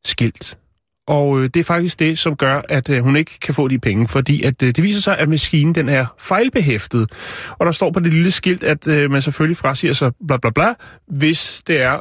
skilt. 0.04 0.58
Og 1.06 1.40
øh, 1.40 1.50
det 1.54 1.60
er 1.60 1.64
faktisk 1.64 1.98
det, 1.98 2.18
som 2.18 2.36
gør, 2.36 2.62
at 2.68 2.88
øh, 2.88 3.02
hun 3.02 3.16
ikke 3.16 3.38
kan 3.40 3.54
få 3.54 3.68
de 3.68 3.78
penge, 3.78 4.08
fordi 4.08 4.42
at 4.42 4.62
øh, 4.62 4.68
det 4.76 4.84
viser 4.84 5.00
sig, 5.02 5.18
at 5.18 5.28
maskinen 5.28 5.74
den 5.74 5.88
er 5.88 6.06
fejlbehæftet. 6.18 7.12
Og 7.58 7.66
der 7.66 7.72
står 7.72 7.90
på 7.90 8.00
det 8.00 8.12
lille 8.12 8.30
skilt, 8.30 8.64
at 8.64 8.88
øh, 8.88 9.10
man 9.10 9.22
selvfølgelig 9.22 9.56
frasiger 9.56 9.92
sig 9.92 10.12
bla 10.26 10.36
bla 10.36 10.50
bla, 10.50 10.74
hvis 11.06 11.62
det 11.66 11.82
er, 11.82 12.00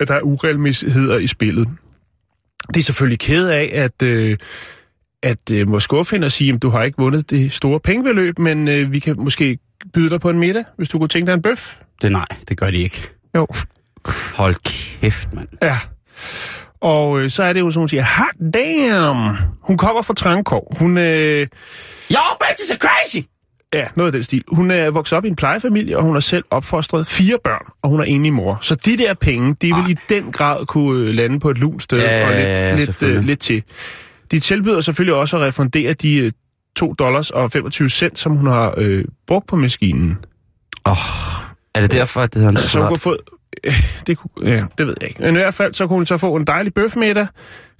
at 0.00 0.08
der 0.08 0.14
er 0.14 0.20
uregelmæssigheder 0.20 1.18
i 1.18 1.26
spillet. 1.26 1.68
Det 2.68 2.76
er 2.76 2.84
selvfølgelig 2.84 3.18
ked 3.18 3.48
af, 3.48 3.70
at... 3.72 4.02
Øh, 4.02 4.36
at 5.22 5.50
øh, 5.52 5.68
må 5.68 5.80
skuffe 5.80 6.14
hende 6.14 6.24
og 6.24 6.32
sige, 6.32 6.52
at 6.52 6.62
du 6.62 6.70
har 6.70 6.82
ikke 6.82 6.98
vundet 6.98 7.30
det 7.30 7.52
store 7.52 7.80
pengebeløb, 7.80 8.38
men 8.38 8.68
øh, 8.68 8.92
vi 8.92 8.98
kan 8.98 9.16
måske 9.18 9.58
byde 9.92 10.10
dig 10.10 10.20
på 10.20 10.30
en 10.30 10.38
middag, 10.38 10.64
hvis 10.76 10.88
du 10.88 10.98
kunne 10.98 11.08
tænke 11.08 11.26
dig 11.26 11.34
en 11.34 11.42
bøf. 11.42 11.76
Det 12.02 12.12
nej, 12.12 12.26
det 12.48 12.58
gør 12.58 12.70
de 12.70 12.78
ikke. 12.78 13.10
Jo. 13.34 13.46
Hold 14.34 14.54
kæft, 14.64 15.32
mand. 15.32 15.48
Ja. 15.62 15.78
Og 16.80 17.20
øh, 17.20 17.30
så 17.30 17.42
er 17.42 17.52
det 17.52 17.60
jo, 17.60 17.70
som 17.70 17.80
hun 17.80 17.88
siger, 17.88 18.04
hot 18.04 18.52
damn! 18.54 19.36
Hun 19.62 19.78
kommer 19.78 20.02
fra 20.02 20.14
Trangkov. 20.14 20.76
Hun, 20.78 20.98
øh, 20.98 21.46
Yo, 22.10 22.18
bitches 22.40 22.70
are 22.70 22.78
crazy! 22.78 23.26
ja, 23.74 23.84
noget 23.96 24.08
af 24.08 24.12
den 24.12 24.22
stil. 24.22 24.44
Hun 24.48 24.70
er 24.70 24.90
vokset 24.90 25.16
op 25.16 25.24
i 25.24 25.28
en 25.28 25.36
plejefamilie, 25.36 25.96
og 25.96 26.02
hun 26.02 26.12
har 26.14 26.20
selv 26.20 26.44
opfostret 26.50 27.06
fire 27.06 27.38
børn, 27.44 27.72
og 27.82 27.90
hun 27.90 28.00
er 28.00 28.04
enlig 28.04 28.32
mor. 28.32 28.58
Så 28.60 28.74
de 28.74 28.96
der 28.96 29.14
penge, 29.14 29.56
de 29.62 29.74
vil 29.74 29.90
i 29.90 29.96
den 30.08 30.32
grad 30.32 30.66
kunne 30.66 31.08
øh, 31.08 31.14
lande 31.14 31.40
på 31.40 31.50
et 31.50 31.58
lunt 31.58 31.82
sted 31.82 31.98
Ja, 31.98 32.26
og 32.26 32.34
lidt, 32.34 32.48
ja, 32.48 32.74
lidt, 32.74 33.02
øh, 33.02 33.24
lidt 33.24 33.40
til. 33.40 33.62
De 34.30 34.40
tilbyder 34.40 34.80
selvfølgelig 34.80 35.14
også 35.14 35.36
at 35.36 35.42
refundere 35.42 35.92
de 35.92 36.16
øh, 36.16 36.32
2 36.76 36.92
dollars 36.92 37.30
og 37.30 37.50
25 37.50 37.88
cent, 37.90 38.18
som 38.18 38.36
hun 38.36 38.46
har 38.46 38.74
øh, 38.76 39.04
brugt 39.26 39.46
på 39.46 39.56
maskinen. 39.56 40.18
Åh, 40.86 40.92
oh, 40.92 40.96
er 41.74 41.80
det 41.80 41.92
derfor, 41.92 42.20
at 42.20 42.34
det 42.34 42.42
hedder 42.42 42.50
en 42.50 42.56
Så 42.56 42.78
hun 42.78 42.88
kunne 42.88 42.98
få... 42.98 43.16
Øh, 43.64 43.72
det, 44.06 44.18
kunne, 44.18 44.50
ja, 44.50 44.64
det 44.78 44.86
ved 44.86 44.94
jeg 45.00 45.08
ikke. 45.08 45.22
Men 45.22 45.34
i 45.34 45.38
hvert 45.38 45.54
fald, 45.54 45.74
så 45.74 45.86
kunne 45.86 45.96
hun 45.96 46.06
så 46.06 46.16
få 46.16 46.36
en 46.36 46.44
dejlig 46.44 46.74
bøfmiddag 46.74 47.26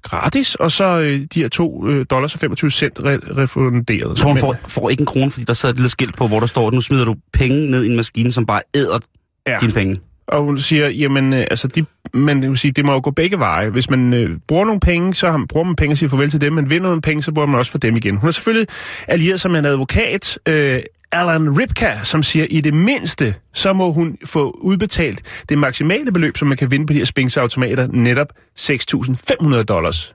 gratis, 0.02 0.54
og 0.54 0.70
så 0.70 0.98
øh, 1.00 1.20
de 1.34 1.40
her 1.40 1.48
2 1.48 1.88
øh, 1.88 2.06
dollars 2.10 2.34
og 2.34 2.40
25 2.40 2.70
cent 2.70 2.98
re- 2.98 3.36
refunderet. 3.36 4.18
Så 4.18 4.28
hun 4.28 4.38
får, 4.38 4.56
får 4.66 4.90
ikke 4.90 5.00
en 5.00 5.06
krone, 5.06 5.30
fordi 5.30 5.44
der 5.44 5.52
sidder 5.52 5.72
et 5.72 5.78
lille 5.78 5.90
skilt 5.90 6.16
på, 6.16 6.26
hvor 6.26 6.40
der 6.40 6.46
står, 6.46 6.70
nu 6.70 6.80
smider 6.80 7.04
du 7.04 7.14
penge 7.32 7.70
ned 7.70 7.84
i 7.84 7.90
en 7.90 7.96
maskine, 7.96 8.32
som 8.32 8.46
bare 8.46 8.60
æder 8.74 8.98
ja. 9.46 9.56
dine 9.60 9.72
penge. 9.72 10.00
Og 10.26 10.42
hun 10.44 10.58
siger, 10.58 10.88
jamen, 10.88 11.32
øh, 11.32 11.46
altså, 11.50 11.68
de, 11.68 11.84
man 12.14 12.42
vil 12.42 12.56
sige, 12.56 12.72
det 12.72 12.84
må 12.84 12.92
jo 12.92 13.00
gå 13.04 13.10
begge 13.10 13.38
veje. 13.38 13.70
Hvis 13.70 13.90
man 13.90 14.12
øh, 14.12 14.38
bruger 14.48 14.64
nogle 14.64 14.80
penge, 14.80 15.14
så 15.14 15.30
har, 15.30 15.46
bruger 15.48 15.66
man 15.66 15.76
penge 15.76 15.92
og 15.92 15.98
siger 15.98 16.10
farvel 16.10 16.30
til 16.30 16.40
dem, 16.40 16.52
men 16.52 16.70
vinder 16.70 16.88
nogle 16.88 17.02
penge, 17.02 17.22
så 17.22 17.32
bruger 17.32 17.46
man 17.46 17.58
også 17.58 17.70
for 17.70 17.78
dem 17.78 17.96
igen. 17.96 18.16
Hun 18.16 18.28
er 18.28 18.32
selvfølgelig 18.32 18.68
allieret 19.08 19.40
som 19.40 19.54
en 19.54 19.64
advokat, 19.64 20.38
øh, 20.46 20.82
Alan 21.12 21.58
Ripka, 21.58 21.98
som 22.04 22.22
siger, 22.22 22.46
i 22.50 22.60
det 22.60 22.74
mindste, 22.74 23.34
så 23.52 23.72
må 23.72 23.92
hun 23.92 24.18
få 24.24 24.50
udbetalt 24.50 25.22
det 25.48 25.58
maksimale 25.58 26.12
beløb, 26.12 26.36
som 26.36 26.48
man 26.48 26.56
kan 26.56 26.70
vinde 26.70 26.86
på 26.86 26.92
de 26.92 26.98
her 26.98 27.04
spingsautomater, 27.04 27.86
netop 27.86 28.32
6.500 28.58 29.62
dollars. 29.62 30.14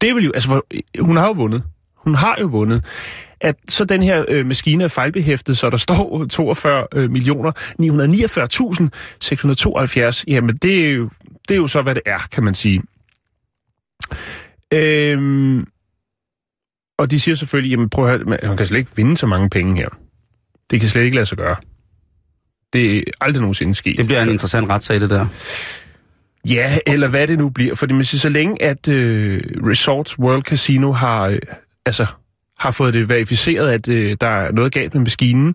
Det 0.00 0.14
vil 0.14 0.24
jo, 0.24 0.32
altså, 0.34 0.60
hun 1.00 1.16
har 1.16 1.26
jo 1.26 1.32
vundet. 1.32 1.62
Hun 1.96 2.14
har 2.14 2.36
jo 2.40 2.46
vundet. 2.46 2.84
At 3.40 3.56
så 3.68 3.84
den 3.84 4.02
her 4.02 4.24
øh, 4.28 4.46
maskine 4.46 4.84
er 4.84 4.88
fejlbehæftet, 4.88 5.58
så 5.58 5.70
der 5.70 5.76
står 5.76 6.24
42 6.30 6.86
øh, 6.94 7.10
millioner 7.10 7.52
949.672, 10.20 10.24
jamen 10.26 10.56
det 10.56 10.86
er, 10.86 10.90
jo, 10.90 11.10
det 11.48 11.54
er 11.54 11.58
jo 11.58 11.66
så, 11.66 11.82
hvad 11.82 11.94
det 11.94 12.02
er, 12.06 12.18
kan 12.32 12.44
man 12.44 12.54
sige. 12.54 12.82
Øhm, 14.74 15.66
og 16.98 17.10
de 17.10 17.20
siger 17.20 17.34
selvfølgelig, 17.34 17.70
jamen 17.70 17.90
prøv 17.90 18.04
at 18.04 18.10
høre, 18.10 18.24
man 18.24 18.38
man 18.42 18.56
kan 18.56 18.66
slet 18.66 18.78
ikke 18.78 18.96
vinde 18.96 19.16
så 19.16 19.26
mange 19.26 19.50
penge 19.50 19.76
her. 19.76 19.88
Det 20.70 20.80
kan 20.80 20.88
slet 20.88 21.02
ikke 21.02 21.14
lade 21.14 21.26
sig 21.26 21.38
gøre. 21.38 21.56
Det 22.72 22.96
er 22.98 23.02
aldrig 23.20 23.40
nogensinde 23.40 23.74
sket. 23.74 23.98
Det 23.98 24.06
bliver 24.06 24.22
en 24.22 24.28
interessant 24.28 24.68
retssag, 24.68 25.00
det 25.00 25.10
der. 25.10 25.26
Ja, 26.48 26.78
eller 26.86 27.08
hvad 27.08 27.28
det 27.28 27.38
nu 27.38 27.48
bliver. 27.48 27.74
Fordi 27.74 27.94
man 27.94 28.04
siger, 28.04 28.18
så 28.18 28.28
længe 28.28 28.62
at 28.62 28.88
øh, 28.88 29.42
Resorts 29.66 30.18
World 30.18 30.42
Casino 30.42 30.92
har, 30.92 31.26
øh, 31.26 31.38
altså, 31.86 32.06
har 32.58 32.70
fået 32.70 32.94
det 32.94 33.08
verificeret, 33.08 33.70
at 33.70 33.88
øh, 33.88 34.16
der 34.20 34.26
er 34.26 34.52
noget 34.52 34.72
galt 34.72 34.94
med 34.94 35.02
maskinen, 35.02 35.54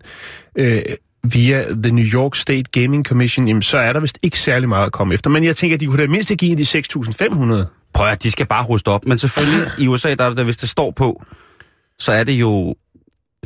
øh, 0.58 0.82
via 1.24 1.64
The 1.82 1.92
New 1.92 2.04
York 2.04 2.34
State 2.34 2.70
Gaming 2.72 3.06
Commission, 3.06 3.48
jamen, 3.48 3.62
så 3.62 3.78
er 3.78 3.92
der 3.92 4.00
vist 4.00 4.18
ikke 4.22 4.38
særlig 4.38 4.68
meget 4.68 4.86
at 4.86 4.92
komme 4.92 5.14
efter. 5.14 5.30
Men 5.30 5.44
jeg 5.44 5.56
tænker, 5.56 5.76
at 5.76 5.80
de 5.80 5.86
kunne 5.86 6.02
da 6.02 6.08
mindst 6.08 6.32
give 6.38 6.56
de 6.56 6.62
6.500. 6.62 7.90
Prøv 7.94 8.06
at 8.06 8.22
de 8.22 8.30
skal 8.30 8.46
bare 8.46 8.64
hoste 8.64 8.88
op. 8.88 9.06
Men 9.06 9.18
selvfølgelig, 9.18 9.68
i 9.78 9.88
USA, 9.88 10.14
der 10.14 10.24
er 10.24 10.34
der, 10.34 10.44
hvis 10.44 10.56
det 10.56 10.68
står 10.68 10.90
på, 10.90 11.22
så 11.98 12.12
er 12.12 12.24
det 12.24 12.32
jo... 12.32 12.74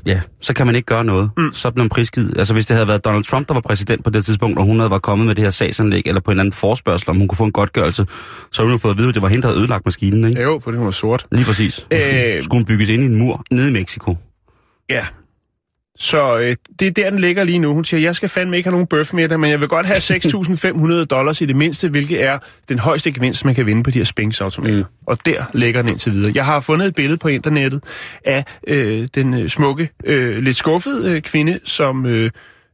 Ja, 0.07 0.21
så 0.40 0.55
kan 0.55 0.66
man 0.66 0.75
ikke 0.75 0.87
gøre 0.87 1.05
noget. 1.05 1.31
Mm. 1.37 1.53
Så 1.53 1.71
bliver 1.71 1.85
man 1.85 1.88
prisgivet. 1.88 2.38
Altså 2.38 2.55
hvis 2.55 2.66
det 2.66 2.75
havde 2.77 2.88
været 2.88 3.05
Donald 3.05 3.25
Trump, 3.25 3.49
der 3.49 3.55
var 3.55 3.61
præsident 3.61 4.05
på 4.05 4.11
det 4.11 4.25
tidspunkt, 4.25 4.59
og 4.59 4.64
hun 4.64 4.79
havde 4.79 4.90
været 4.90 5.03
kommet 5.03 5.27
med 5.27 5.35
det 5.35 5.45
her 5.45 5.51
sagsanlæg, 5.51 6.03
eller 6.07 6.21
på 6.21 6.31
en 6.31 6.33
eller 6.33 6.42
anden 6.42 6.53
forspørgsel, 6.53 7.11
om 7.11 7.16
hun 7.16 7.29
kunne 7.29 7.37
få 7.37 7.45
en 7.45 7.53
godtgørelse, 7.53 8.07
så 8.53 8.62
ville 8.62 8.73
hun 8.73 8.81
fået 8.81 8.92
at 8.92 8.99
vide, 8.99 9.09
at 9.09 9.14
det 9.14 9.23
var 9.23 9.29
hende, 9.29 9.42
der 9.42 9.49
havde 9.49 9.61
ødelagt 9.61 9.85
maskinen, 9.85 10.25
ikke? 10.25 10.42
Jo, 10.42 10.61
for 10.64 10.71
det 10.71 10.81
var 10.81 10.90
sort. 10.90 11.27
Lige 11.33 11.45
præcis. 11.45 11.87
Øh. 11.90 12.42
Skulle 12.42 12.59
hun 12.59 12.64
bygges 12.64 12.88
ind 12.88 13.03
i 13.03 13.07
en 13.07 13.16
mur 13.16 13.45
nede 13.51 13.69
i 13.69 13.73
Mexico. 13.73 14.16
Ja. 14.90 15.07
Så 15.99 16.39
øh, 16.39 16.57
det 16.79 16.87
er 16.87 16.91
der, 16.91 17.11
den 17.11 17.19
ligger 17.19 17.45
lige 17.45 17.59
nu. 17.59 17.75
Hun 17.75 17.85
siger, 17.85 18.01
jeg 18.01 18.17
skal 18.17 18.29
fandme 18.29 18.57
ikke 18.57 18.67
have 18.67 18.73
nogen 18.73 18.87
bøf 18.87 19.13
med 19.13 19.29
dig, 19.29 19.41
men 19.41 19.51
jeg 19.51 19.61
vil 19.61 19.69
godt 19.69 19.87
have 19.87 19.97
6.500 21.01 21.05
dollars 21.05 21.41
i 21.41 21.47
det 21.47 21.57
mindste, 21.57 21.89
hvilket 21.89 22.25
er 22.25 22.39
den 22.69 22.79
højeste 22.79 23.13
gevinst, 23.13 23.45
man 23.45 23.55
kan 23.55 23.67
vinde 23.67 23.83
på 23.83 23.91
de 23.91 23.99
her 23.99 24.05
spingsautomater. 24.05 24.79
Mm. 24.79 24.85
Og 25.07 25.27
der 25.27 25.45
ligger 25.55 25.83
den 25.83 25.91
indtil 25.91 26.13
videre. 26.13 26.33
Jeg 26.35 26.45
har 26.45 26.61
fundet 26.61 26.87
et 26.87 26.95
billede 26.95 27.19
på 27.19 27.29
internettet 27.29 27.85
af 28.25 28.45
øh, 28.67 29.09
den 29.15 29.35
øh, 29.35 29.51
smukke, 29.51 29.91
øh, 30.05 30.39
lidt 30.39 30.57
skuffede 30.57 31.13
øh, 31.13 31.23
kvinde, 31.23 31.61
som 31.65 32.07
øh, 32.07 32.31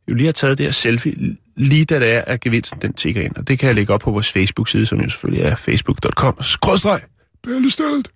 jo 0.09 0.15
lige 0.15 0.27
har 0.27 0.33
taget 0.33 0.59
det 0.59 0.67
her 0.67 0.73
selfie, 0.73 1.37
lige 1.57 1.85
da 1.85 2.01
det 2.01 2.13
er, 2.13 2.23
at 2.27 2.41
gevinsten 2.41 2.83
den 2.83 2.93
tigger 2.93 3.23
ind. 3.23 3.37
Og 3.37 3.49
det 3.49 3.59
kan 3.59 3.67
jeg 3.67 3.75
lægge 3.75 3.95
op 3.95 4.01
på 4.01 4.11
vores 4.11 4.33
Facebook-side, 4.33 4.87
som 4.87 5.01
jo 5.01 5.11
selvfølgelig 5.11 5.45
er 5.45 5.55
facebook.com. 5.55 6.43
Skrådstreg, 6.43 7.01
Bæltestedet. 7.43 8.09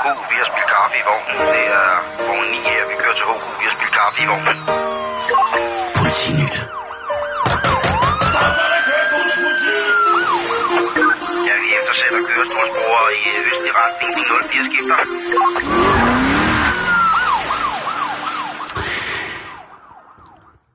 HK. 0.00 0.18
Vi 0.30 0.36
har 0.40 0.46
spillet 0.50 0.70
kaffe 0.74 0.96
i 1.00 1.04
vognen. 1.08 1.36
Det 1.54 1.64
er 1.80 1.88
vogn 2.26 2.46
9 2.52 2.56
her, 2.68 2.82
vi 2.90 2.94
kører 3.02 3.16
til 3.20 3.26
HK. 3.30 3.42
Vi 3.60 3.64
har 3.68 3.74
spillet 3.76 3.94
kaffe 4.00 4.18
i 4.24 4.26
vognen. 4.32 4.56
Politinyt. 6.00 6.56
Ja, 11.48 11.54
vi 11.62 11.68
eftersætter 11.78 12.20
kørestolsbrugere 12.28 13.08
i 13.18 13.22
øh, 13.32 13.48
østlig 13.48 13.72
retning. 13.80 14.10
De 14.18 14.22
04 14.28 14.64
skifter. 14.68 14.96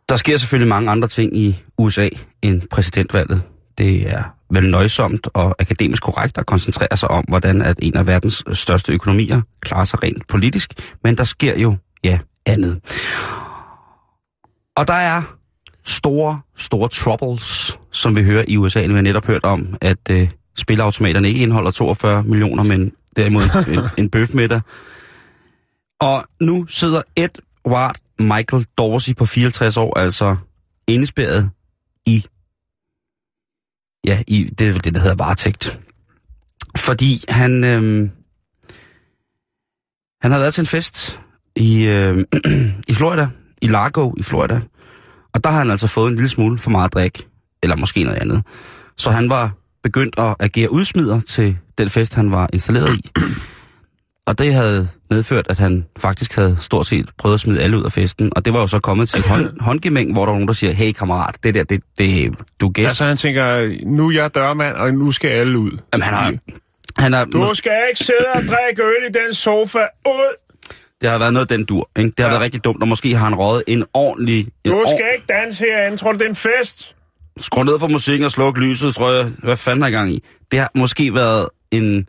Der 0.10 0.18
sker 0.24 0.38
selvfølgelig 0.38 0.69
mange 0.76 0.92
andre 0.92 1.08
ting 1.08 1.38
i 1.38 1.63
USA 1.78 2.08
end 2.42 2.62
præsidentvalget. 2.71 3.42
Det 3.78 4.13
er 4.13 4.23
vel 4.50 4.69
nøjsomt 4.69 5.28
og 5.34 5.56
akademisk 5.60 6.04
korrekt 6.04 6.38
at 6.38 6.46
koncentrere 6.46 6.98
sig 6.98 7.12
om, 7.12 7.26
hvordan 7.28 7.62
at 7.62 7.76
en 7.82 7.98
af 7.98 8.08
verdens 8.08 8.44
største 8.54 8.94
økonomier 8.94 9.42
klarer 9.62 9.86
sig 9.86 10.04
rent 10.04 10.28
politisk, 10.28 10.73
men 11.04 11.17
der 11.17 11.23
sker 11.23 11.60
jo, 11.60 11.76
ja, 12.04 12.19
andet. 12.46 12.80
Og 14.78 14.88
der 14.88 14.94
er 14.94 15.21
store, 15.86 16.42
store 16.56 16.90
troubles, 16.90 17.78
som 17.92 18.15
vi 18.15 18.23
hører 18.23 18.46
i 18.48 18.58
USA. 18.58 18.88
Vi 18.88 18.94
har 18.94 19.02
netop 19.02 19.26
hørt 19.26 19.44
om, 19.44 19.78
at 19.82 19.98
øh, 20.12 20.30
spilleautomaterne 20.58 21.28
ikke 21.28 21.40
indeholder 21.40 21.71
42 21.71 22.23
millioner, 22.23 22.63
men 22.63 22.92
derimod 23.15 23.44
en, 23.73 24.04
en 24.04 24.10
bøfmiddag. 24.10 24.62
Og 26.00 26.26
nu 26.42 26.65
sidder 26.67 27.02
Edward 27.15 27.96
Michael 28.19 28.65
Dorsey 28.78 29.15
på 29.15 29.26
54 29.26 29.78
år, 29.78 30.00
altså 30.00 30.36
indespærret 30.88 31.50
i 32.06 32.26
ja, 34.08 34.23
i 34.27 34.43
det, 34.43 34.67
er 34.67 34.71
vel 34.71 34.83
det 34.83 34.95
der 34.95 35.01
hedder 35.01 35.15
varetægt. 35.15 35.79
Fordi 36.77 37.23
han, 37.29 37.63
øh, 37.63 38.10
han 40.21 40.31
havde 40.31 40.41
været 40.41 40.53
til 40.53 40.62
en 40.62 40.67
fest 40.67 41.19
i, 41.56 41.87
øh, 41.87 42.25
i 42.87 42.93
Florida, 42.93 43.27
i 43.62 43.67
Largo 43.67 44.13
i 44.17 44.23
Florida. 44.23 44.62
Og 45.33 45.43
der 45.43 45.49
har 45.49 45.58
han 45.58 45.71
altså 45.71 45.87
fået 45.87 46.10
en 46.10 46.15
lille 46.15 46.29
smule 46.29 46.58
for 46.58 46.69
meget 46.69 46.93
drik, 46.93 47.27
eller 47.63 47.75
måske 47.75 48.03
noget 48.03 48.17
andet. 48.17 48.43
Så 48.97 49.12
han 49.12 49.29
var 49.29 49.51
begyndt 49.83 50.19
at 50.19 50.35
agere 50.39 50.71
udsmider 50.71 51.19
til 51.19 51.58
den 51.77 51.89
fest, 51.89 52.13
han 52.13 52.31
var 52.31 52.49
installeret 52.53 52.95
i. 52.95 53.12
Og 54.28 54.38
det 54.40 54.54
havde 54.54 54.88
medført, 55.10 55.46
at 55.50 55.58
han 55.60 55.86
faktisk 55.98 56.36
havde 56.36 56.58
stort 56.62 56.88
set 56.88 57.10
prøvet 57.17 57.34
at 57.34 57.40
smide 57.40 57.62
alle 57.62 57.78
ud 57.78 57.84
af 57.84 57.92
festen. 57.92 58.32
Og 58.36 58.46
det 58.46 58.54
var 58.54 58.60
jo 58.60 58.67
så 58.67 58.80
kommet 58.80 59.10
til 59.10 59.23
hånd, 59.23 59.60
håndgemæng, 59.67 60.13
hvor 60.13 60.21
der 60.26 60.32
var 60.32 60.36
nogen, 60.38 60.48
der 60.48 60.54
siger, 60.54 60.73
hey 60.73 60.92
kammerat, 60.92 61.36
det 61.44 61.56
der, 61.56 61.63
det, 61.63 61.82
det 61.98 62.32
du 62.62 62.69
gæst. 62.69 62.88
Altså 62.88 63.04
han 63.06 63.17
tænker, 63.17 63.71
nu 63.86 64.08
er 64.10 64.13
jeg 64.13 64.36
dørmand, 64.36 64.76
og 64.76 64.94
nu 64.94 65.12
skal 65.12 65.28
alle 65.30 65.60
ud. 65.60 65.71
Jamen, 65.94 66.04
han 66.04 66.13
har, 66.13 66.34
han 66.98 67.13
har, 67.13 67.26
Du 67.26 67.52
skal 67.54 67.71
ikke 67.90 68.04
sidde 68.04 68.26
og 68.36 68.42
drikke 68.42 68.84
øl 68.84 69.10
i 69.10 69.12
den 69.26 69.34
sofa. 69.34 69.80
Ud! 70.08 70.36
det 71.02 71.10
har 71.10 71.17
været 71.17 71.34
noget 71.34 71.50
den 71.50 71.65
dur. 71.65 71.90
Ikke? 71.98 72.10
Det 72.10 72.19
har 72.19 72.26
Ja. 72.26 72.30
været 72.32 72.42
rigtig 72.42 72.63
dumt, 72.63 72.82
og 72.82 72.88
måske 72.88 73.15
har 73.15 73.23
han 73.26 73.36
røget 73.36 73.63
en 73.67 73.84
ordentlig... 73.94 74.40
En 74.63 74.71
Du 74.71 74.84
skal 74.88 75.06
ikke 75.15 75.26
danse 75.30 75.65
herinde. 75.65 75.98
Tror 75.98 76.12
du, 76.12 76.17
det 76.17 76.26
er 76.26 76.30
en 76.30 76.36
fest? 76.36 76.96
Skru 77.40 77.63
ned 77.63 77.80
for 77.80 77.88
musikken 77.88 78.26
og 78.26 78.32
sluk 78.32 78.58
lyset, 78.58 78.96
tror 78.96 79.12
jeg. 79.12 79.26
Hvad 79.44 79.58
fanden 79.58 79.84
er 79.84 79.90
gang 79.90 80.12
i? 80.12 80.23
Det 80.52 80.60
har 80.60 80.71
måske 80.76 81.13
været 81.13 81.48
en... 81.71 82.08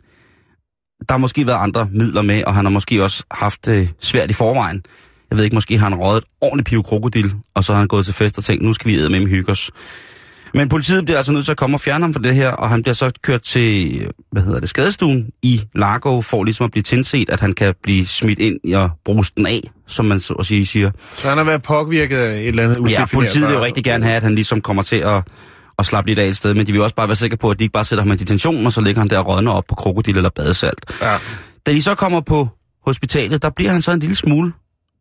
Der 0.99 1.13
har 1.13 1.17
måske 1.17 1.47
været 1.47 1.57
andre 1.57 1.87
midler 1.91 2.21
med, 2.21 2.43
og 2.43 2.55
han 2.55 2.65
har 2.65 2.69
måske 2.69 3.03
også 3.03 3.23
haft 3.31 3.65
det 3.65 3.93
svært 3.99 4.29
i 4.29 4.33
forvejen. 4.33 4.83
Jeg 5.29 5.37
ved 5.37 5.45
ikke, 5.45 5.55
måske 5.55 5.77
har 5.77 5.89
han 5.89 5.99
røget 5.99 6.17
et 6.17 6.23
ordentligt 6.41 6.67
piv 6.67 6.83
krokodil, 6.83 7.33
og 7.55 7.63
så 7.63 7.73
har 7.73 7.79
han 7.79 7.87
gået 7.87 8.05
til 8.05 8.13
fest 8.13 8.37
og 8.37 8.43
tænkt, 8.43 8.63
nu 8.63 8.73
skal 8.73 8.91
vi 8.91 8.97
æde 8.97 9.09
med 9.09 9.19
med 9.19 9.27
hygge 9.27 9.51
os. 9.51 9.71
Men 10.53 10.69
politiet 10.69 11.05
bliver 11.05 11.17
altså 11.17 11.31
nødt 11.31 11.45
til 11.45 11.51
at 11.51 11.57
komme 11.57 11.75
og 11.75 11.81
fjerne 11.81 12.03
ham 12.03 12.13
fra 12.13 12.21
det 12.21 12.35
her, 12.35 12.49
og 12.49 12.69
han 12.69 12.81
bliver 12.83 12.93
så 12.93 13.11
kørt 13.21 13.41
til, 13.41 14.07
hvad 14.31 14.41
hedder 14.41 14.59
det, 14.59 14.69
skadestuen 14.69 15.29
i 15.41 15.61
Largo, 15.75 16.21
for 16.21 16.43
ligesom 16.43 16.63
at 16.63 16.71
blive 16.71 16.83
tilset, 16.83 17.29
at 17.29 17.39
han 17.39 17.53
kan 17.53 17.73
blive 17.83 18.05
smidt 18.05 18.39
ind 18.39 18.73
og 18.75 18.89
bruges 19.05 19.31
den 19.31 19.45
af, 19.45 19.61
som 19.87 20.05
man 20.05 20.19
så 20.19 20.33
at 20.33 20.45
sige 20.45 20.65
siger. 20.65 20.91
Så 21.17 21.29
han 21.29 21.37
har 21.37 21.45
været 21.45 21.63
påvirket 21.63 22.17
af 22.17 22.39
et 22.39 22.47
eller 22.47 22.63
andet 22.63 22.91
Ja, 22.91 23.05
politiet 23.13 23.47
vil 23.47 23.53
jo 23.53 23.63
rigtig 23.63 23.83
gerne 23.83 24.05
have, 24.05 24.15
at 24.15 24.23
han 24.23 24.35
ligesom 24.35 24.61
kommer 24.61 24.83
til 24.83 24.95
at, 24.95 25.23
at 25.79 25.85
slappe 25.85 26.09
lidt 26.09 26.19
af 26.19 26.27
et 26.27 26.37
sted, 26.37 26.53
men 26.53 26.67
de 26.67 26.71
vil 26.71 26.81
også 26.81 26.95
bare 26.95 27.07
være 27.07 27.15
sikre 27.15 27.37
på, 27.37 27.49
at 27.49 27.59
de 27.59 27.63
ikke 27.63 27.71
bare 27.71 27.85
sætter 27.85 28.03
ham 28.03 28.11
i 28.11 28.15
detention, 28.15 28.65
og 28.65 28.73
så 28.73 28.81
ligger 28.81 29.01
han 29.01 29.09
der 29.09 29.19
og 29.19 29.27
rådner 29.27 29.51
op 29.51 29.63
på 29.69 29.75
krokodil 29.75 30.17
eller 30.17 30.29
badesalt. 30.29 30.85
Ja. 31.01 31.17
Da 31.65 31.71
de 31.71 31.81
så 31.81 31.95
kommer 31.95 32.21
på 32.21 32.47
hospitalet, 32.85 33.41
der 33.41 33.49
bliver 33.49 33.71
han 33.71 33.81
så 33.81 33.91
en 33.91 33.99
lille 33.99 34.15
smule 34.15 34.53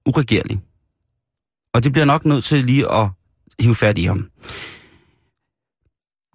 uregerlig. 0.07 0.61
Og 1.74 1.85
de 1.85 1.91
bliver 1.91 2.05
nok 2.05 2.24
nødt 2.24 2.45
til 2.45 2.64
lige 2.64 2.93
at 2.93 3.09
hive 3.61 3.74
fat 3.74 3.99
i 3.99 4.05
ham. 4.05 4.31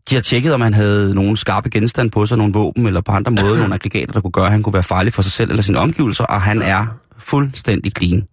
De 0.09 0.15
har 0.15 0.21
tjekket, 0.21 0.53
om 0.53 0.61
han 0.61 0.73
havde 0.73 1.15
nogle 1.15 1.37
skarpe 1.37 1.69
genstande 1.69 2.11
på 2.11 2.25
sig, 2.25 2.37
nogle 2.37 2.53
våben 2.53 2.85
eller 2.85 3.01
på 3.01 3.11
andre 3.11 3.31
måder, 3.31 3.57
nogle 3.61 3.73
aggregater, 3.73 4.13
der 4.13 4.21
kunne 4.21 4.31
gøre, 4.31 4.45
at 4.45 4.51
han 4.51 4.63
kunne 4.63 4.73
være 4.73 4.83
farlig 4.83 5.13
for 5.13 5.21
sig 5.21 5.31
selv 5.31 5.49
eller 5.49 5.63
sine 5.63 5.79
omgivelser, 5.79 6.23
og 6.23 6.41
han 6.41 6.61
er 6.61 6.85
fuldstændig 7.17 7.91
clean. 7.97 8.27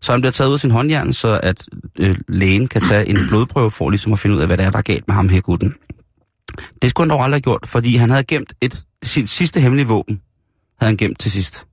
Så 0.00 0.12
han 0.12 0.20
bliver 0.20 0.32
taget 0.32 0.48
ud 0.48 0.54
af 0.54 0.60
sin 0.60 0.70
håndjern, 0.70 1.12
så 1.12 1.40
at 1.42 1.66
øh, 1.98 2.18
lægen 2.28 2.68
kan 2.68 2.80
tage 2.80 3.06
en 3.08 3.16
blodprøve 3.28 3.70
for 3.70 3.90
ligesom 3.90 4.12
at 4.12 4.18
finde 4.18 4.36
ud 4.36 4.40
af, 4.40 4.46
hvad 4.46 4.56
det 4.56 4.64
er, 4.66 4.70
der 4.70 4.78
er 4.78 4.82
galt 4.82 5.08
med 5.08 5.14
ham 5.14 5.28
her 5.28 5.40
gutten. 5.40 5.74
Det 6.82 6.90
skulle 6.90 7.04
han 7.04 7.10
dog 7.10 7.24
aldrig 7.24 7.36
have 7.36 7.42
gjort, 7.42 7.66
fordi 7.66 7.96
han 7.96 8.10
havde 8.10 8.24
gemt 8.24 8.54
et, 8.60 8.84
sit 9.02 9.28
sidste 9.30 9.60
hemmelige 9.60 9.86
våben, 9.88 10.22
havde 10.80 10.90
han 10.90 10.96
gemt 10.96 11.18
til 11.20 11.30
sidst. 11.30 11.66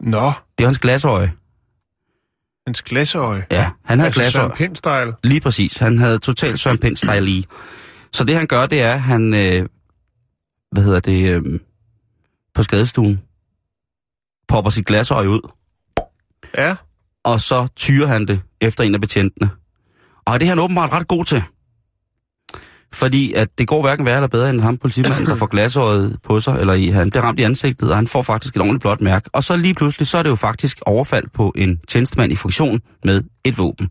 Nå, 0.00 0.32
Det 0.58 0.64
er 0.64 0.68
hans 0.68 0.78
glasøje. 0.78 1.32
hans 2.66 2.82
glasøje. 2.82 3.46
Ja, 3.50 3.70
han 3.84 3.98
havde 3.98 4.06
Altså 4.06 4.20
glasøje. 4.20 4.56
Søren 4.56 4.56
Pind-style. 4.56 5.20
Lige 5.24 5.40
præcis. 5.40 5.78
Han 5.78 5.98
havde 5.98 6.18
totalt 6.18 6.60
Søren 6.60 6.78
Pind 6.78 6.96
style 6.96 7.30
i. 7.30 7.46
Så 8.12 8.24
det 8.24 8.36
han 8.36 8.46
gør, 8.46 8.66
det 8.66 8.82
er, 8.82 8.96
han, 8.96 9.34
øh, 9.34 9.68
hvad 10.72 10.82
hedder 10.82 11.00
det, 11.00 11.30
øh, 11.30 11.60
på 12.54 12.62
skadestuen, 12.62 13.20
popper 14.48 14.70
sit 14.70 14.86
glasøje 14.86 15.28
ud, 15.28 15.40
Ja. 16.58 16.76
Og 17.24 17.40
så 17.40 17.68
tyrer 17.76 18.06
han 18.06 18.26
det 18.26 18.40
efter 18.60 18.84
en 18.84 18.94
af 18.94 19.00
betjentene. 19.00 19.50
Og 20.26 20.40
det 20.40 20.46
er 20.46 20.50
han 20.50 20.58
åbenbart 20.58 20.92
ret 20.92 21.08
god 21.08 21.24
til. 21.24 21.42
Fordi 22.92 23.32
at 23.32 23.48
det 23.58 23.68
går 23.68 23.82
hverken 23.82 24.06
værre 24.06 24.16
eller 24.16 24.28
bedre 24.28 24.50
end 24.50 24.60
ham 24.60 24.78
politimanden, 24.78 25.26
der 25.26 25.34
får 25.34 25.46
glasøjet 25.46 26.16
på 26.24 26.40
sig, 26.40 26.60
eller 26.60 26.74
i, 26.74 26.86
han 26.86 27.10
bliver 27.10 27.22
ramt 27.22 27.40
i 27.40 27.42
ansigtet, 27.42 27.90
og 27.90 27.96
han 27.96 28.06
får 28.06 28.22
faktisk 28.22 28.56
et 28.56 28.62
ordentligt 28.62 28.80
blåt 28.80 29.00
mærke. 29.00 29.30
Og 29.32 29.44
så 29.44 29.56
lige 29.56 29.74
pludselig, 29.74 30.06
så 30.08 30.18
er 30.18 30.22
det 30.22 30.30
jo 30.30 30.34
faktisk 30.34 30.78
overfald 30.86 31.24
på 31.34 31.52
en 31.56 31.80
tjenestemand 31.88 32.32
i 32.32 32.36
funktion 32.36 32.80
med 33.04 33.22
et 33.44 33.58
våben. 33.58 33.88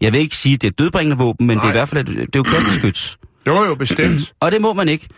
Jeg 0.00 0.12
vil 0.12 0.20
ikke 0.20 0.36
sige, 0.36 0.54
at 0.54 0.62
det 0.62 0.66
er 0.66 0.70
et 0.70 0.78
dødbringende 0.78 1.16
våben, 1.16 1.46
men 1.46 1.56
Nej. 1.56 1.64
det 1.64 1.68
er 1.68 1.72
i 1.72 1.78
hvert 1.78 1.88
fald 1.88 2.08
et, 2.08 2.16
det 2.16 2.22
er 2.22 2.26
jo 2.36 2.42
kasteskyts. 2.42 3.18
Jo, 3.46 3.64
jo, 3.64 3.74
bestemt. 3.74 4.32
Og 4.40 4.52
det 4.52 4.60
må 4.60 4.72
man 4.72 4.88
ikke. 4.88 5.08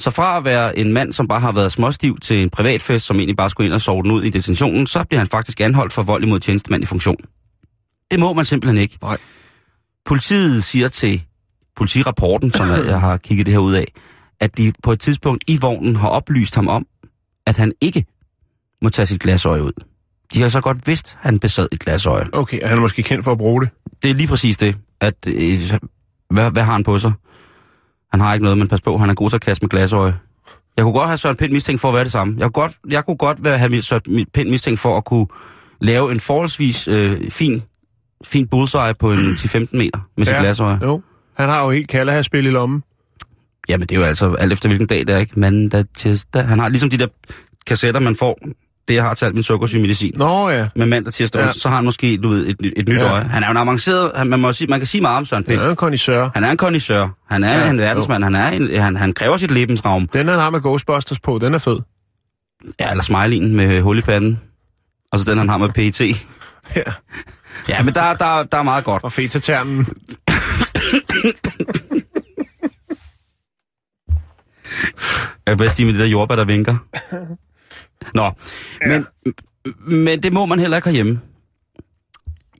Så 0.00 0.10
fra 0.10 0.36
at 0.36 0.44
være 0.44 0.78
en 0.78 0.92
mand, 0.92 1.12
som 1.12 1.28
bare 1.28 1.40
har 1.40 1.52
været 1.52 1.72
småstiv 1.72 2.18
til 2.18 2.42
en 2.42 2.50
privatfest, 2.50 3.06
som 3.06 3.16
egentlig 3.16 3.36
bare 3.36 3.50
skulle 3.50 3.66
ind 3.66 3.74
og 3.74 3.80
sove 3.80 4.02
den 4.02 4.10
ud 4.10 4.22
i 4.22 4.30
detentionen, 4.30 4.86
så 4.86 5.04
bliver 5.04 5.20
han 5.20 5.28
faktisk 5.28 5.60
anholdt 5.60 5.92
for 5.92 6.02
vold 6.02 6.24
imod 6.24 6.40
tjenestemand 6.40 6.82
i 6.82 6.86
funktion. 6.86 7.16
Det 8.10 8.20
må 8.20 8.32
man 8.32 8.44
simpelthen 8.44 8.78
ikke. 8.78 8.98
Nej. 9.02 9.18
Politiet 10.06 10.64
siger 10.64 10.88
til 10.88 11.22
politirapporten, 11.76 12.52
som 12.52 12.68
jeg 12.68 13.00
har 13.00 13.16
kigget 13.16 13.46
det 13.46 13.54
her 13.54 13.60
ud 13.60 13.74
af, 13.74 13.84
at 14.40 14.58
de 14.58 14.72
på 14.82 14.92
et 14.92 15.00
tidspunkt 15.00 15.44
i 15.46 15.58
vognen 15.60 15.96
har 15.96 16.08
oplyst 16.08 16.54
ham 16.54 16.68
om, 16.68 16.86
at 17.46 17.56
han 17.56 17.72
ikke 17.80 18.04
må 18.82 18.88
tage 18.88 19.06
sit 19.06 19.20
glasøje 19.20 19.62
ud. 19.62 19.72
De 20.34 20.42
har 20.42 20.48
så 20.48 20.60
godt 20.60 20.86
vidst, 20.86 21.14
at 21.14 21.18
han 21.22 21.38
besad 21.38 21.68
et 21.72 21.80
glasøje. 21.80 22.26
Okay, 22.32 22.60
og 22.62 22.68
han 22.68 22.78
er 22.78 22.82
måske 22.82 23.02
kendt 23.02 23.24
for 23.24 23.32
at 23.32 23.38
bruge 23.38 23.62
det. 23.62 23.70
Det 24.02 24.10
er 24.10 24.14
lige 24.14 24.26
præcis 24.26 24.56
det, 24.56 24.76
at 25.00 25.14
øh, 25.26 25.78
hvad, 26.30 26.50
hvad 26.50 26.62
har 26.62 26.72
han 26.72 26.82
på 26.82 26.98
sig? 26.98 27.12
Han 28.12 28.20
har 28.20 28.34
ikke 28.34 28.44
noget, 28.44 28.58
men 28.58 28.68
pas 28.68 28.80
på, 28.80 28.96
han 28.98 29.10
er 29.10 29.14
god 29.14 29.30
til 29.30 29.36
at 29.36 29.40
kaste 29.42 29.62
med 29.64 29.68
glasøje. 29.70 30.18
Jeg 30.76 30.82
kunne 30.84 30.92
godt 30.94 31.08
have 31.08 31.18
Søren 31.18 31.36
Pind 31.36 31.52
mistænkt 31.52 31.80
for 31.80 31.88
at 31.88 31.94
være 31.94 32.04
det 32.04 32.12
samme. 32.12 32.34
Jeg 32.38 32.44
kunne 32.44 32.62
godt, 32.62 32.72
jeg 32.90 33.04
kunne 33.04 33.16
godt 33.16 33.44
være, 33.44 33.58
have 33.58 33.82
Søren 33.82 34.26
Pind 34.34 34.48
mistænkt 34.50 34.80
for 34.80 34.96
at 34.96 35.04
kunne 35.04 35.26
lave 35.80 36.12
en 36.12 36.20
forholdsvis 36.20 36.88
øh, 36.88 37.30
fin, 37.30 37.62
fin 38.24 38.48
bullseye 38.48 38.94
på 38.98 39.12
en 39.12 39.18
10-15 39.40 39.66
meter 39.72 39.98
med 40.16 40.26
sit 40.26 40.34
Ja. 40.34 40.40
glasøje. 40.40 40.78
Jo. 40.82 41.02
Han 41.36 41.48
har 41.48 41.64
jo 41.64 41.70
helt 41.70 41.88
kalde 41.88 42.12
her 42.12 42.22
spil 42.22 42.46
i 42.46 42.50
lommen. 42.50 42.82
Jamen, 43.68 43.86
det 43.86 43.96
er 43.96 44.00
jo 44.00 44.06
altså 44.06 44.34
alt 44.34 44.52
efter 44.52 44.68
hvilken 44.68 44.86
dag 44.86 44.98
det 45.06 45.10
er, 45.10 45.18
ikke? 45.18 45.40
Mandag, 45.40 45.84
tirsdag. 45.96 46.44
Han 46.44 46.58
har 46.58 46.68
ligesom 46.68 46.90
de 46.90 46.98
der 46.98 47.06
kassetter, 47.66 48.00
man 48.00 48.16
får, 48.16 48.38
det 48.88 48.94
jeg 48.94 49.02
har 49.02 49.14
til 49.14 49.24
alt 49.24 49.34
min 49.34 49.42
sukkersyge 49.42 49.80
medicin. 49.80 50.12
Nå 50.16 50.48
ja. 50.50 50.68
Med 50.76 50.86
mandag, 50.86 51.12
tirsdag, 51.12 51.44
Ja. 51.46 51.52
så 51.52 51.68
har 51.68 51.76
han 51.76 51.84
måske 51.84 52.16
du 52.16 52.28
ved, 52.28 52.46
et, 52.46 52.72
et 52.76 52.88
nyt 52.88 52.96
Ja. 52.96 53.12
øje. 53.12 53.22
Han 53.24 53.42
er 53.42 53.46
jo 53.46 53.50
en 53.50 53.56
avanceret, 53.56 54.12
han, 54.16 54.26
man, 54.26 54.40
må 54.40 54.52
sige, 54.52 54.68
man 54.68 54.80
kan 54.80 54.86
sige 54.86 55.00
meget 55.00 55.16
om 55.18 55.24
Søren 55.24 55.44
Pind. 55.44 55.60
er 55.60 55.70
en 55.70 55.76
kondisør. 55.76 56.28
Han 56.34 56.44
er 56.44 56.50
en 56.50 56.56
kondisør. 56.56 57.08
Han 57.30 57.44
er 57.44 57.58
Ja, 57.58 57.70
en 57.70 57.78
verdensmand. 57.78 58.24
Han, 58.24 58.34
er 58.34 58.48
en, 58.48 58.80
han, 58.80 58.96
han 58.96 59.12
kræver 59.12 59.36
sit 59.36 59.50
lebensraum. 59.50 60.08
Den 60.08 60.28
han 60.28 60.38
har 60.38 60.50
med 60.50 60.60
Ghostbusters 60.60 61.20
på, 61.20 61.38
den 61.38 61.54
er 61.54 61.58
fed. 61.58 61.78
Ja, 62.80 62.90
eller 62.90 63.02
smileyen 63.02 63.56
med 63.56 63.80
hul 63.80 63.98
i 63.98 64.02
panden. 64.02 64.40
Og 65.12 65.18
så 65.18 65.30
den, 65.30 65.38
han 65.38 65.48
har 65.48 65.58
med 65.58 65.68
PET. 65.68 66.00
Ja. 66.76 66.82
Ja, 67.68 67.82
men 67.82 67.94
der, 67.94 68.14
der, 68.14 68.42
der 68.42 68.58
er 68.58 68.62
meget 68.62 68.84
godt. 68.84 69.04
Og 69.04 69.12
feta-ternen. 69.12 69.86
Jeg 75.46 75.58
vil 75.58 75.70
sige 75.70 75.86
med 75.86 75.92
det 75.94 76.00
der 76.00 76.06
jordbær, 76.06 76.36
der 76.36 76.44
vinker. 76.44 76.76
Nå, 78.14 78.30
men, 78.86 79.06
men 79.86 80.22
det 80.22 80.32
må 80.32 80.46
man 80.46 80.58
heller 80.58 80.76
ikke 80.76 80.88
herhjemme. 80.88 81.20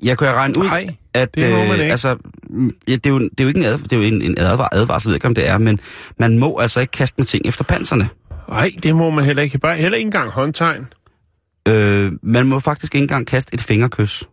Jeg 0.02 0.18
kan 0.18 0.28
regne 0.28 0.58
ud, 0.58 0.64
Nej, 0.64 0.96
at 1.14 1.34
det 1.34 1.50
man 1.50 1.72
ikke. 1.72 1.84
altså, 1.84 2.16
mm, 2.50 2.70
ja, 2.88 2.92
det, 2.92 3.06
er 3.06 3.10
jo, 3.10 3.18
det 3.18 3.40
er 3.40 3.44
jo 3.44 3.48
ikke 3.48 3.60
en, 3.60 3.66
advar, 3.66 3.78
det 3.78 3.92
er 3.92 3.96
jo 3.96 4.02
en, 4.02 4.22
en 4.22 4.38
advar, 4.38 4.68
advarsel, 4.72 5.08
jeg 5.08 5.10
ved 5.10 5.16
ikke, 5.16 5.26
om 5.26 5.34
det 5.34 5.48
er, 5.48 5.58
men 5.58 5.80
man 6.18 6.38
må 6.38 6.58
altså 6.58 6.80
ikke 6.80 6.90
kaste 6.90 7.14
med 7.18 7.26
ting 7.26 7.46
efter 7.46 7.64
panserne. 7.64 8.08
Nej, 8.48 8.72
det 8.82 8.96
må 8.96 9.10
man 9.10 9.24
heller 9.24 9.42
ikke. 9.42 9.58
Bare, 9.58 9.76
heller 9.76 9.96
ikke 9.96 10.06
engang 10.06 10.30
håndtegn. 10.30 10.86
Øh, 11.68 12.12
man 12.22 12.46
må 12.46 12.60
faktisk 12.60 12.94
ikke 12.94 13.02
engang 13.02 13.26
kaste 13.26 13.54
et 13.54 13.60
fingerkys. 13.60 14.24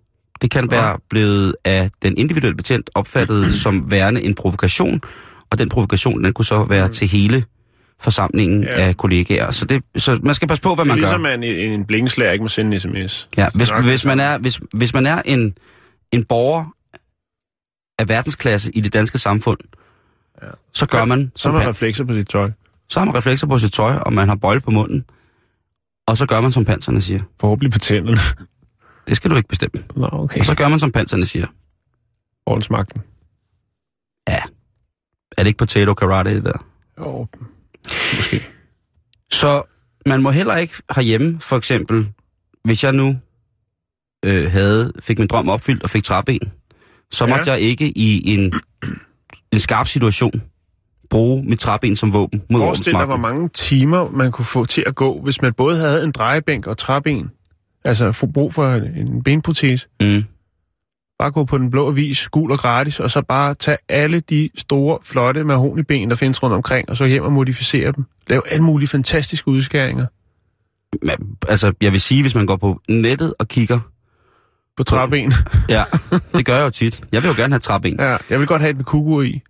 Det 0.42 0.52
kan 0.52 0.72
være 0.72 1.00
blevet 1.10 1.56
af 1.66 1.90
den 2.02 2.18
individuelle 2.18 2.58
betjent 2.58 2.90
opfattet 2.96 3.54
som 3.64 3.92
værende 3.92 4.22
en 4.22 4.36
provokation, 4.36 5.02
og 5.50 5.60
den 5.60 5.70
provokation, 5.70 6.24
den 6.24 6.34
kunne 6.34 6.46
så 6.46 6.64
være 6.64 6.90
til 6.90 7.08
hele 7.08 7.44
forsamlingen 8.00 8.64
Ja. 8.64 8.80
ja. 8.82 8.88
af 8.88 8.98
kollegaer. 8.98 9.52
Så, 9.52 9.66
det, 9.66 9.84
så 9.98 10.20
man 10.24 10.36
skal 10.36 10.48
passe 10.48 10.62
på, 10.62 10.76
hvad 10.76 10.86
Det 10.86 10.92
er 10.92 10.96
man 10.96 11.02
gør. 11.04 11.08
ligesom, 11.08 11.26
at 11.26 11.66
en, 11.66 11.72
en 11.72 11.86
blinkeslager 11.86 12.32
ikke 12.32 12.44
må 12.44 12.48
sende 12.50 12.74
en 12.76 12.80
sms. 12.80 13.28
Ja, 13.38 13.48
hvis, 13.56 13.72
Nok 13.72 13.84
hvis, 13.84 14.06
man 14.06 14.20
er, 14.20 14.38
hvis, 14.38 14.60
hvis 14.78 14.94
man 14.94 15.06
er 15.06 15.22
en, 15.26 15.58
en 16.12 16.26
borger 16.26 16.66
af 18.00 18.10
verdensklasse 18.10 18.72
i 18.72 18.82
det 18.82 18.94
danske 18.94 19.18
samfund, 19.18 19.58
Ja. 20.42 20.46
ja. 20.46 20.52
så 20.74 20.86
gør 20.86 21.06
man, 21.06 21.32
Så 21.36 21.52
har 21.52 21.58
man 21.60 21.68
reflekser 21.70 22.04
på 22.04 22.14
sit 22.14 22.28
tøj. 22.30 22.52
så 22.90 23.00
har 23.00 23.06
man 23.06 23.16
reflekser 23.16 23.48
på 23.48 23.58
sit 23.60 23.74
tøj, 23.74 23.94
og 23.96 24.14
man 24.14 24.28
har 24.28 24.36
bøjle 24.36 24.62
på 24.62 24.72
munden, 24.72 25.06
og 26.08 26.18
så 26.18 26.26
gør 26.26 26.42
man, 26.42 26.52
som 26.52 26.66
panserne 26.66 27.02
siger. 27.02 27.22
Forhåbentlig 27.42 27.72
på 27.72 27.80
tænderne. 27.80 28.18
Det 29.08 29.16
skal 29.18 29.32
du 29.32 29.36
ikke 29.36 29.50
bestemme. 29.50 29.84
Nå, 29.96 30.10
okay. 30.12 30.40
Og 30.40 30.46
så 30.46 30.56
gør 30.56 30.68
man, 30.68 30.80
som 30.80 30.92
panserne 30.92 31.26
siger. 31.26 31.48
Ordensmagten. 32.46 33.02
Er 35.38 35.44
det 35.44 35.48
ikke 35.48 35.58
potato 35.58 35.94
karate, 35.94 36.36
det 36.36 36.46
der? 36.46 36.66
Jo, 37.00 37.28
måske. 38.16 38.44
Så 39.32 39.62
man 40.06 40.22
må 40.22 40.32
heller 40.32 40.56
ikke 40.56 40.74
herhjemme, 40.96 41.38
for 41.42 41.58
eksempel, 41.58 42.08
hvis 42.64 42.84
jeg 42.84 42.94
nu 42.94 43.18
øh, 44.26 44.52
havde, 44.52 44.92
fik 45.00 45.20
min 45.20 45.28
drøm 45.28 45.50
opfyldt 45.50 45.84
og 45.84 45.90
fik 45.90 46.04
træben, 46.04 46.40
så 47.12 47.26
Ja. 47.26 47.36
måtte 47.36 47.52
jeg 47.52 47.60
ikke 47.60 47.88
i 47.98 48.34
en, 48.34 48.54
en 49.54 49.60
skarp 49.60 49.88
situation 49.88 50.42
bruge 51.10 51.44
mit 51.44 51.60
træben 51.60 51.96
som 51.96 52.14
våben 52.14 52.42
mod 52.50 52.60
Forestil 52.60 52.94
dig, 52.94 53.06
hvor 53.06 53.18
mange 53.18 53.50
timer 53.50 54.10
man 54.12 54.32
kunne 54.32 54.46
få 54.46 54.66
til 54.66 54.84
at 54.88 54.96
gå, 54.96 55.22
hvis 55.24 55.42
man 55.42 55.54
både 55.54 55.78
havde 55.78 56.04
en 56.04 56.12
drejebænk 56.12 56.68
og 56.68 56.78
træben. 56.78 57.30
Altså 57.86 58.12
få 58.12 58.26
brug 58.26 58.54
for 58.54 58.74
en 58.74 59.24
benprotese. 59.24 59.88
Mm. 60.02 60.24
Bare 61.20 61.32
gå 61.32 61.46
på 61.46 61.58
den 61.58 61.72
blå 61.72 61.88
avis, 61.88 62.28
gul 62.28 62.52
og 62.52 62.60
gratis, 62.60 63.00
og 63.00 63.12
så 63.12 63.22
bare 63.22 63.54
tage 63.54 63.78
alle 63.90 64.20
de 64.20 64.50
store, 64.58 64.98
flotte 65.04 65.44
mahoniben, 65.44 66.10
der 66.10 66.16
findes 66.16 66.44
rundt 66.44 66.56
omkring, 66.56 66.90
og 66.90 66.98
så 66.98 67.06
hjem 67.06 67.24
og 67.24 67.32
modificere 67.32 67.92
dem. 67.92 68.06
Lav 68.28 68.44
alle 68.52 68.64
mulige 68.64 68.88
fantastiske 68.88 69.48
udskæringer 69.48 70.06
Men, 71.02 71.38
altså, 71.48 71.74
jeg 71.82 71.92
vil 71.92 72.02
sige, 72.02 72.22
hvis 72.22 72.36
man 72.36 72.46
går 72.46 72.56
på 72.56 72.82
nettet 72.90 73.34
og 73.40 73.48
kigger, 73.48 73.80
på 74.78 74.84
træben. 74.84 75.34
ja, 75.70 75.84
det 76.36 76.46
gør 76.46 76.56
jeg 76.56 76.64
jo 76.64 76.70
tit. 76.70 77.02
Jeg 77.12 77.24
vil 77.24 77.28
jo 77.28 77.34
gerne 77.38 77.54
have 77.54 77.60
træben. 77.60 78.00
Ja, 78.00 78.18
jeg 78.30 78.40
vil 78.40 78.48
godt 78.48 78.62
have 78.62 78.70
et 78.70 78.76
med 78.76 78.86
kugu 78.86 79.22
i. 79.22 79.42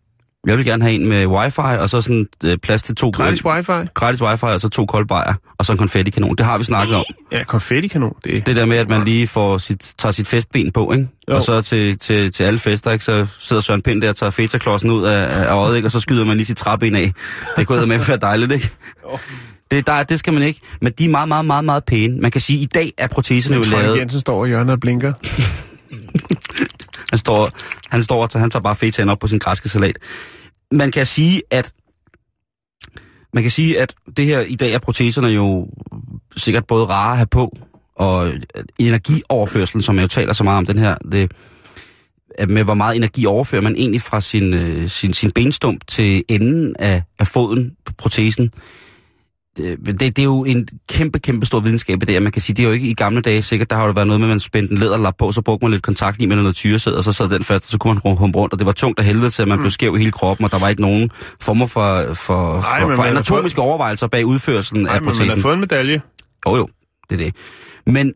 Jeg 0.45 0.57
vil 0.57 0.65
gerne 0.65 0.83
have 0.83 0.95
en 0.95 1.09
med 1.09 1.25
wifi, 1.25 1.59
og 1.59 1.89
så 1.89 2.01
sådan 2.01 2.27
øh, 2.43 2.57
plads 2.57 2.83
til 2.83 2.95
to... 2.95 3.09
Gratis 3.09 3.45
wifi. 3.45 3.71
gratis 3.93 4.21
wifi, 4.21 4.45
og 4.45 4.61
så 4.61 4.69
to 4.69 4.85
koldbejer, 4.85 5.33
og 5.57 5.65
så 5.65 5.71
en 5.71 5.77
konfettikanon. 5.77 6.35
Det 6.35 6.45
har 6.45 6.57
vi 6.57 6.63
snakket 6.63 6.95
om. 6.95 7.03
Ja, 7.31 7.43
konfettikanon. 7.43 8.13
Det, 8.23 8.45
Det 8.45 8.55
der 8.55 8.65
med, 8.65 8.77
at 8.77 8.89
man 8.89 9.03
lige 9.03 9.27
får 9.27 9.57
sit, 9.57 9.93
tager 9.97 10.11
sit 10.13 10.27
festben 10.27 10.71
på, 10.71 10.91
ikke? 10.91 11.07
Jo. 11.29 11.35
Og 11.35 11.41
så 11.41 11.61
til, 11.61 11.99
til, 11.99 12.31
til 12.31 12.43
alle 12.43 12.59
fester, 12.59 12.91
ikke? 12.91 13.05
Så 13.05 13.27
sidder 13.39 13.61
Søren 13.61 13.81
Pind 13.81 14.01
der 14.01 14.09
og 14.09 14.15
tager 14.15 14.29
fetaklodsen 14.29 14.91
ud 14.91 15.03
af, 15.03 15.47
af 15.47 15.53
øjet, 15.53 15.75
ikke? 15.75 15.87
Og 15.87 15.91
så 15.91 15.99
skyder 15.99 16.25
man 16.25 16.37
lige 16.37 16.45
sit 16.45 16.57
træben 16.57 16.95
af. 16.95 17.13
Det 17.57 17.67
kunne 17.67 17.85
med 17.85 17.99
være 17.99 18.17
dejligt, 18.17 18.51
ikke? 18.51 18.69
Det, 19.71 19.87
der, 19.87 20.03
det 20.03 20.19
skal 20.19 20.33
man 20.33 20.43
ikke. 20.43 20.59
Men 20.81 20.93
de 20.99 21.05
er 21.05 21.09
meget, 21.09 21.27
meget, 21.27 21.45
meget, 21.45 21.65
meget 21.65 21.83
pæne. 21.85 22.17
Man 22.21 22.31
kan 22.31 22.41
sige, 22.41 22.57
at 22.57 22.63
i 22.63 22.65
dag 22.65 22.91
er 22.97 23.07
proteserne 23.07 23.57
jo 23.57 23.63
Frank 23.63 23.83
lavet... 23.83 23.99
Jensen 23.99 24.19
står 24.19 24.45
i 24.45 24.47
hjørnet 24.47 24.71
og 24.71 24.79
blinker. 24.79 25.13
Han 27.11 27.17
står, 27.17 27.51
han 27.89 28.03
står 28.03 28.21
og 28.21 28.29
tager, 28.29 28.41
han 28.41 28.49
tager 28.49 28.63
bare 28.63 28.75
fetaen 28.75 29.09
op 29.09 29.19
på 29.19 29.27
sin 29.27 29.39
græske 29.39 29.69
salat. 29.69 29.97
Man 30.71 30.91
kan 30.91 31.05
sige, 31.05 31.41
at 31.51 31.73
man 33.33 33.43
kan 33.43 33.51
sige, 33.51 33.81
at 33.81 33.95
det 34.17 34.25
her 34.25 34.39
i 34.39 34.55
dag 34.55 34.73
er 34.73 34.79
proteserne 34.79 35.27
jo 35.27 35.67
sikkert 36.37 36.67
både 36.67 36.85
rare 36.85 37.11
at 37.11 37.17
have 37.17 37.27
på, 37.27 37.57
og 37.95 38.33
energioverførselen, 38.79 39.81
som 39.81 39.95
jeg 39.95 40.03
jo 40.03 40.07
taler 40.07 40.33
så 40.33 40.43
meget 40.43 40.57
om, 40.57 40.65
den 40.65 40.79
her, 40.79 40.95
det, 41.11 41.31
at 42.37 42.49
med 42.49 42.63
hvor 42.63 42.73
meget 42.73 42.95
energi 42.95 43.25
overfører 43.25 43.61
man 43.61 43.75
egentlig 43.75 44.01
fra 44.01 44.21
sin, 44.21 44.53
øh, 44.53 44.89
sin, 44.89 45.13
sin 45.13 45.31
benstump 45.31 45.87
til 45.87 46.23
enden 46.29 46.75
af, 46.79 47.03
af 47.19 47.27
foden 47.27 47.71
på 47.85 47.93
protesen. 47.97 48.51
Øh, 49.59 49.77
Det, 49.85 49.99
det 49.99 50.19
er 50.19 50.23
jo 50.23 50.43
en 50.43 50.67
kæmpe, 50.89 51.19
kæmpe 51.19 51.45
stor 51.45 51.59
videnskab 51.59 52.03
i 52.03 52.05
det, 52.05 52.17
og 52.17 52.23
man 52.23 52.31
kan 52.31 52.41
sige, 52.41 52.55
det 52.55 52.63
er 52.63 52.67
jo 52.67 52.73
ikke 52.73 52.87
i 52.87 52.93
gamle 52.93 53.21
dage 53.21 53.41
sikkert, 53.41 53.69
der 53.69 53.75
har 53.75 53.85
jo 53.85 53.91
været 53.91 54.07
noget 54.07 54.19
med, 54.21 54.27
at 54.27 54.31
man 54.31 54.39
spændte 54.39 54.71
en 54.73 54.77
læderlap 54.77 55.13
på, 55.19 55.31
så 55.31 55.41
brugte 55.41 55.65
man 55.65 55.71
lidt 55.71 55.83
kontaktlim 55.83 56.31
eller 56.31 56.41
noget 56.41 56.55
tyresæd, 56.55 56.93
og 56.93 57.03
så 57.03 57.11
sad 57.11 57.29
den 57.29 57.43
fast, 57.43 57.65
og 57.65 57.71
så 57.71 57.77
kunne 57.77 57.99
man 58.05 58.17
humpe 58.17 58.39
rundt, 58.39 58.53
og 58.53 58.59
det 58.59 58.65
var 58.65 58.71
tungt 58.73 58.99
af 58.99 59.05
helvede 59.05 59.29
til, 59.29 59.41
at 59.41 59.47
man 59.47 59.59
blev 59.59 59.71
skæv 59.71 59.95
i 59.95 59.99
hele 59.99 60.11
kroppen, 60.11 60.45
og 60.45 60.51
der 60.51 60.59
var 60.59 60.69
ikke 60.69 60.81
nogen 60.81 61.09
former 61.41 61.65
for, 61.65 62.13
for, 62.13 62.61
Nej, 62.61 62.81
for, 62.81 62.95
for 62.95 63.03
anatomiske 63.03 63.61
overvejelser 63.61 64.07
bag 64.07 64.25
udførelsen 64.25 64.79
Nej, 64.81 64.95
af 64.95 65.01
men 65.01 65.05
man 65.05 65.13
protesen. 65.15 65.37
har 65.37 65.41
fået 65.41 65.53
en 65.53 65.59
medalje. 65.59 66.01
Jo 66.47 66.55
jo, 66.55 66.67
det 67.09 67.19
er 67.21 67.23
det. 67.23 67.35
Men 67.93 68.13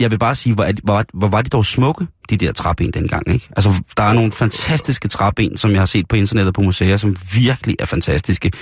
jeg 0.00 0.10
vil 0.10 0.18
bare 0.18 0.34
sige, 0.34 0.54
hvor, 0.54 0.66
hvor, 0.84 1.04
hvor 1.14 1.28
var 1.28 1.42
de 1.42 1.50
dog 1.50 1.64
smukke, 1.64 2.06
de 2.30 2.36
der 2.36 2.52
træben 2.52 2.90
dengang, 2.90 3.28
ikke? 3.28 3.48
Altså, 3.56 3.82
der 3.96 4.02
er 4.02 4.12
nogle 4.12 4.32
fantastiske 4.32 5.08
træben, 5.08 5.56
som 5.56 5.70
jeg 5.70 5.80
har 5.80 5.86
set 5.86 6.08
på 6.08 6.16
internettet 6.16 6.54
på 6.54 6.60
museer, 6.60 6.96
som 6.96 7.16
virkelig 7.34 7.76
er 7.78 7.84
fantastiske. 7.84 8.52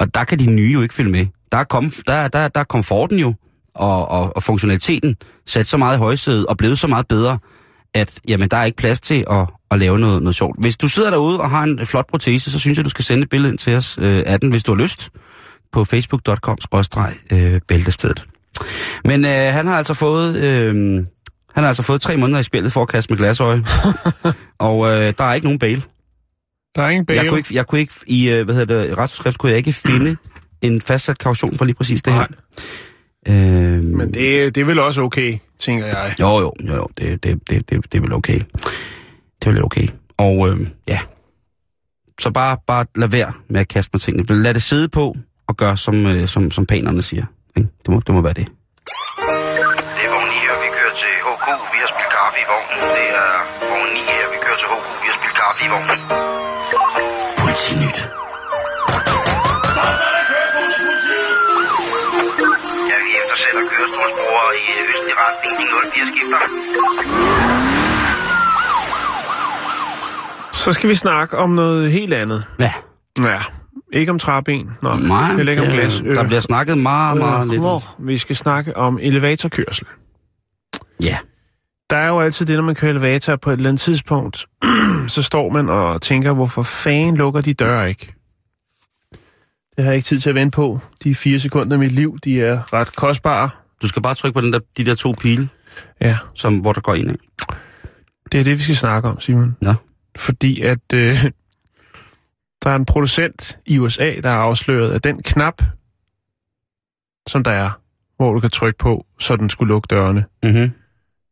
Og 0.00 0.14
der 0.14 0.24
kan 0.24 0.38
de 0.38 0.46
nye 0.46 0.72
jo 0.72 0.82
ikke 0.82 0.94
følge 0.94 1.10
med. 1.10 1.26
Der 1.52 1.58
er, 1.58 1.64
kom, 1.64 1.92
der, 2.06 2.28
der, 2.28 2.48
der 2.48 2.60
er 2.60 2.64
komforten 2.64 3.18
jo, 3.18 3.34
og, 3.74 4.08
og, 4.08 4.36
og 4.36 4.42
funktionaliteten 4.42 5.16
sat 5.46 5.66
så 5.66 5.76
meget 5.76 5.96
i 5.96 5.98
højsædet 5.98 6.46
og 6.46 6.56
blevet 6.56 6.78
så 6.78 6.86
meget 6.86 7.08
bedre, 7.08 7.38
at 7.94 8.20
jamen, 8.28 8.50
der 8.50 8.56
er 8.56 8.64
ikke 8.64 8.76
plads 8.76 9.00
til 9.00 9.24
at, 9.30 9.46
at 9.70 9.78
lave 9.78 9.98
noget, 9.98 10.22
noget 10.22 10.36
sjovt. 10.36 10.56
Hvis 10.60 10.76
du 10.76 10.88
sidder 10.88 11.10
derude 11.10 11.40
og 11.40 11.50
har 11.50 11.62
en 11.62 11.86
flot 11.86 12.06
protese, 12.06 12.50
så 12.50 12.58
synes 12.58 12.78
jeg, 12.78 12.84
du 12.84 12.90
skal 12.90 13.04
sende 13.04 13.22
et 13.22 13.28
billede 13.28 13.50
ind 13.50 13.58
til 13.58 13.74
os 13.74 13.98
øh, 14.00 14.22
af 14.26 14.40
den, 14.40 14.50
hvis 14.50 14.62
du 14.62 14.74
har 14.74 14.82
lyst, 14.82 15.10
på 15.72 15.84
facebook.com-bæltestedet. 15.84 18.26
Men 19.04 19.24
øh, 19.24 19.30
han 19.30 19.66
har 19.66 19.76
altså 19.76 19.94
fået... 19.94 20.36
Øh, 20.36 21.04
han 21.54 21.64
har 21.64 21.68
altså 21.68 21.82
fået 21.82 22.00
tre 22.00 22.16
måneder 22.16 22.40
i 22.40 22.42
spillet 22.42 22.72
for 22.72 22.82
at 22.82 22.88
kaste 22.88 23.12
med 23.12 23.18
glasøje. 23.18 23.64
og 24.58 24.86
øh, 24.86 25.14
der 25.18 25.24
er 25.24 25.34
ikke 25.34 25.46
nogen 25.46 25.58
bail. 25.58 25.84
Der 26.76 26.82
er 26.82 26.88
ingen 26.88 27.06
bail. 27.06 27.16
Jeg 27.16 27.28
kunne 27.28 27.38
ikke, 27.38 27.54
jeg 27.54 27.66
kunne 27.66 27.80
ikke 27.80 27.92
i, 28.06 28.30
øh, 28.30 28.44
hvad 28.44 28.54
hedder 28.54 28.86
det, 28.86 28.98
retsskrift 28.98 29.38
kunne 29.38 29.50
jeg 29.50 29.58
ikke 29.58 29.72
finde 29.72 30.16
en 30.62 30.80
fastsat 30.80 31.18
kaution 31.18 31.58
for 31.58 31.64
lige 31.64 31.74
præcis 31.74 32.02
det 32.02 32.12
her. 32.12 32.26
Øh, 33.28 33.84
Men 33.84 34.14
det, 34.14 34.54
det 34.54 34.60
er 34.60 34.64
vel 34.64 34.78
også 34.78 35.00
okay, 35.00 35.38
tænker 35.58 35.86
jeg. 35.86 36.14
Jo, 36.20 36.40
jo, 36.40 36.52
jo, 36.60 36.74
jo 36.74 36.88
det, 36.98 37.24
det, 37.24 37.48
det, 37.50 37.70
det, 37.70 37.92
det 37.92 37.98
er 37.98 38.02
vel 38.02 38.12
okay. 38.12 38.40
Det 39.42 39.48
er 39.48 39.50
vel 39.50 39.64
okay. 39.64 39.88
Og 40.18 40.48
øh, 40.48 40.66
ja, 40.88 40.98
så 42.20 42.30
bare, 42.30 42.56
bare 42.66 42.86
lad 42.96 43.08
være 43.08 43.32
med 43.48 43.60
at 43.60 43.68
kaste 43.68 43.90
med 43.92 44.00
tingene. 44.00 44.42
Lad 44.42 44.54
det 44.54 44.62
sidde 44.62 44.88
på 44.88 45.16
og 45.46 45.56
gør, 45.56 45.74
som, 45.74 46.06
øh, 46.06 46.28
som, 46.28 46.50
som 46.50 46.66
panerne 46.66 47.02
siger. 47.02 47.24
Ikke? 47.56 47.68
Det, 47.82 47.88
må, 47.92 47.96
det 48.06 48.12
må 48.16 48.20
være 48.28 48.36
det. 48.40 48.46
Det 49.96 50.02
er 50.06 50.10
vogn 50.14 50.28
9 50.28 50.36
her, 50.46 50.54
vi 50.64 50.68
kører 50.76 50.94
til 51.02 51.12
HK. 51.26 51.46
Vi 51.72 51.78
har 51.82 51.88
spillet 51.92 52.12
kaffe 52.18 52.38
i 52.44 52.46
vognen. 52.52 52.78
Det 52.96 53.06
er 53.22 53.30
vogn 53.70 53.88
9 53.94 54.00
her, 54.18 54.26
vi 54.34 54.38
kører 54.44 54.58
til 54.62 54.68
HK. 54.72 54.86
Vi 55.02 55.06
har 55.10 55.16
spillet 55.18 55.36
kaffe 55.42 55.60
i 55.66 55.68
vognen. 55.74 55.98
Politinyt. 57.42 57.98
Ja, 62.90 62.96
vi 63.06 63.10
eftersætter 63.20 63.62
kørestolsbrugere 63.72 64.50
i 64.62 64.64
øh, 64.80 64.90
østlig 64.92 65.14
retning. 65.22 65.52
De 65.60 65.64
04 65.94 66.06
skifter. 66.12 66.38
Så 70.52 70.72
skal 70.72 70.88
vi 70.88 70.94
snakke 70.94 71.38
om 71.38 71.50
noget 71.50 71.92
helt 71.92 72.14
andet. 72.14 72.44
Ja. 72.58 72.72
Ja, 73.18 73.40
ikke 73.92 74.12
om 74.12 74.18
træben. 74.18 74.70
Nå, 74.82 74.96
Nej, 74.96 75.36
heller 75.36 75.52
ikke 75.52 75.62
om 75.62 75.68
glas. 75.72 76.02
der 76.06 76.24
bliver 76.24 76.40
snakket 76.40 76.78
meget, 76.78 77.18
meget 77.18 77.44
øh, 77.44 77.50
lidt. 77.50 77.60
hvor 77.60 77.94
Vi 77.98 78.18
skal 78.18 78.36
snakke 78.36 78.76
om 78.76 78.98
elevatorkørsel. 79.02 79.86
Ja. 81.02 81.16
Der 81.90 81.96
er 81.96 82.08
jo 82.08 82.20
altid 82.20 82.46
det, 82.46 82.56
når 82.56 82.62
man 82.62 82.74
kører 82.74 82.90
elevator 82.92 83.36
på 83.36 83.50
et 83.50 83.56
eller 83.56 83.68
andet 83.70 83.80
tidspunkt, 83.80 84.46
så 85.08 85.22
står 85.22 85.50
man 85.52 85.68
og 85.68 86.02
tænker, 86.02 86.32
hvorfor 86.32 86.62
fanden 86.62 87.16
lukker 87.16 87.40
de 87.40 87.54
døre 87.54 87.88
ikke? 87.88 88.14
Det 89.76 89.84
har 89.84 89.90
jeg 89.90 89.96
ikke 89.96 90.06
tid 90.06 90.20
til 90.20 90.28
at 90.28 90.34
vente 90.34 90.54
på. 90.56 90.80
De 91.04 91.14
fire 91.14 91.38
sekunder 91.38 91.72
af 91.72 91.78
mit 91.78 91.92
liv, 91.92 92.18
de 92.24 92.42
er 92.42 92.72
ret 92.72 92.96
kostbare. 92.96 93.50
Du 93.82 93.86
skal 93.88 94.02
bare 94.02 94.14
trykke 94.14 94.34
på 94.34 94.40
den 94.40 94.52
der, 94.52 94.58
de 94.76 94.84
der 94.84 94.94
to 94.94 95.14
pile, 95.20 95.48
Ja, 96.00 96.18
som, 96.34 96.58
hvor 96.58 96.72
der 96.72 96.80
går 96.80 96.94
ind. 96.94 97.10
Ikke? 97.10 97.24
det 98.32 98.40
er 98.40 98.44
det, 98.44 98.58
vi 98.58 98.62
skal 98.62 98.76
snakke 98.76 99.08
om, 99.08 99.20
Simon. 99.20 99.56
Nå. 99.62 99.74
Fordi 100.16 100.60
at 100.60 100.78
øh, 100.94 101.24
der 102.64 102.70
er 102.70 102.76
en 102.76 102.84
producent 102.84 103.58
i 103.66 103.78
USA, 103.78 104.14
der 104.22 104.28
har 104.30 104.38
afsløret, 104.38 104.92
at 104.92 105.04
den 105.04 105.22
knap, 105.22 105.62
som 107.28 107.44
der 107.44 107.50
er, 107.50 107.70
hvor 108.16 108.32
du 108.32 108.40
kan 108.40 108.50
trykke 108.50 108.78
på, 108.78 109.06
så 109.18 109.36
den 109.36 109.50
skulle 109.50 109.68
lukke 109.68 109.86
dørene, 109.90 110.24
Mm-hmm. 110.42 110.70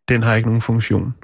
den 0.09 0.23
har 0.23 0.35
ikke 0.35 0.49
nogen 0.49 0.61
funktion. 0.63 1.15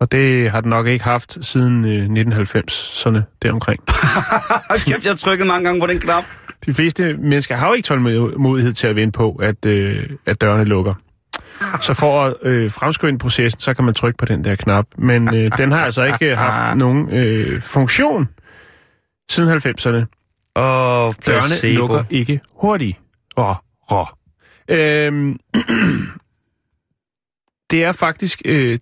Og 0.00 0.12
det 0.12 0.50
har 0.50 0.60
den 0.60 0.70
nok 0.70 0.86
ikke 0.86 1.04
haft 1.04 1.38
siden 1.42 1.84
øh, 1.84 2.22
1990'erne 2.24 3.20
deromkring. 3.42 3.80
Kæft, 4.86 5.04
jeg 5.04 5.10
har 5.10 5.16
trykket 5.16 5.46
mange 5.46 5.64
gange 5.64 5.80
på 5.80 5.86
den 5.86 5.98
knap. 5.98 6.24
De 6.66 6.74
fleste 6.74 7.14
mennesker 7.16 7.56
har 7.56 7.68
jo 7.68 7.72
ikke 7.74 7.86
tålmodighed 7.86 8.72
til 8.72 8.86
at 8.86 8.96
vente 8.96 9.16
på, 9.16 9.32
at, 9.42 9.66
øh, 9.66 10.10
at 10.26 10.40
dørene 10.40 10.64
lukker. 10.64 10.92
Så 11.82 11.94
for 11.94 12.24
at 12.24 12.34
øh, 12.42 12.70
fremskynde 12.70 13.18
processen, 13.18 13.60
så 13.60 13.74
kan 13.74 13.84
man 13.84 13.94
trykke 13.94 14.18
på 14.18 14.24
den 14.24 14.44
der 14.44 14.54
knap. 14.54 14.86
Men 14.98 15.34
øh, 15.34 15.50
den 15.58 15.72
har 15.72 15.80
altså 15.80 16.02
ikke 16.02 16.36
haft 16.36 16.76
nogen 16.84 17.08
øh, 17.12 17.60
funktion 17.60 18.28
siden 19.30 19.58
90'erne. 19.58 20.04
Åh, 20.56 21.06
oh, 21.06 21.14
Dørene 21.26 21.74
lukker 21.74 22.04
ikke 22.10 22.40
hurtigt. 22.50 22.98
Åh, 23.36 23.56
oh, 23.88 24.06
øhm, 24.68 25.38
Det 27.70 27.84
er 27.84 27.92
faktisk 27.92 28.42
øh, 28.44 28.78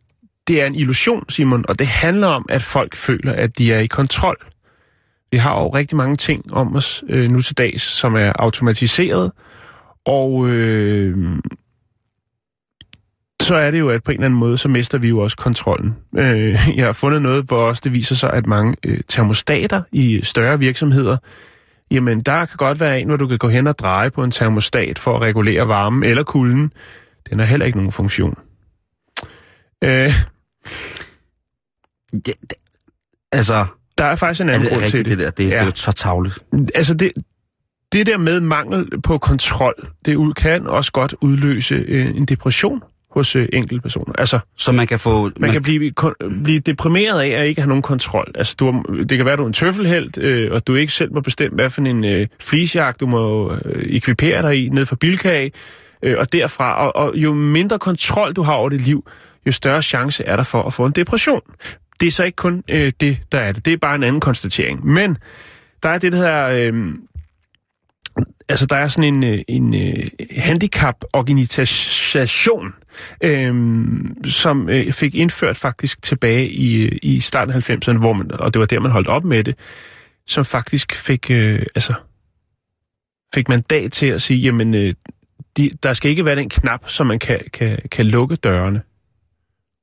det 0.49 0.62
er 0.62 0.66
en 0.66 0.74
illusion, 0.74 1.24
Simon, 1.28 1.64
og 1.68 1.78
det 1.78 1.86
handler 1.86 2.26
om, 2.26 2.46
at 2.49 2.62
folk 2.62 2.96
føler, 2.96 3.32
at 3.32 3.59
de 3.59 3.72
er 3.72 3.78
i 3.78 3.86
kontrol. 3.86 4.36
Vi 5.30 5.36
har 5.36 5.61
jo 5.61 5.68
rigtig 5.68 5.96
mange 5.96 6.16
ting 6.16 6.53
om 6.55 6.76
os 6.76 7.05
øh, 7.09 7.30
nu 7.30 7.42
til 7.42 7.59
dags, 7.59 7.82
som 7.82 8.14
er 8.16 8.32
automatiseret, 8.38 9.32
og 10.05 10.49
øh, 10.49 11.38
så 13.49 13.55
er 13.55 13.70
det 13.70 13.78
jo, 13.78 13.88
at 13.88 14.03
på 14.03 14.11
en 14.11 14.14
eller 14.16 14.24
anden 14.26 14.38
måde, 14.40 14.59
så 14.59 14.68
mister 14.68 14.99
vi 14.99 15.09
jo 15.09 15.18
også 15.18 15.36
kontrollen. 15.36 15.96
Øh, 16.18 16.55
jeg 16.76 16.86
har 16.86 16.92
fundet 16.92 17.22
noget, 17.22 17.44
hvor 17.44 17.59
også 17.62 17.80
det 17.84 17.92
viser 17.92 18.14
sig, 18.14 18.30
at 18.32 18.46
mange 18.46 18.76
øh, 18.86 19.01
termostater 19.09 19.82
i 19.92 20.20
større 20.22 20.59
virksomheder, 20.59 21.16
jamen 21.90 22.20
der 22.20 22.44
kan 22.44 22.57
godt 22.57 22.80
være 22.80 23.01
en, 23.01 23.07
hvor 23.09 23.16
du 23.16 23.26
kan 23.26 23.38
gå 23.38 23.49
hen 23.49 23.66
og 23.66 23.78
dreje 23.78 24.11
på 24.11 24.24
en 24.24 24.30
termostat 24.30 24.99
for 24.99 25.16
at 25.16 25.22
regulere 25.22 25.68
varmen 25.68 26.05
eller 26.05 26.22
kulden. 26.22 26.72
Den 27.30 27.38
har 27.38 27.46
heller 27.46 27.66
ikke 27.66 27.78
nogen 27.78 27.92
funktion. 27.92 28.38
Øh, 29.84 30.12
Det, 32.12 32.26
det, 32.26 32.53
altså, 33.32 33.66
der 33.99 34.05
er 34.05 34.16
faktisk 34.16 34.40
en 34.40 34.49
er 34.49 34.55
anden 34.55 34.68
det 34.70 34.78
grund 34.78 34.90
til 34.90 34.99
det. 34.99 35.07
det 35.07 35.18
der? 35.18 35.30
Det 35.30 35.55
er 35.57 35.64
Ja. 35.64 35.70
så 35.74 35.92
tavligt. 35.92 36.38
Altså 36.74 36.94
det, 36.94 37.12
det 37.92 38.07
der 38.07 38.18
med 38.18 38.40
mangel 38.40 39.01
på 39.01 39.18
kontrol, 39.18 39.74
det 40.05 40.36
kan 40.36 40.66
også 40.66 40.92
godt 40.92 41.14
udløse 41.20 41.74
øh, 41.74 42.07
en 42.16 42.24
depression. 42.26 42.82
Hos 43.11 43.36
øh, 43.36 43.48
enkelte 43.52 43.82
personer. 43.82 44.12
Altså, 44.18 44.38
Så 44.56 44.72
man 44.72 44.86
kan 44.86 44.98
få... 44.98 45.30
man 45.40 45.52
kan 45.52 45.62
blive, 45.62 45.92
kon- 46.00 46.42
blive 46.42 46.61
deprimeret 46.61 47.20
af 47.20 47.28
at 47.28 47.46
ikke 47.46 47.61
have 47.61 47.68
nogen 47.68 47.82
kontrol. 47.82 48.32
Altså, 48.34 48.54
du 48.59 48.72
har, 48.72 48.82
det 48.82 49.16
kan 49.16 49.24
være, 49.24 49.32
at 49.32 49.38
du 49.38 49.42
er 49.42 49.46
en 49.46 49.52
tøffelhelt, 49.52 50.18
øh, 50.18 50.52
og 50.52 50.66
du 50.66 50.74
ikke 50.74 50.92
selv 50.92 51.14
må 51.14 51.20
bestemme, 51.20 51.56
hvad 51.56 51.70
for 51.70 51.82
en 51.82 52.04
øh, 52.04 52.26
fleecejagt 52.40 53.00
du 53.00 53.06
må 53.06 53.52
øh, 53.64 53.82
ekvipere 53.86 54.42
dig 54.42 54.64
i 54.64 54.68
ned 54.68 54.86
for 54.86 54.96
Bilkage, 54.96 55.52
øh, 56.02 56.16
og 56.18 56.32
derfra. 56.32 56.86
Og, 56.86 56.96
og 56.96 57.12
jo 57.16 57.34
mindre 57.34 57.78
kontrol 57.78 58.32
du 58.32 58.42
har 58.42 58.52
over 58.52 58.68
dit 58.68 58.80
liv, 58.80 59.09
jo 59.46 59.52
større 59.52 59.82
chance 59.82 60.24
er 60.24 60.36
der 60.36 60.42
for 60.42 60.62
at 60.62 60.72
få 60.72 60.86
en 60.86 60.92
depression. 60.92 61.40
Det 62.00 62.06
er 62.06 62.11
så 62.11 62.24
ikke 62.24 62.36
kun 62.36 62.64
øh, 62.70 62.92
det, 63.00 63.18
der 63.32 63.40
er 63.40 63.52
det. 63.52 63.64
Det 63.64 63.72
er 63.72 63.76
bare 63.76 63.94
en 63.94 64.02
anden 64.02 64.20
konstatering. 64.20 64.86
Men 64.86 65.16
der 65.82 65.88
er 65.88 65.98
det, 65.98 66.12
der 66.12 66.18
hedder... 66.18 66.48
Øh, 66.48 66.94
altså, 68.48 68.66
der 68.66 68.76
er 68.76 68.88
sådan 68.88 69.14
en, 69.14 69.24
øh, 69.24 69.38
en 69.48 69.74
øh, 69.74 70.06
handicap-organisation, 70.36 72.74
øh, 73.20 73.55
som 74.24 74.68
øh, 74.68 74.92
fik 74.92 75.14
indført 75.14 75.57
faktisk 75.57 76.03
tilbage 76.03 76.49
i, 76.49 76.86
øh, 76.86 76.99
i 77.03 77.20
starten 77.20 77.55
af 77.55 77.70
90'erne, 77.70 77.99
hvor 77.99 78.12
man, 78.12 78.30
og 78.40 78.55
det 78.55 78.61
var 78.61 78.66
der, 78.66 78.80
man 78.80 78.90
holdt 78.90 79.09
op 79.09 79.24
med 79.24 79.44
det, 79.44 79.55
som 80.26 80.44
faktisk 80.44 80.94
fik, 80.94 81.30
øh, 81.30 81.62
altså, 81.74 81.94
fik 83.34 83.49
mandat 83.49 83.92
til 83.92 84.07
at 84.07 84.22
sige, 84.22 84.38
jamen, 84.38 84.74
øh, 84.74 84.94
de, 85.57 85.70
der 85.82 85.92
skal 85.92 86.11
ikke 86.11 86.24
være 86.24 86.36
den 86.36 86.49
knap, 86.49 86.88
så 86.88 87.05
man 87.05 87.18
kan, 87.18 87.40
kan, 87.53 87.78
kan 87.90 88.07
lukke 88.07 88.36
dørene 88.36 88.82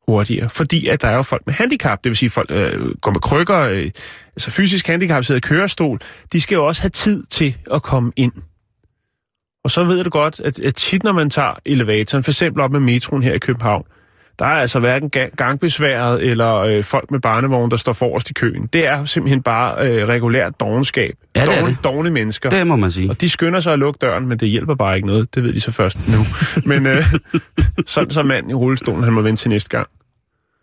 hurtigere. 0.07 0.49
Fordi 0.49 0.87
at 0.87 1.01
der 1.01 1.07
er 1.07 1.15
jo 1.15 1.21
folk 1.21 1.41
med 1.45 1.53
handicap, 1.53 2.03
det 2.03 2.09
vil 2.09 2.17
sige 2.17 2.29
folk, 2.29 2.49
der 2.49 2.69
øh, 2.73 2.95
går 2.95 3.11
med 3.11 3.21
krykker, 3.21 3.59
øh, 3.59 3.91
altså 4.35 4.51
fysisk 4.51 4.87
handicap, 4.87 5.25
sidder 5.25 5.37
i 5.37 5.47
kørestol, 5.47 5.99
de 6.33 6.41
skal 6.41 6.55
jo 6.55 6.65
også 6.65 6.81
have 6.81 6.89
tid 6.89 7.23
til 7.23 7.57
at 7.73 7.81
komme 7.81 8.11
ind. 8.15 8.33
Og 9.65 9.71
så 9.71 9.83
ved 9.83 10.03
du 10.03 10.09
godt, 10.09 10.39
at, 10.39 10.59
at 10.59 10.75
tit 10.75 11.03
når 11.03 11.11
man 11.11 11.29
tager 11.29 11.53
elevatoren, 11.65 12.23
for 12.23 12.31
eksempel 12.31 12.61
op 12.61 12.71
med 12.71 12.79
metroen 12.79 13.23
her 13.23 13.33
i 13.33 13.37
København, 13.37 13.83
der 14.39 14.45
er 14.45 14.49
altså 14.49 14.79
hverken 14.79 15.11
ga- 15.15 15.35
gangbesværet 15.35 16.29
eller 16.29 16.55
øh, 16.55 16.83
folk 16.83 17.11
med 17.11 17.19
barnevogn, 17.19 17.71
der 17.71 17.77
står 17.77 17.93
forrest 17.93 18.29
i 18.29 18.33
køen. 18.33 18.69
Det 18.73 18.87
er 18.87 19.05
simpelthen 19.05 19.41
bare 19.43 19.87
øh, 19.87 20.07
regulært 20.07 20.59
dogenskab. 20.59 21.13
Ja, 21.35 21.41
det 21.45 21.49
er 21.49 21.59
Dogne, 21.59 21.77
dogne 21.83 22.09
mennesker. 22.09 22.49
Det 22.49 22.67
må 22.67 22.75
man 22.75 22.91
sige. 22.91 23.09
Og 23.09 23.21
de 23.21 23.29
skynder 23.29 23.59
sig 23.59 23.73
at 23.73 23.79
lukke 23.79 23.97
døren, 23.97 24.27
men 24.27 24.37
det 24.37 24.49
hjælper 24.49 24.75
bare 24.75 24.95
ikke 24.95 25.07
noget. 25.07 25.35
Det 25.35 25.43
ved 25.43 25.53
de 25.53 25.61
så 25.61 25.71
først 25.71 25.97
nu. 26.07 26.17
men 26.71 26.87
øh, 26.87 27.03
sådan 27.85 28.11
så 28.11 28.23
manden 28.23 28.51
i 28.51 28.53
rullestolen, 28.53 29.03
han 29.03 29.13
må 29.13 29.21
vente 29.21 29.41
til 29.41 29.49
næste 29.49 29.69
gang. 29.69 29.87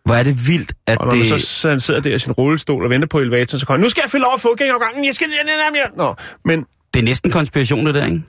Hvor 0.04 0.14
er 0.14 0.22
det 0.22 0.48
vildt, 0.48 0.72
at 0.86 0.98
Og 0.98 1.06
når 1.06 1.14
det... 1.14 1.28
så, 1.28 1.38
så 1.38 1.68
han 1.68 1.80
sidder 1.80 2.00
der 2.00 2.14
i 2.14 2.18
sin 2.18 2.32
rullestol 2.32 2.84
og 2.84 2.90
venter 2.90 3.08
på 3.08 3.18
elevatoren, 3.18 3.60
så 3.60 3.66
kommer 3.66 3.78
han, 3.78 3.84
nu 3.84 3.90
skal 3.90 4.02
jeg 4.04 4.10
fylde 4.10 4.26
over 4.26 4.38
fodgængergangen, 4.38 5.04
jeg 5.04 5.14
skal. 5.14 5.28
Nå, 5.96 6.14
men 6.44 6.64
Det 6.94 7.00
er 7.00 7.04
næsten 7.04 7.30
konspiration, 7.30 7.86
det 7.86 7.94
der, 7.94 8.06
ikke? 8.06 8.22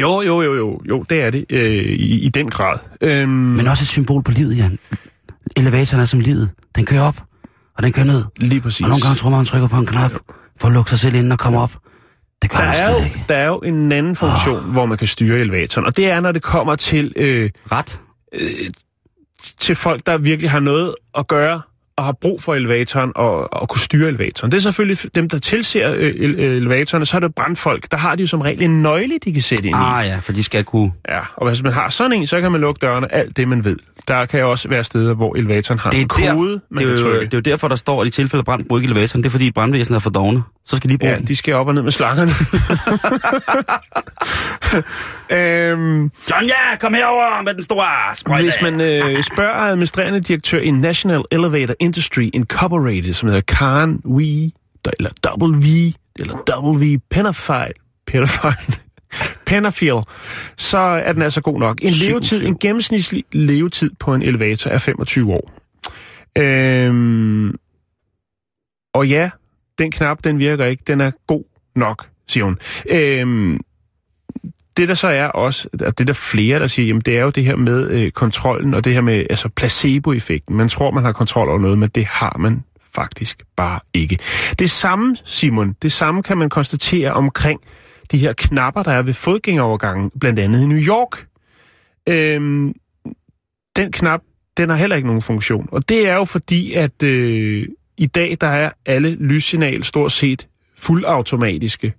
Jo, 0.00 0.22
jo, 0.22 0.42
jo, 0.42 0.54
jo, 0.54 0.80
jo, 0.88 1.04
det 1.10 1.22
er 1.22 1.30
det 1.30 1.44
øh, 1.50 1.72
i, 1.82 2.20
i 2.20 2.28
den 2.28 2.50
grad. 2.50 2.78
Øhm, 3.00 3.28
Men 3.28 3.66
også 3.68 3.82
et 3.82 3.88
symbol 3.88 4.22
på 4.22 4.30
livet, 4.30 4.56
Jan. 4.56 4.78
Elevatoren 5.56 6.00
er 6.00 6.04
som 6.04 6.20
livet. 6.20 6.50
Den 6.76 6.84
kører 6.84 7.02
op, 7.02 7.16
og 7.76 7.82
den 7.82 7.92
kører 7.92 8.06
ned. 8.06 8.24
lige 8.36 8.60
præcis. 8.60 8.80
Og 8.80 8.88
nogle 8.88 9.02
gange 9.02 9.16
tror 9.16 9.30
man, 9.30 9.36
man 9.38 9.46
trykker 9.46 9.68
på 9.68 9.76
en 9.76 9.86
knap 9.86 10.12
for 10.60 10.68
at 10.68 10.74
lukke 10.74 10.90
sig 10.90 10.98
selv 10.98 11.14
ind 11.14 11.32
og 11.32 11.38
komme 11.38 11.58
op. 11.60 11.70
Det 12.42 12.50
gør 12.50 12.58
der 12.58 12.64
er, 12.66 12.90
jo, 12.90 13.04
ikke. 13.04 13.24
der 13.28 13.34
er 13.34 13.46
jo 13.46 13.58
en 13.58 13.92
anden 13.92 14.16
funktion, 14.16 14.56
oh. 14.56 14.72
hvor 14.72 14.86
man 14.86 14.98
kan 14.98 15.06
styre 15.06 15.38
elevatoren, 15.38 15.86
og 15.86 15.96
det 15.96 16.10
er, 16.10 16.20
når 16.20 16.32
det 16.32 16.42
kommer 16.42 16.76
til, 16.76 17.12
øh, 17.16 17.50
Ret? 17.72 18.00
til 19.58 19.74
folk, 19.74 20.06
der 20.06 20.18
virkelig 20.18 20.50
har 20.50 20.60
noget 20.60 20.94
at 21.18 21.26
gøre 21.26 21.62
og 21.98 22.04
har 22.04 22.12
brug 22.12 22.42
for 22.42 22.54
elevatoren 22.54 23.12
og, 23.14 23.52
og 23.54 23.68
kunne 23.68 23.80
styre 23.80 24.08
elevatoren. 24.08 24.50
Det 24.52 24.58
er 24.58 24.62
selvfølgelig 24.62 25.14
dem, 25.14 25.28
der 25.28 25.38
tilser 25.38 25.94
øh, 25.96 26.10
ele- 26.10 26.40
elevatorerne, 26.40 27.06
så 27.06 27.16
er 27.16 27.20
det 27.20 27.34
brandfolk. 27.34 27.90
Der 27.90 27.96
har 27.96 28.14
de 28.14 28.22
jo 28.22 28.26
som 28.26 28.40
regel 28.40 28.62
en 28.62 28.82
nøgle, 28.82 29.18
de 29.24 29.32
kan 29.32 29.42
sætte 29.42 29.66
ind 29.66 29.76
i. 29.76 29.78
Ah 29.82 30.06
ja, 30.06 30.16
for 30.22 30.32
de 30.32 30.42
skal 30.42 30.64
kunne... 30.64 30.92
Ja, 31.08 31.20
og 31.36 31.48
hvis 31.48 31.62
man 31.62 31.72
har 31.72 31.88
sådan 31.90 32.12
en, 32.12 32.26
så 32.26 32.40
kan 32.40 32.52
man 32.52 32.60
lukke 32.60 32.78
dørene, 32.78 33.14
alt 33.14 33.36
det 33.36 33.48
man 33.48 33.64
ved. 33.64 33.76
Der 34.08 34.26
kan 34.26 34.40
jo 34.40 34.50
også 34.50 34.68
være 34.68 34.84
steder, 34.84 35.14
hvor 35.14 35.34
elevatoren 35.36 35.78
har 35.80 35.90
Det 35.90 35.98
er, 35.98 36.02
en 36.02 36.08
der, 36.08 36.34
kode, 36.34 36.60
man 36.70 36.84
det, 36.84 36.92
er 36.92 36.96
kan 36.96 37.04
jo, 37.04 37.10
trykke. 37.10 37.24
det 37.26 37.34
er 37.34 37.38
jo 37.38 37.40
derfor, 37.40 37.68
der 37.68 37.76
står, 37.76 38.00
at 38.02 38.06
i 38.08 38.10
tilfælde 38.10 38.40
af 38.40 38.44
brand, 38.44 38.64
brug 38.68 38.78
ikke 38.78 38.90
elevatoren. 38.90 39.22
Det 39.22 39.28
er 39.28 39.30
fordi 39.30 39.50
brandvæsenet 39.50 39.96
er 39.96 40.00
for 40.00 40.10
dogne. 40.10 40.42
Så 40.66 40.76
skal 40.76 40.90
de 40.90 40.98
bruge 40.98 41.10
Ja, 41.12 41.18
den. 41.18 41.26
de 41.26 41.36
skal 41.36 41.54
op 41.54 41.68
og 41.68 41.74
ned 41.74 41.82
med 41.82 41.92
slangerne. 41.92 42.30
øhm, 45.36 46.02
John, 46.02 46.44
ja, 46.46 46.76
kom 46.80 46.94
herover 46.94 47.42
med 47.42 47.54
den 47.54 47.62
store 47.62 48.16
sprøjte. 48.16 48.42
hvis 48.44 48.54
man 48.62 48.80
øh, 48.80 49.22
spørger 49.22 49.54
administrerende 49.54 50.20
direktør 50.20 50.58
i 50.58 50.70
National 50.70 51.22
Elevator 51.30 51.74
Industry 51.80 52.30
Incorporated, 52.34 53.12
som 53.14 53.28
hedder 53.28 53.40
Karen 53.42 54.00
Wee, 54.04 54.52
eller 54.98 55.10
W, 55.42 55.92
eller 56.18 56.60
W 56.64 56.98
Penafile, 57.10 57.74
Penafile, 58.06 58.56
Penafiel, 59.46 60.02
så 60.56 60.78
er 60.78 61.12
den 61.12 61.22
altså 61.22 61.40
god 61.40 61.58
nok. 61.60 61.78
En 61.82 61.92
levetid, 61.92 62.46
en 62.46 62.58
gennemsnitlig 62.58 63.24
levetid 63.32 63.90
på 64.00 64.14
en 64.14 64.22
elevator 64.22 64.70
er 64.70 64.78
25 64.78 65.32
år. 65.32 65.52
Øhm, 66.38 67.54
og 68.94 69.08
ja, 69.08 69.30
den 69.78 69.90
knap, 69.90 70.24
den 70.24 70.38
virker 70.38 70.64
ikke. 70.64 70.82
Den 70.86 71.00
er 71.00 71.10
god 71.26 71.44
nok, 71.74 72.08
siger 72.28 72.44
hun. 72.44 72.58
Øhm, 72.90 73.60
det 74.76 74.88
der 74.88 74.94
så 74.94 75.08
er 75.08 75.26
også, 75.26 75.68
og 75.86 75.98
det 75.98 76.06
der 76.06 76.12
flere, 76.12 76.58
der 76.58 76.66
siger, 76.66 76.86
jamen 76.86 77.00
det 77.00 77.16
er 77.18 77.22
jo 77.22 77.30
det 77.30 77.44
her 77.44 77.56
med 77.56 77.90
øh, 77.90 78.10
kontrollen, 78.10 78.74
og 78.74 78.84
det 78.84 78.92
her 78.92 79.00
med 79.00 79.26
altså 79.30 79.48
placeboeffekten. 79.48 80.56
Man 80.56 80.68
tror, 80.68 80.90
man 80.90 81.04
har 81.04 81.12
kontrol 81.12 81.48
over 81.48 81.58
noget, 81.58 81.78
men 81.78 81.88
det 81.88 82.06
har 82.06 82.36
man 82.38 82.64
faktisk 82.94 83.42
bare 83.56 83.80
ikke. 83.94 84.18
Det 84.58 84.70
samme, 84.70 85.16
Simon, 85.24 85.76
det 85.82 85.92
samme 85.92 86.22
kan 86.22 86.38
man 86.38 86.48
konstatere 86.48 87.12
omkring 87.12 87.60
de 88.12 88.18
her 88.18 88.32
knapper, 88.32 88.82
der 88.82 88.92
er 88.92 89.02
ved 89.02 89.14
fodgængerovergangen, 89.14 90.10
blandt 90.20 90.38
andet 90.38 90.62
i 90.62 90.66
New 90.66 90.78
York. 90.78 91.26
Øhm, 92.08 92.74
den 93.76 93.92
knap, 93.92 94.20
den 94.56 94.68
har 94.68 94.76
heller 94.76 94.96
ikke 94.96 95.08
nogen 95.08 95.22
funktion. 95.22 95.68
Og 95.72 95.88
det 95.88 96.08
er 96.08 96.14
jo 96.14 96.24
fordi, 96.24 96.72
at 96.72 97.02
øh, 97.02 97.66
i 97.98 98.06
dag, 98.06 98.36
der 98.40 98.46
er 98.46 98.70
alle 98.86 99.10
lyssignal 99.10 99.84
stort 99.84 100.12
set 100.12 100.48
fuldautomatiske. 100.78 101.94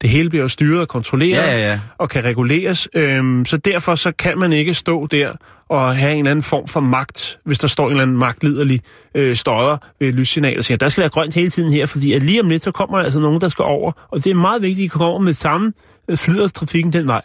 Det 0.00 0.10
hele 0.10 0.30
bliver 0.30 0.42
jo 0.42 0.48
styret 0.48 0.80
og 0.80 0.88
kontrolleret 0.88 1.36
Ja, 1.36 1.50
ja, 1.50 1.70
ja. 1.70 1.80
og 1.98 2.08
kan 2.08 2.24
reguleres. 2.24 2.88
Øhm, 2.94 3.44
så 3.44 3.56
derfor 3.56 3.94
så 3.94 4.12
kan 4.12 4.38
man 4.38 4.52
ikke 4.52 4.74
stå 4.74 5.06
der 5.06 5.32
og 5.68 5.96
have 5.96 6.12
en 6.12 6.18
eller 6.18 6.30
anden 6.30 6.42
form 6.42 6.68
for 6.68 6.80
magt, 6.80 7.38
hvis 7.44 7.58
der 7.58 7.68
står 7.68 7.84
en 7.84 7.90
eller 7.90 8.02
anden 8.02 8.16
magtliderlig 8.16 8.80
øh, 9.14 9.36
støder 9.36 9.76
ved 10.00 10.12
lyssignal 10.12 10.58
og 10.58 10.64
siger, 10.64 10.78
der 10.78 10.88
skal 10.88 11.00
være 11.00 11.10
grønt 11.10 11.34
hele 11.34 11.50
tiden 11.50 11.72
her, 11.72 11.86
fordi 11.86 12.12
at 12.12 12.22
lige 12.22 12.40
om 12.40 12.48
lidt, 12.48 12.62
så 12.62 12.70
kommer 12.70 12.96
der 12.96 13.04
altså 13.04 13.20
nogen, 13.20 13.40
der 13.40 13.48
skal 13.48 13.62
over. 13.62 13.92
Og 14.10 14.24
det 14.24 14.30
er 14.30 14.34
meget 14.34 14.62
vigtigt, 14.62 14.84
at 14.84 14.84
I 14.84 14.88
kommer 14.88 15.08
over 15.08 15.18
med 15.18 15.34
samme 15.34 15.72
øh, 16.10 16.16
flyder 16.16 16.48
trafikken 16.48 16.92
den 16.92 17.06
vej. 17.06 17.22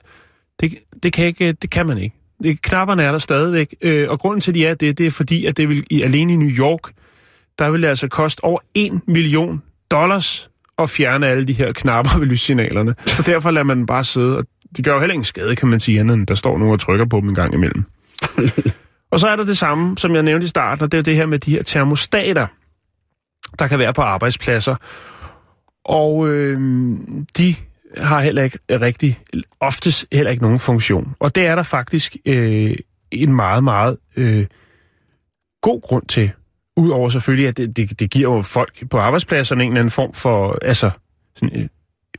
Det, 0.60 0.78
det, 1.04 1.14
kan 1.14 1.26
ikke, 1.26 1.52
det 1.52 1.70
kan 1.70 1.88
man 1.88 1.98
ikke. 1.98 2.16
Knapperne 2.62 3.04
er 3.04 3.12
der 3.12 3.20
stadigvæk, 3.20 3.76
øh, 3.82 4.10
og 4.10 4.20
grunden 4.20 4.42
til, 4.42 4.52
at 4.52 4.56
de 4.56 4.66
er 4.66 4.74
det, 4.74 4.98
det 4.98 5.06
er 5.06 5.12
fordi, 5.12 5.46
at 5.46 5.58
det 5.58 5.70
vil 5.70 5.84
i, 5.90 6.02
alene 6.02 6.34
i 6.34 6.36
New 6.36 6.50
York, 6.50 6.92
der 7.60 7.70
vil 7.70 7.82
det 7.82 7.88
altså 7.88 8.08
koste 8.08 8.44
over 8.44 8.60
1 8.74 9.08
million 9.08 9.62
dollars 9.92 10.50
at 10.78 10.90
fjerne 10.90 11.28
alle 11.28 11.46
de 11.46 11.54
her 11.54 11.74
knapper 11.74 12.20
ved 12.20 12.28
lyssignalerne. 12.28 12.96
Så 13.06 13.24
derfor 13.24 13.52
lader 13.52 13.66
man 13.66 13.86
bare 13.86 14.04
sidde, 14.04 14.38
og 14.38 14.46
de 14.78 14.84
gør 14.84 14.94
jo 14.94 15.00
heller 15.00 15.14
ingen 15.14 15.26
skade, 15.26 15.56
kan 15.56 15.68
man 15.68 15.80
sige, 15.80 16.00
andet 16.00 16.14
end 16.14 16.28
der 16.28 16.36
står 16.36 16.58
nogen 16.58 16.74
og 16.74 16.80
trykker 16.80 17.06
på 17.06 17.20
dem 17.20 17.30
en 17.30 17.36
gang 17.36 17.54
imellem. 17.54 17.84
og 19.12 19.20
så 19.20 19.28
er 19.28 19.36
der 19.36 19.44
det 19.44 19.58
samme, 19.58 19.98
som 19.98 20.16
jeg 20.16 20.24
nævnte 20.24 20.46
i 20.46 20.48
starten, 20.48 20.84
og 20.84 20.92
det 20.92 20.98
er 20.98 21.02
det 21.02 21.16
her 21.16 21.26
med 21.26 21.40
de 21.40 21.52
her 21.52 21.64
termostater, 21.64 22.48
der 23.60 23.68
kan 23.68 23.80
være 23.80 23.94
på 23.94 24.02
arbejdspladser. 24.02 24.76
Og 25.86 26.30
øh, 26.30 26.60
de 27.38 27.56
har 27.98 28.22
heller 28.22 28.44
ikke 28.44 28.60
rigtig, 28.70 29.20
oftest 29.60 30.06
heller 30.12 30.32
ikke 30.32 30.44
nogen 30.44 30.60
funktion. 30.60 31.16
Og 31.20 31.36
det 31.36 31.46
er 31.46 31.56
der 31.56 31.64
faktisk 31.64 32.16
øh, 32.26 32.76
en 33.12 33.34
meget, 33.36 33.64
meget 33.64 33.98
øh, 34.18 34.46
god 35.62 35.82
grund 35.82 36.06
til. 36.06 36.32
Udover 36.78 37.10
selvfølgelig, 37.10 37.48
at 37.48 37.58
det, 37.58 37.78
det, 37.78 38.00
det 38.00 38.12
giver 38.12 38.36
jo 38.36 38.42
folk 38.42 38.90
på 38.90 38.98
arbejdspladserne 38.98 39.64
en 39.64 39.70
eller 39.70 39.80
anden 39.80 39.92
form 39.92 40.14
for, 40.14 40.58
altså, 40.62 40.92
sådan, 41.36 41.60
øh, 41.60 41.68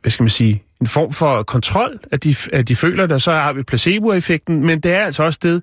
hvad 0.01 0.11
skal 0.11 0.23
man 0.23 0.31
sige, 0.31 0.63
en 0.81 0.87
form 0.87 1.13
for 1.13 1.43
kontrol, 1.43 1.99
at 2.13 2.25
de, 2.25 2.35
at 2.53 2.69
de 2.69 2.77
føler 2.77 3.15
og 3.15 3.21
så 3.21 3.33
har 3.33 3.53
vi 3.53 3.63
placebo-effekten, 3.63 4.67
men 4.67 4.81
det 4.81 4.93
er 4.93 5.05
altså 5.05 5.23
også 5.23 5.39
det, 5.43 5.63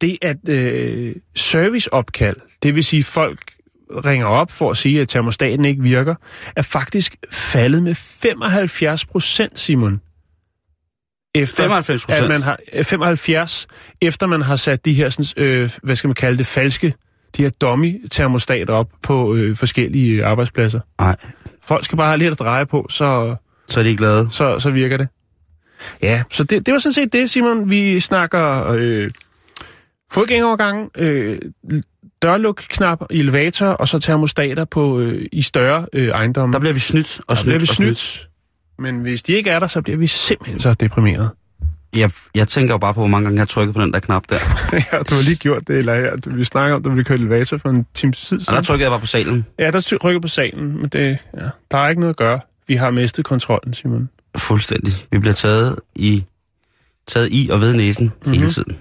det 0.00 0.18
at 0.22 0.48
øh, 0.48 1.14
serviceopkald, 1.34 2.36
det 2.62 2.74
vil 2.74 2.84
sige 2.84 3.04
folk 3.04 3.38
ringer 3.90 4.26
op 4.26 4.50
for 4.50 4.70
at 4.70 4.76
sige, 4.76 5.00
at 5.00 5.08
termostaten 5.08 5.64
ikke 5.64 5.82
virker, 5.82 6.14
er 6.56 6.62
faktisk 6.62 7.16
faldet 7.32 7.82
med 7.82 7.94
75 7.94 9.04
procent, 9.06 9.58
Simon. 9.58 10.00
Efter, 11.34 11.62
95 11.62 12.04
at 12.08 12.28
man 12.28 12.42
har, 12.42 12.58
øh, 12.74 12.84
75, 12.84 13.66
efter 14.00 14.26
man 14.26 14.42
har 14.42 14.56
sat 14.56 14.84
de 14.84 14.94
her, 14.94 15.08
sådan, 15.08 15.44
øh, 15.44 15.70
hvad 15.82 15.96
skal 15.96 16.08
man 16.08 16.14
kalde 16.14 16.38
det, 16.38 16.46
falske, 16.46 16.94
de 17.36 17.42
her 17.42 17.50
dummy-termostater 17.50 18.72
op 18.72 18.88
på 19.02 19.34
øh, 19.34 19.56
forskellige 19.56 20.20
øh, 20.20 20.30
arbejdspladser. 20.30 20.80
Nej, 21.00 21.16
Folk 21.62 21.84
skal 21.84 21.96
bare 21.96 22.06
have 22.06 22.18
lidt 22.18 22.32
at 22.32 22.38
dreje 22.38 22.66
på, 22.66 22.86
så, 22.90 23.36
så 23.68 23.80
er 23.80 23.84
de 23.84 23.96
glade. 23.96 24.30
så, 24.30 24.58
så 24.58 24.70
virker 24.70 24.96
det. 24.96 25.08
Ja, 26.02 26.22
så 26.30 26.44
det, 26.44 26.66
det 26.66 26.72
var 26.72 26.78
sådan 26.78 26.92
set 26.92 27.12
det, 27.12 27.30
Simon. 27.30 27.70
Vi 27.70 28.00
snakker 28.00 28.68
øh, 28.68 29.10
fodgængerovergange, 30.12 30.90
øh, 30.98 31.38
dørlukknap, 32.22 33.02
elevator 33.10 33.66
og 33.66 33.88
så 33.88 33.98
termostater 33.98 34.64
på 34.64 35.00
øh, 35.00 35.26
i 35.32 35.42
større 35.42 35.86
øh, 35.92 36.08
ejendomme. 36.08 36.52
Der 36.52 36.58
bliver 36.58 36.72
vi 36.72 36.80
snydt 36.80 37.20
og 37.20 37.24
Der 37.28 37.34
snydt 37.34 37.46
bliver 37.46 37.58
vi 37.58 37.62
og 37.62 37.74
snydt. 37.74 38.28
Men 38.78 39.00
hvis 39.00 39.22
de 39.22 39.32
ikke 39.32 39.50
er 39.50 39.58
der, 39.58 39.66
så 39.66 39.82
bliver 39.82 39.96
vi 39.96 40.06
simpelthen 40.06 40.60
så 40.60 40.74
deprimeret. 40.74 41.30
Jeg, 41.96 42.10
jeg 42.34 42.48
tænker 42.48 42.74
jo 42.74 42.78
bare 42.78 42.94
på, 42.94 43.00
hvor 43.00 43.08
mange 43.08 43.24
gange 43.24 43.36
jeg 43.36 43.40
har 43.40 43.46
trykket 43.46 43.74
på 43.74 43.82
den 43.82 43.92
der 43.92 44.00
knap 44.00 44.22
der. 44.28 44.34
ja, 44.92 44.98
du 44.98 45.14
har 45.14 45.22
lige 45.24 45.36
gjort 45.36 45.68
det, 45.68 45.78
eller 45.78 45.94
ja, 45.94 46.10
vi 46.26 46.44
snakker 46.44 46.76
om, 46.76 46.82
at 46.86 46.90
ville 46.90 47.04
køre 47.04 47.18
elevator 47.18 47.56
for 47.56 47.68
en 47.68 47.86
times 47.94 48.20
tid 48.20 48.38
Og 48.38 48.46
der 48.46 48.52
siden. 48.52 48.64
trykkede 48.64 48.84
jeg 48.84 48.90
bare 48.90 49.00
på 49.00 49.06
salen. 49.06 49.46
Ja, 49.58 49.70
der 49.70 49.96
rykker 50.04 50.20
på 50.20 50.28
salen, 50.28 50.80
men 50.80 50.88
det, 50.88 51.18
ja, 51.40 51.48
der 51.70 51.78
er 51.78 51.88
ikke 51.88 52.00
noget 52.00 52.12
at 52.12 52.16
gøre. 52.16 52.40
Vi 52.68 52.74
har 52.74 52.90
mistet 52.90 53.24
kontrollen, 53.24 53.74
Simon. 53.74 54.08
Fuldstændig. 54.36 54.92
Vi 55.10 55.18
bliver 55.18 55.34
taget 55.34 55.76
i, 55.96 56.24
taget 57.06 57.28
i 57.30 57.48
og 57.52 57.60
ved 57.60 57.74
næsen 57.74 58.04
mm-hmm. 58.04 58.32
hele 58.32 58.50
tiden. 58.50 58.76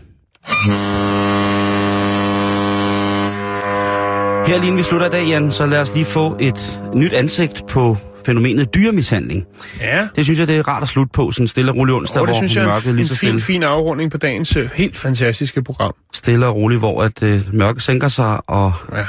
Her 4.47 4.57
lige 4.57 4.67
inden 4.67 4.77
vi 4.77 4.83
slutter 4.83 5.07
i 5.07 5.09
dag, 5.09 5.27
Jan, 5.27 5.51
så 5.51 5.65
lad 5.65 5.81
os 5.81 5.93
lige 5.93 6.05
få 6.05 6.37
et 6.39 6.81
nyt 6.95 7.13
ansigt 7.13 7.63
på 7.69 7.97
fænomenet 8.25 8.73
dyremishandling. 8.73 9.45
Ja, 9.79 10.07
Det 10.15 10.25
synes 10.25 10.39
jeg, 10.39 10.47
det 10.47 10.57
er 10.57 10.67
rart 10.67 10.83
at 10.83 10.89
slutte 10.89 11.11
på, 11.13 11.31
sådan 11.31 11.47
stille 11.47 11.71
og 11.71 11.77
rolig 11.77 11.95
onsdag, 11.95 12.21
og 12.21 12.27
det 12.27 12.35
hvor 12.35 12.41
synes 12.41 12.55
jeg 12.55 12.63
er 12.63 12.67
mørket 12.67 12.89
en, 12.89 12.95
lige 12.95 13.03
en 13.03 13.07
så 13.07 13.15
fin, 13.15 13.27
stille, 13.29 13.41
fin 13.41 13.63
afrunding 13.63 14.11
på 14.11 14.17
dagens 14.17 14.55
øh, 14.55 14.69
helt 14.75 14.97
fantastiske 14.97 15.63
program. 15.63 15.93
stille 16.13 16.45
og 16.47 16.55
roligt, 16.55 16.79
hvor 16.81 17.03
at 17.03 17.23
øh, 17.23 17.41
mørket 17.53 17.83
sænker 17.83 18.07
sig, 18.07 18.49
og, 18.49 18.73
Ja. 18.93 19.05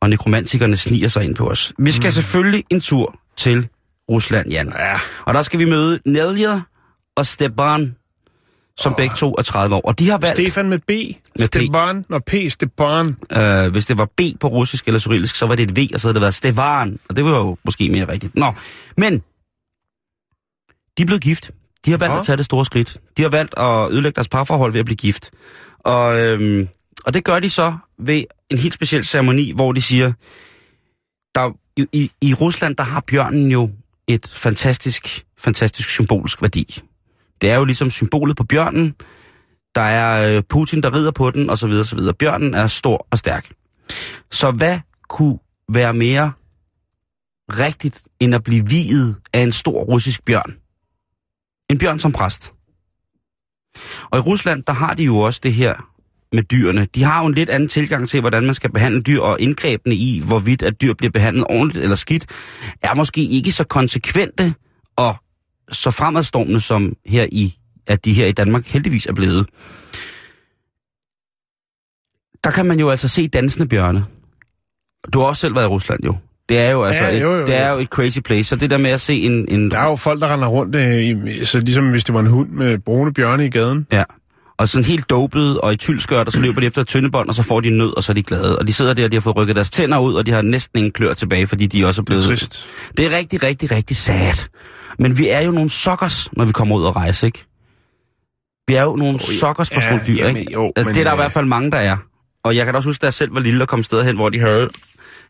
og 0.00 0.10
nekromantikerne 0.10 0.76
sniger 0.76 1.08
sig 1.08 1.24
ind 1.24 1.34
på 1.34 1.48
os. 1.50 1.72
Vi 1.78 1.90
skal 1.90 2.08
mm. 2.08 2.12
selvfølgelig 2.12 2.64
en 2.70 2.80
tur 2.80 3.14
til 3.36 3.68
Rusland, 4.10 4.50
Jan. 4.50 4.72
Ja. 4.78 5.00
Og 5.24 5.34
der 5.34 5.42
skal 5.42 5.58
vi 5.58 5.64
møde 5.64 5.98
Nelja 6.06 6.60
og 7.16 7.26
Stepan, 7.26 7.96
som 8.80 8.92
oh. 8.92 8.96
begge 8.96 9.14
to 9.16 9.34
er 9.38 9.42
30 9.42 9.76
år. 9.76 9.80
Og 9.80 9.98
de 9.98 10.10
har 10.10 10.18
valgt, 10.18 10.36
Stefan 10.36 10.68
med 10.68 10.78
B. 10.78 10.90
Med 10.90 11.48
P. 11.48 11.54
Steban 11.54 12.04
og 12.08 12.24
P. 12.24 12.34
Steban. 12.48 13.16
øh, 13.32 13.72
hvis 13.72 13.86
det 13.86 13.98
var 13.98 14.08
B 14.16 14.20
på 14.40 14.48
russisk 14.48 14.86
eller 14.86 15.00
cyrillisk, 15.00 15.34
så 15.34 15.46
var 15.46 15.54
det 15.54 15.70
et 15.70 15.76
V, 15.76 15.88
og 15.94 16.00
så 16.00 16.06
havde 16.06 16.14
det 16.14 16.22
været 16.22 16.34
Stevan. 16.34 16.98
Og 17.08 17.16
det 17.16 17.24
var 17.24 17.30
jo 17.30 17.56
måske 17.64 17.88
mere 17.88 18.08
rigtigt. 18.08 18.34
Nå, 18.34 18.52
men 18.96 19.22
de 20.98 21.02
er 21.02 21.06
blevet 21.06 21.22
gift. 21.22 21.50
De 21.84 21.90
har 21.90 21.98
valgt 21.98 22.14
Nå. 22.14 22.18
at 22.18 22.26
tage 22.26 22.36
det 22.36 22.44
store 22.44 22.66
skridt. 22.66 22.98
De 23.16 23.22
har 23.22 23.28
valgt 23.28 23.54
at 23.58 23.92
ødelægge 23.92 24.14
deres 24.14 24.28
parforhold 24.28 24.72
ved 24.72 24.80
at 24.80 24.86
blive 24.86 24.96
gift. 24.96 25.30
Og, 25.78 26.20
øhm, 26.20 26.68
og 27.04 27.14
det 27.14 27.24
gør 27.24 27.40
de 27.40 27.50
så 27.50 27.74
ved 27.98 28.24
en 28.50 28.58
helt 28.58 28.74
speciel 28.74 29.04
ceremoni, 29.04 29.52
hvor 29.54 29.72
de 29.72 29.82
siger, 29.82 30.12
der, 31.34 31.56
i, 31.76 31.86
i, 31.92 32.10
i 32.20 32.34
Rusland, 32.34 32.76
der 32.76 32.84
har 32.84 33.00
bjørnen 33.06 33.50
jo 33.50 33.70
et 34.08 34.32
fantastisk, 34.36 35.24
fantastisk 35.38 35.88
symbolsk 35.88 36.42
værdi. 36.42 36.82
Det 37.40 37.50
er 37.50 37.54
jo 37.54 37.64
ligesom 37.64 37.90
symbolet 37.90 38.36
på 38.36 38.44
bjørnen. 38.44 38.94
Der 39.74 39.80
er 39.80 40.36
øh, 40.36 40.42
Putin, 40.48 40.82
der 40.82 40.94
rider 40.94 41.10
på 41.10 41.30
den, 41.30 41.50
osv. 41.50 41.70
osv. 41.70 41.98
Bjørnen 42.18 42.54
er 42.54 42.66
stor 42.66 43.06
og 43.10 43.18
stærk. 43.18 43.50
Så 44.30 44.50
hvad 44.50 44.80
kunne 45.08 45.38
være 45.72 45.94
mere 45.94 46.32
rigtigt, 47.50 48.02
end 48.20 48.34
at 48.34 48.42
blive 48.42 48.68
viet 48.68 49.16
af 49.32 49.40
en 49.40 49.52
stor 49.52 49.84
russisk 49.84 50.24
bjørn? 50.24 50.54
En 51.70 51.78
bjørn 51.78 51.98
som 51.98 52.12
præst. 52.12 52.52
Og 54.10 54.18
i 54.18 54.20
Rusland, 54.22 54.62
der 54.62 54.72
har 54.72 54.94
de 54.94 55.04
jo 55.04 55.18
også 55.18 55.40
det 55.42 55.54
her 55.54 55.74
med 56.32 56.42
dyrene. 56.42 56.84
De 56.94 57.02
har 57.02 57.20
jo 57.20 57.26
en 57.26 57.34
lidt 57.34 57.50
anden 57.50 57.68
tilgang 57.68 58.08
til, 58.08 58.20
hvordan 58.20 58.44
man 58.46 58.54
skal 58.54 58.72
behandle 58.72 59.00
dyr, 59.00 59.20
og 59.20 59.40
indgrebene 59.40 59.94
i, 59.94 60.22
hvorvidt 60.26 60.62
at 60.62 60.80
dyr 60.80 60.94
bliver 60.94 61.10
behandlet 61.10 61.46
ordentligt 61.50 61.82
eller 61.82 61.96
skidt, 61.96 62.26
er 62.82 62.94
måske 62.94 63.22
ikke 63.24 63.52
så 63.52 63.64
konsekvente 63.64 64.54
så 65.70 65.90
fremadstormende 65.90 66.60
som 66.60 66.96
her 67.06 67.26
i, 67.32 67.54
at 67.86 68.04
de 68.04 68.12
her 68.12 68.26
i 68.26 68.32
Danmark 68.32 68.66
heldigvis 68.66 69.06
er 69.06 69.12
blevet. 69.12 69.46
Der 72.44 72.50
kan 72.50 72.66
man 72.66 72.80
jo 72.80 72.90
altså 72.90 73.08
se 73.08 73.28
dansende 73.28 73.68
bjørne. 73.68 74.04
Du 75.12 75.20
har 75.20 75.26
også 75.26 75.40
selv 75.40 75.54
været 75.54 75.64
i 75.64 75.68
Rusland 75.68 76.04
jo. 76.04 76.16
Det 76.48 76.58
er 76.58 76.70
jo 76.70 76.84
altså 76.84 77.04
Ja, 77.04 77.10
et, 77.16 77.22
jo, 77.22 77.34
jo, 77.34 77.46
det 77.46 77.54
er 77.54 77.68
jo. 77.68 77.74
jo 77.74 77.80
et 77.80 77.88
crazy 77.88 78.18
place. 78.18 78.44
Så 78.44 78.56
det 78.56 78.70
der 78.70 78.78
med 78.78 78.90
at 78.90 79.00
se 79.00 79.14
en, 79.14 79.48
en 79.48 79.70
Der 79.70 79.78
er 79.78 79.88
jo 79.88 79.96
folk, 79.96 80.20
der 80.20 80.32
render 80.32 80.48
rundt, 80.48 80.74
øh, 80.76 80.96
i, 80.96 81.44
så 81.44 81.60
ligesom 81.60 81.90
hvis 81.90 82.04
det 82.04 82.14
var 82.14 82.20
en 82.20 82.26
hund 82.26 82.50
med 82.50 82.78
brune 82.78 83.12
bjørne 83.12 83.46
i 83.46 83.50
gaden. 83.50 83.86
Ja. 83.92 84.02
Og 84.60 84.68
sådan 84.68 84.84
helt 84.84 85.10
dopet 85.10 85.60
og 85.60 85.72
i 85.72 85.76
tyldskørt, 85.76 86.26
og 86.26 86.32
så 86.32 86.40
løber 86.40 86.60
de 86.60 86.66
efter 86.66 86.80
et 86.80 86.88
tyndebånd, 86.88 87.28
og 87.28 87.34
så 87.34 87.42
får 87.42 87.60
de 87.60 87.68
en 87.68 87.78
nød, 87.78 87.96
og 87.96 88.04
så 88.04 88.12
er 88.12 88.14
de 88.14 88.22
glade. 88.22 88.58
Og 88.58 88.66
de 88.66 88.72
sidder 88.72 88.94
der, 88.94 89.04
og 89.04 89.10
de 89.10 89.16
har 89.16 89.20
fået 89.20 89.36
rykket 89.36 89.56
deres 89.56 89.70
tænder 89.70 89.98
ud, 89.98 90.14
og 90.14 90.26
de 90.26 90.32
har 90.32 90.42
næsten 90.42 90.78
ingen 90.78 90.92
klør 90.92 91.12
tilbage, 91.12 91.46
fordi 91.46 91.66
de 91.66 91.86
også 91.86 92.00
er 92.00 92.02
Det 92.02 92.06
blevet... 92.06 92.24
er 92.24 92.28
trist. 92.28 92.66
Det 92.96 93.06
er 93.06 93.16
rigtig, 93.16 93.42
rigtig, 93.42 93.70
rigtig 93.70 93.96
sad. 93.96 94.48
Men 94.98 95.18
vi 95.18 95.28
er 95.28 95.40
jo 95.40 95.50
nogle 95.50 95.70
sokkers, 95.70 96.28
når 96.32 96.44
vi 96.44 96.52
kommer 96.52 96.76
ud 96.76 96.82
og 96.82 96.96
rejse, 96.96 97.26
ikke? 97.26 97.44
Vi 98.68 98.74
er 98.74 98.82
jo 98.82 98.96
nogle 98.96 99.14
oh, 99.14 99.20
sokkers 99.20 99.70
for 99.70 99.80
ja, 99.80 100.00
dyr, 100.06 100.16
jamen, 100.16 100.36
ikke? 100.36 100.52
jo, 100.52 100.72
Altså, 100.76 100.92
det 100.92 101.00
er 101.00 101.04
der 101.04 101.10
i 101.10 101.14
øh, 101.14 101.18
hvert 101.18 101.32
fald 101.32 101.46
mange, 101.46 101.70
der 101.70 101.78
er. 101.78 101.96
Og 102.44 102.56
jeg 102.56 102.64
kan 102.64 102.74
da 102.74 102.76
også 102.76 102.88
huske, 102.88 103.02
da 103.02 103.06
jeg 103.06 103.14
selv 103.14 103.34
var 103.34 103.40
lille 103.40 103.64
og 103.64 103.68
kom 103.68 103.82
steder 103.82 104.04
hen, 104.04 104.16
hvor 104.16 104.28
de 104.28 104.38
havde 104.38 104.68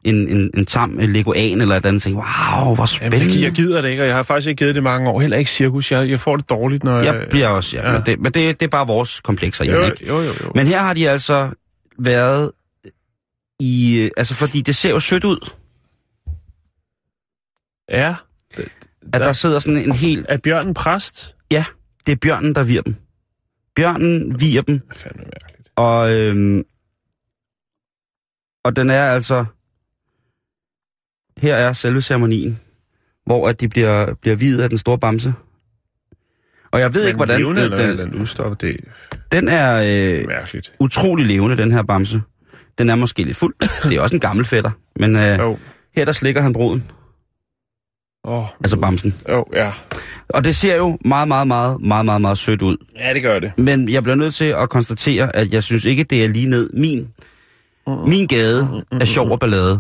en, 0.05 0.29
en, 0.29 0.51
en 0.55 0.67
tam 0.67 1.01
en 1.01 1.11
leguan 1.13 1.61
eller 1.61 1.77
et 1.77 1.87
andet, 1.87 2.07
wow, 2.07 2.15
hvor 2.23 2.69
Jamen, 2.69 2.87
spændende. 2.87 3.35
jeg, 3.35 3.43
jeg 3.43 3.53
gider 3.53 3.81
det 3.81 3.89
ikke, 3.89 4.03
og 4.03 4.07
jeg 4.07 4.17
har 4.17 4.23
faktisk 4.23 4.49
ikke 4.49 4.59
givet 4.59 4.75
det 4.75 4.83
mange 4.83 5.11
år. 5.11 5.21
Heller 5.21 5.37
ikke 5.37 5.51
cirkus. 5.51 5.93
Jeg, 5.93 6.11
jeg 6.11 6.21
får 6.21 6.37
det 6.37 6.51
dårligt, 6.51 6.85
når 6.85 6.99
jeg 7.03 7.27
bliver 7.31 7.49
også, 7.49 7.77
ja. 7.77 7.87
ja. 7.91 7.93
Men, 7.99 8.07
det, 8.07 8.21
men 8.21 8.33
det, 8.33 8.61
det 8.61 8.67
er 8.67 8.71
bare 8.71 8.87
vores 8.87 9.21
komplekser, 9.21 9.65
Jo, 9.65 9.85
ikke? 9.85 10.07
jo, 10.07 10.19
jo, 10.21 10.33
jo. 10.45 10.53
Men 10.55 10.67
her 10.67 10.79
har 10.81 10.95
de 10.95 11.11
altså 11.11 11.51
været 11.99 12.53
i... 13.61 14.01
øh, 14.05 14.11
Altså, 14.17 14.35
fordi 14.35 14.61
det 14.61 14.77
ser 14.77 14.91
jo 14.91 15.01
sødt 15.01 15.25
ud, 15.25 15.51
Ja. 17.91 18.15
at 18.59 19.13
der, 19.13 19.19
der 19.19 19.33
sidder 19.33 19.59
sådan 19.59 19.77
en 19.77 19.93
helt... 19.93 20.27
Er 20.29 20.37
bjørnen 20.37 20.75
præst? 20.75 21.37
Ja, 21.51 21.65
det 22.07 22.13
er 22.13 22.17
bjørnen, 22.17 22.55
der 22.55 22.63
virer 22.63 22.83
dem. 22.83 22.95
Bjørnen 23.77 24.41
virer 24.41 24.63
dem, 24.63 24.75
er 25.05 25.09
mærkeligt. 25.17 25.69
og... 25.77 26.13
Øhm, 26.15 26.63
og 28.65 28.77
den 28.77 28.91
er 28.91 29.05
altså... 29.05 29.45
Her 31.41 31.55
er 31.55 31.73
selve 31.73 32.03
ceremonien, 32.03 32.61
hvor 33.27 33.49
at 33.49 33.61
de 33.61 33.69
bliver, 33.69 34.15
bliver 34.23 34.37
videt 34.37 34.63
af 34.63 34.69
den 34.69 34.79
store 34.79 34.99
bamse. 34.99 35.35
Og 36.73 36.81
jeg 36.81 36.95
ved 36.95 37.07
ikke, 37.07 37.17
hvordan... 37.17 37.41
Levende, 37.41 37.63
den, 37.63 37.73
eller, 37.73 38.05
den, 38.05 38.15
udstoppet, 38.15 38.61
det 38.61 38.77
den 39.33 39.49
er 39.49 39.77
øh, 40.21 40.27
mærkeligt. 40.29 40.73
utrolig 40.81 41.27
levende, 41.27 41.57
den 41.57 41.73
her 41.73 41.83
bamse. 41.83 42.23
Den 42.79 42.91
er 42.91 42.95
måske 42.95 43.23
lidt 43.23 43.37
fuld. 43.37 43.55
Det 43.89 43.97
er 43.97 44.01
også 44.01 44.17
en 44.17 44.21
gammel 44.21 44.45
fætter. 44.45 44.71
Men 44.97 45.17
øh, 45.17 45.39
Jo. 45.39 45.59
her 45.97 46.05
der 46.05 46.13
slikker 46.13 46.41
han 46.41 46.53
bruden, 46.53 46.91
Oh, 48.25 48.45
altså 48.61 48.77
bamsen. 48.77 49.15
Jo, 49.29 49.45
ja. 49.55 49.73
Og 50.29 50.45
det 50.45 50.57
ser 50.57 50.77
jo 50.77 50.99
meget, 51.05 51.29
meget, 51.29 51.47
meget, 51.49 51.81
meget, 51.81 52.05
meget, 52.05 52.21
meget 52.21 52.39
sødt 52.39 52.63
ud. 52.63 52.77
Ja, 52.99 53.15
det 53.15 53.23
gør 53.23 53.39
det. 53.39 53.53
Men 53.59 53.89
jeg 53.89 54.03
bliver 54.03 54.17
nødt 54.17 54.35
til 54.35 54.45
at 54.45 54.69
konstatere, 54.71 55.37
at 55.37 55.53
jeg 55.53 55.63
synes 55.63 55.85
ikke, 55.85 56.05
det 56.05 56.25
er 56.25 56.29
lige 56.29 56.47
ned 56.49 56.71
min, 56.75 57.09
min 58.07 58.27
gade 58.27 58.85
er 58.93 59.05
sjov 59.05 59.31
og 59.31 59.41
ballade 59.41 59.79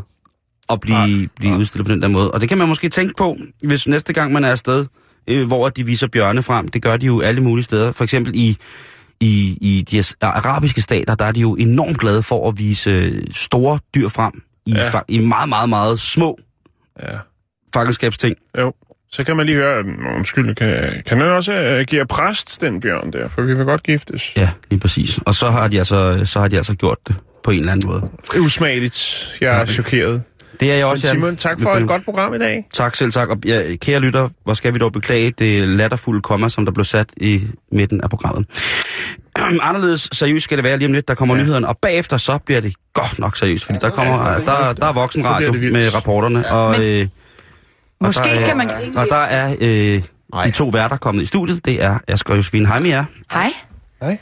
at 0.73 0.81
blive, 0.81 1.29
blive 1.37 1.57
udstillet 1.57 1.87
på 1.87 1.93
den 1.93 2.03
der 2.03 2.09
måde. 2.09 2.31
Og 2.31 2.41
det 2.41 2.49
kan 2.49 2.59
man 2.59 2.69
måske 2.69 2.89
tænke 2.89 3.15
på, 3.19 3.37
hvis 3.65 3.87
næste 3.89 4.13
gang 4.13 4.33
man 4.33 4.45
er 4.45 4.51
afsted, 4.51 4.87
øh, 5.31 5.47
hvor 5.47 5.69
de 5.69 5.87
viser 5.87 6.07
bjørne 6.07 6.43
frem. 6.43 6.69
Det 6.69 6.83
gør 6.83 6.97
de 6.97 7.07
jo 7.07 7.21
alle 7.21 7.41
mulige 7.41 7.65
steder. 7.65 7.93
For 7.93 8.05
eksempel 8.05 8.33
i, 8.35 8.57
i, 9.21 9.59
i 9.61 9.85
de 9.91 10.05
arabiske 10.21 10.81
stater, 10.81 11.15
der 11.15 11.25
er 11.25 11.33
de 11.33 11.41
jo 11.41 11.55
enormt 11.55 11.99
glade 11.99 12.23
for 12.23 12.49
at 12.49 12.59
vise 12.59 13.23
store 13.33 13.79
dyr 13.95 14.09
frem. 14.09 14.33
I, 14.67 14.73
Ja. 14.77 15.01
i 15.09 15.19
meget, 15.19 15.49
meget, 15.49 15.69
meget 15.69 16.01
små 16.01 16.39
Ja. 17.03 17.17
fangenskabsting. 17.75 18.37
Jo. 18.59 18.73
Så 19.13 19.25
kan 19.25 19.37
man 19.37 19.47
lige 19.47 19.57
høre, 19.57 19.83
Nå, 19.83 20.17
undskyld, 20.17 20.55
kan, 20.55 21.03
kan 21.07 21.21
den 21.21 21.27
også 21.29 21.53
agere 21.53 22.07
præst, 22.07 22.61
den 22.61 22.81
bjørn 22.81 23.13
der? 23.13 23.29
For 23.29 23.43
vi 23.43 23.55
vil 23.55 23.65
godt 23.65 23.83
giftes. 23.83 24.37
Ja, 24.37 24.51
lige 24.71 24.81
præcis. 24.81 25.19
Og 25.27 25.35
så 25.35 25.51
har 25.51 25.69
de 25.69 25.79
altså, 25.79 26.21
så 26.25 26.41
har 26.41 26.49
de 26.49 26.57
altså 26.57 26.75
gjort 26.75 26.99
det 27.09 27.17
på 27.45 27.51
en 27.51 27.59
eller 27.59 27.73
anden 27.73 27.89
måde. 27.89 28.11
Usmageligt. 28.41 29.29
Jeg 29.41 29.61
er 29.61 29.67
chokeret. 29.67 30.23
Det 30.61 30.71
er 30.73 30.77
jeg 30.77 30.85
Men 30.87 30.91
også, 30.91 31.07
Jan. 31.07 31.17
Simon, 31.17 31.37
tak 31.37 31.61
for 31.61 31.71
et 31.75 31.89
godt 31.89 32.05
program 32.05 32.35
i 32.35 32.39
dag. 32.39 32.67
Tak 32.75 32.97
selv 32.97 33.13
tak. 33.13 33.29
Og 33.29 33.37
ja, 33.47 33.77
kære 33.77 34.01
lytter, 34.01 34.29
hvor 34.45 34.55
skal 34.55 34.75
vi 34.75 34.79
dog 34.79 34.93
beklage 34.93 35.31
det 35.39 35.69
latterfulde 35.69 36.21
komma, 36.23 36.49
som 36.49 36.65
der 36.65 36.73
blev 36.73 36.85
sat 36.85 37.07
i 37.17 37.43
midten 37.73 38.01
af 38.01 38.11
programmet. 38.11 38.47
Anderledes 39.63 40.09
seriøst 40.13 40.45
skal 40.45 40.57
det 40.59 40.65
være 40.65 40.77
lige 40.79 40.87
om 40.87 40.93
lidt, 40.93 41.09
der 41.09 41.15
kommer 41.15 41.37
ja. 41.37 41.43
nyhederne, 41.43 41.69
og 41.69 41.79
bagefter 41.83 42.17
så 42.17 42.39
bliver 42.39 42.61
det 42.61 42.75
godt 42.95 43.19
nok 43.19 43.37
seriøst, 43.37 43.65
fordi 43.65 43.79
der 43.83 43.91
kommer 43.91 44.39
der, 44.39 44.73
der 44.73 44.87
er 44.87 44.93
voksenradio 44.93 45.53
det 45.53 45.73
med 45.73 45.95
rapporterne, 45.95 46.49
og, 46.51 46.71
Men- 46.71 46.81
øh, 46.83 47.07
og 48.01 48.07
Måske 48.07 48.23
der, 48.25 48.31
er- 48.31 48.37
skal 48.37 48.57
man... 48.57 48.71
og 48.97 49.07
der 49.11 49.17
er 49.17 49.57
øh, 49.61 50.03
de 50.45 50.51
to 50.51 50.69
værter 50.69 50.97
kommet 50.97 51.23
i 51.23 51.27
studiet, 51.27 51.65
det 51.65 51.83
er 51.83 51.99
Asger 52.09 52.31
og 52.31 52.37
Josefine 52.37 52.69
Heimi 52.73 52.91
er. 52.91 53.05
Hej. 53.33 53.53
Hej. 54.03 54.19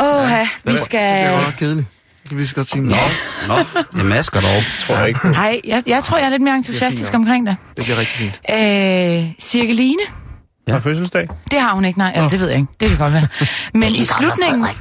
Åh, 0.00 0.30
ja, 0.30 0.48
vi 0.64 0.72
Det 0.72 0.80
er 0.80 0.84
skal... 0.84 1.30
godt 1.32 1.44
nok 1.44 1.54
kedeligt. 1.58 1.86
Det 2.26 2.30
kan 2.30 2.38
vi 2.38 2.46
så 2.46 2.54
godt 2.54 2.68
sige. 2.68 2.82
Nå, 2.82 2.96
Nå, 3.48 3.54
jamen 3.96 4.12
Asger 4.12 4.40
dog. 4.40 4.62
Tror 4.86 4.96
jeg 4.96 5.08
ikke. 5.08 5.28
Hej, 5.28 5.60
jeg, 5.64 5.82
jeg 5.86 6.04
tror, 6.04 6.18
jeg 6.18 6.26
er 6.26 6.30
lidt 6.30 6.42
mere 6.42 6.56
entusiastisk 6.56 7.14
omkring 7.14 7.46
det. 7.46 7.56
det 7.76 7.84
bliver 7.84 7.98
rigtig 7.98 8.16
fint. 8.16 8.40
Øh, 8.50 9.32
Cirkeline, 9.40 10.02
Ja. 10.68 10.72
Har 10.72 10.80
fødselsdag? 10.80 11.28
det 11.50 11.60
har 11.60 11.74
hun 11.74 11.84
ikke, 11.84 11.98
nej. 11.98 12.12
Eller, 12.14 12.28
det 12.28 12.40
ved 12.40 12.48
jeg 12.48 12.58
ikke. 12.58 12.72
Det 12.80 12.88
kan 12.88 12.98
godt 12.98 13.12
være. 13.12 13.28
Men 13.74 13.94
i 13.94 14.04
slutningen... 14.04 14.64
Ej, 14.64 14.74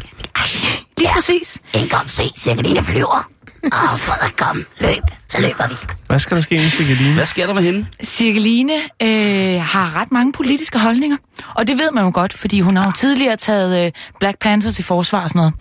lige 0.98 1.10
præcis. 1.14 1.58
En 1.74 1.90
kom 1.90 2.08
se, 2.08 2.24
Cirkeline 2.38 2.84
flyver. 2.84 3.30
Og 3.66 4.00
Frederik, 4.00 4.34
kom, 4.38 4.66
løb, 4.80 5.04
så 5.28 5.42
løber 5.42 5.68
vi. 5.68 5.76
Hvad 6.08 6.20
skal 6.20 6.36
der 6.36 6.42
ske 6.42 6.56
med 6.56 6.70
Cirkeline? 6.70 7.14
Hvad 7.14 7.26
sker 7.26 7.48
der 7.48 7.54
med 7.54 7.64
hende? 7.64 7.86
Cirkeline 8.04 8.74
øh, 9.02 9.62
har 9.62 10.02
ret 10.02 10.12
mange 10.12 10.32
politiske 10.32 10.80
holdninger. 10.80 11.18
Og 11.56 11.68
det 11.68 11.78
ved 11.78 11.92
man 11.92 12.04
jo 12.04 12.12
godt, 12.14 12.34
fordi 12.34 12.62
hun 12.62 12.78
har 12.78 12.86
jo 12.86 12.92
tidligere 12.92 13.36
taget 13.36 13.86
øh, 13.86 13.92
Black 14.20 14.40
Panthers 14.40 14.80
i 14.80 14.84
forsvar 14.84 15.24
og 15.24 15.30
sådan 15.30 15.40
noget. 15.40 15.54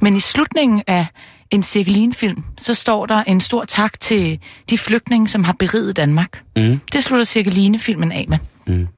Men 0.00 0.16
i 0.16 0.20
slutningen 0.20 0.82
af 0.86 1.06
en 1.50 1.62
Cirkeline-film, 1.62 2.44
så 2.58 2.74
står 2.74 3.06
der 3.06 3.22
en 3.22 3.40
stor 3.40 3.64
tak 3.64 4.00
til 4.00 4.38
de 4.70 4.78
flygtninge, 4.78 5.28
som 5.28 5.44
har 5.44 5.54
beriget 5.58 5.96
Danmark. 5.96 6.42
Mm. 6.56 6.80
Det 6.92 7.04
slutter 7.04 7.24
Cirkeline-filmen 7.24 8.12
af 8.12 8.26
med. 8.28 8.38
Mm. 8.66 8.88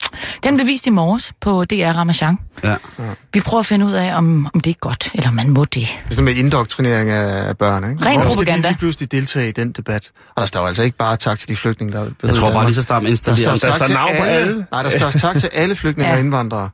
Den 0.44 0.54
blev 0.56 0.66
vist 0.66 0.86
i 0.86 0.90
morges 0.90 1.32
på 1.40 1.64
DR 1.64 1.92
Ramachan. 1.96 2.38
Ja. 2.64 2.74
Vi 3.32 3.40
prøver 3.40 3.60
at 3.60 3.66
finde 3.66 3.86
ud 3.86 3.92
af, 3.92 4.16
om, 4.16 4.48
om 4.54 4.60
det 4.60 4.70
er 4.70 4.74
godt, 4.80 5.10
eller 5.14 5.28
om 5.28 5.34
man 5.34 5.50
må 5.50 5.64
det. 5.64 5.74
Det 5.74 5.88
er 6.10 6.10
sådan 6.10 6.24
med 6.24 6.34
indoktrinering 6.34 7.10
af 7.10 7.58
børn, 7.58 7.90
ikke? 7.90 8.04
Ren 8.04 8.14
Hvorfor 8.14 8.30
skal 8.30 8.36
propaganda. 8.36 8.68
de 8.68 8.72
lige 8.72 8.78
pludselig 8.78 9.12
deltage 9.12 9.48
i 9.48 9.52
den 9.52 9.72
debat? 9.72 10.10
Og 10.36 10.40
der 10.40 10.46
står 10.46 10.66
altså 10.66 10.82
ikke 10.82 10.96
bare 10.96 11.16
tak 11.16 11.38
til 11.38 11.48
de 11.48 11.56
flygtninge, 11.56 11.94
der 11.94 12.04
er 12.04 12.10
Jeg 12.22 12.34
tror 12.34 12.52
bare 12.52 12.64
lige 12.64 12.74
så 12.74 12.82
stramt 12.82 13.06
Der 13.06 13.14
står, 13.14 13.32
installeret. 13.32 13.62
Der 13.62 13.68
tak 13.68 13.76
står 13.76 13.86
til 13.86 13.94
navn 13.94 14.10
på 14.18 14.22
alle. 14.24 14.40
alle. 14.40 14.66
Nej, 14.72 14.82
der 14.82 14.90
står 14.90 15.10
tak 15.10 15.36
til 15.36 15.50
alle 15.52 15.76
flygtninge 15.76 16.08
Ja. 16.10 16.14
og 16.14 16.20
indvandrere, 16.20 16.68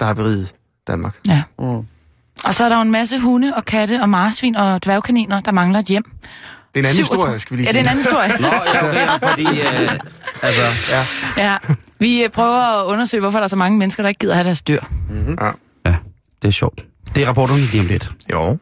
der 0.00 0.06
har 0.06 0.14
beriget 0.14 0.54
Danmark. 0.86 1.14
Ja. 1.28 1.42
Mm. 1.58 1.64
Og 2.44 2.54
så 2.54 2.64
er 2.64 2.68
der 2.68 2.76
jo 2.76 2.82
en 2.82 2.90
masse 2.90 3.18
hunde 3.18 3.52
og 3.56 3.64
katte 3.64 4.00
og 4.02 4.08
marsvin 4.08 4.56
og 4.56 4.84
dværgkaniner, 4.84 5.40
der 5.40 5.50
mangler 5.52 5.78
et 5.78 5.86
hjem. 5.86 6.04
Det 6.74 6.80
er 6.80 6.84
en 6.84 6.86
anden 6.86 7.04
37 7.04 7.18
historie, 7.18 7.38
skal 7.40 7.56
vi 7.56 7.62
lige 7.62 7.66
Ja, 7.66 7.72
det 7.72 7.78
er 7.78 7.80
en 7.80 7.88
anden 7.88 8.04
historie. 8.04 8.28
Nå, 8.40 8.46
ja, 8.48 8.88
okay, 8.88 9.18
fordi... 9.28 9.60
Øh, 9.60 9.98
altså, 10.42 10.62
ja. 11.36 11.56
Vi 11.98 12.22
øh, 12.24 12.30
prøver 12.30 12.80
at 12.80 12.86
undersøge, 12.86 13.20
hvorfor 13.20 13.38
der 13.38 13.44
er 13.44 13.48
så 13.48 13.56
mange 13.56 13.78
mennesker, 13.78 14.02
der 14.02 14.08
ikke 14.08 14.18
gider 14.18 14.34
have 14.34 14.44
deres 14.44 14.62
dyr. 14.62 14.80
ja, 15.86 15.94
det 16.42 16.48
er 16.48 16.52
sjovt. 16.52 16.84
Det 17.14 17.22
er 17.22 17.28
rapporterne 17.28 17.60
lige 17.60 17.80
om 17.80 17.86
lidt. 17.86 18.10
Jo. 18.32 18.58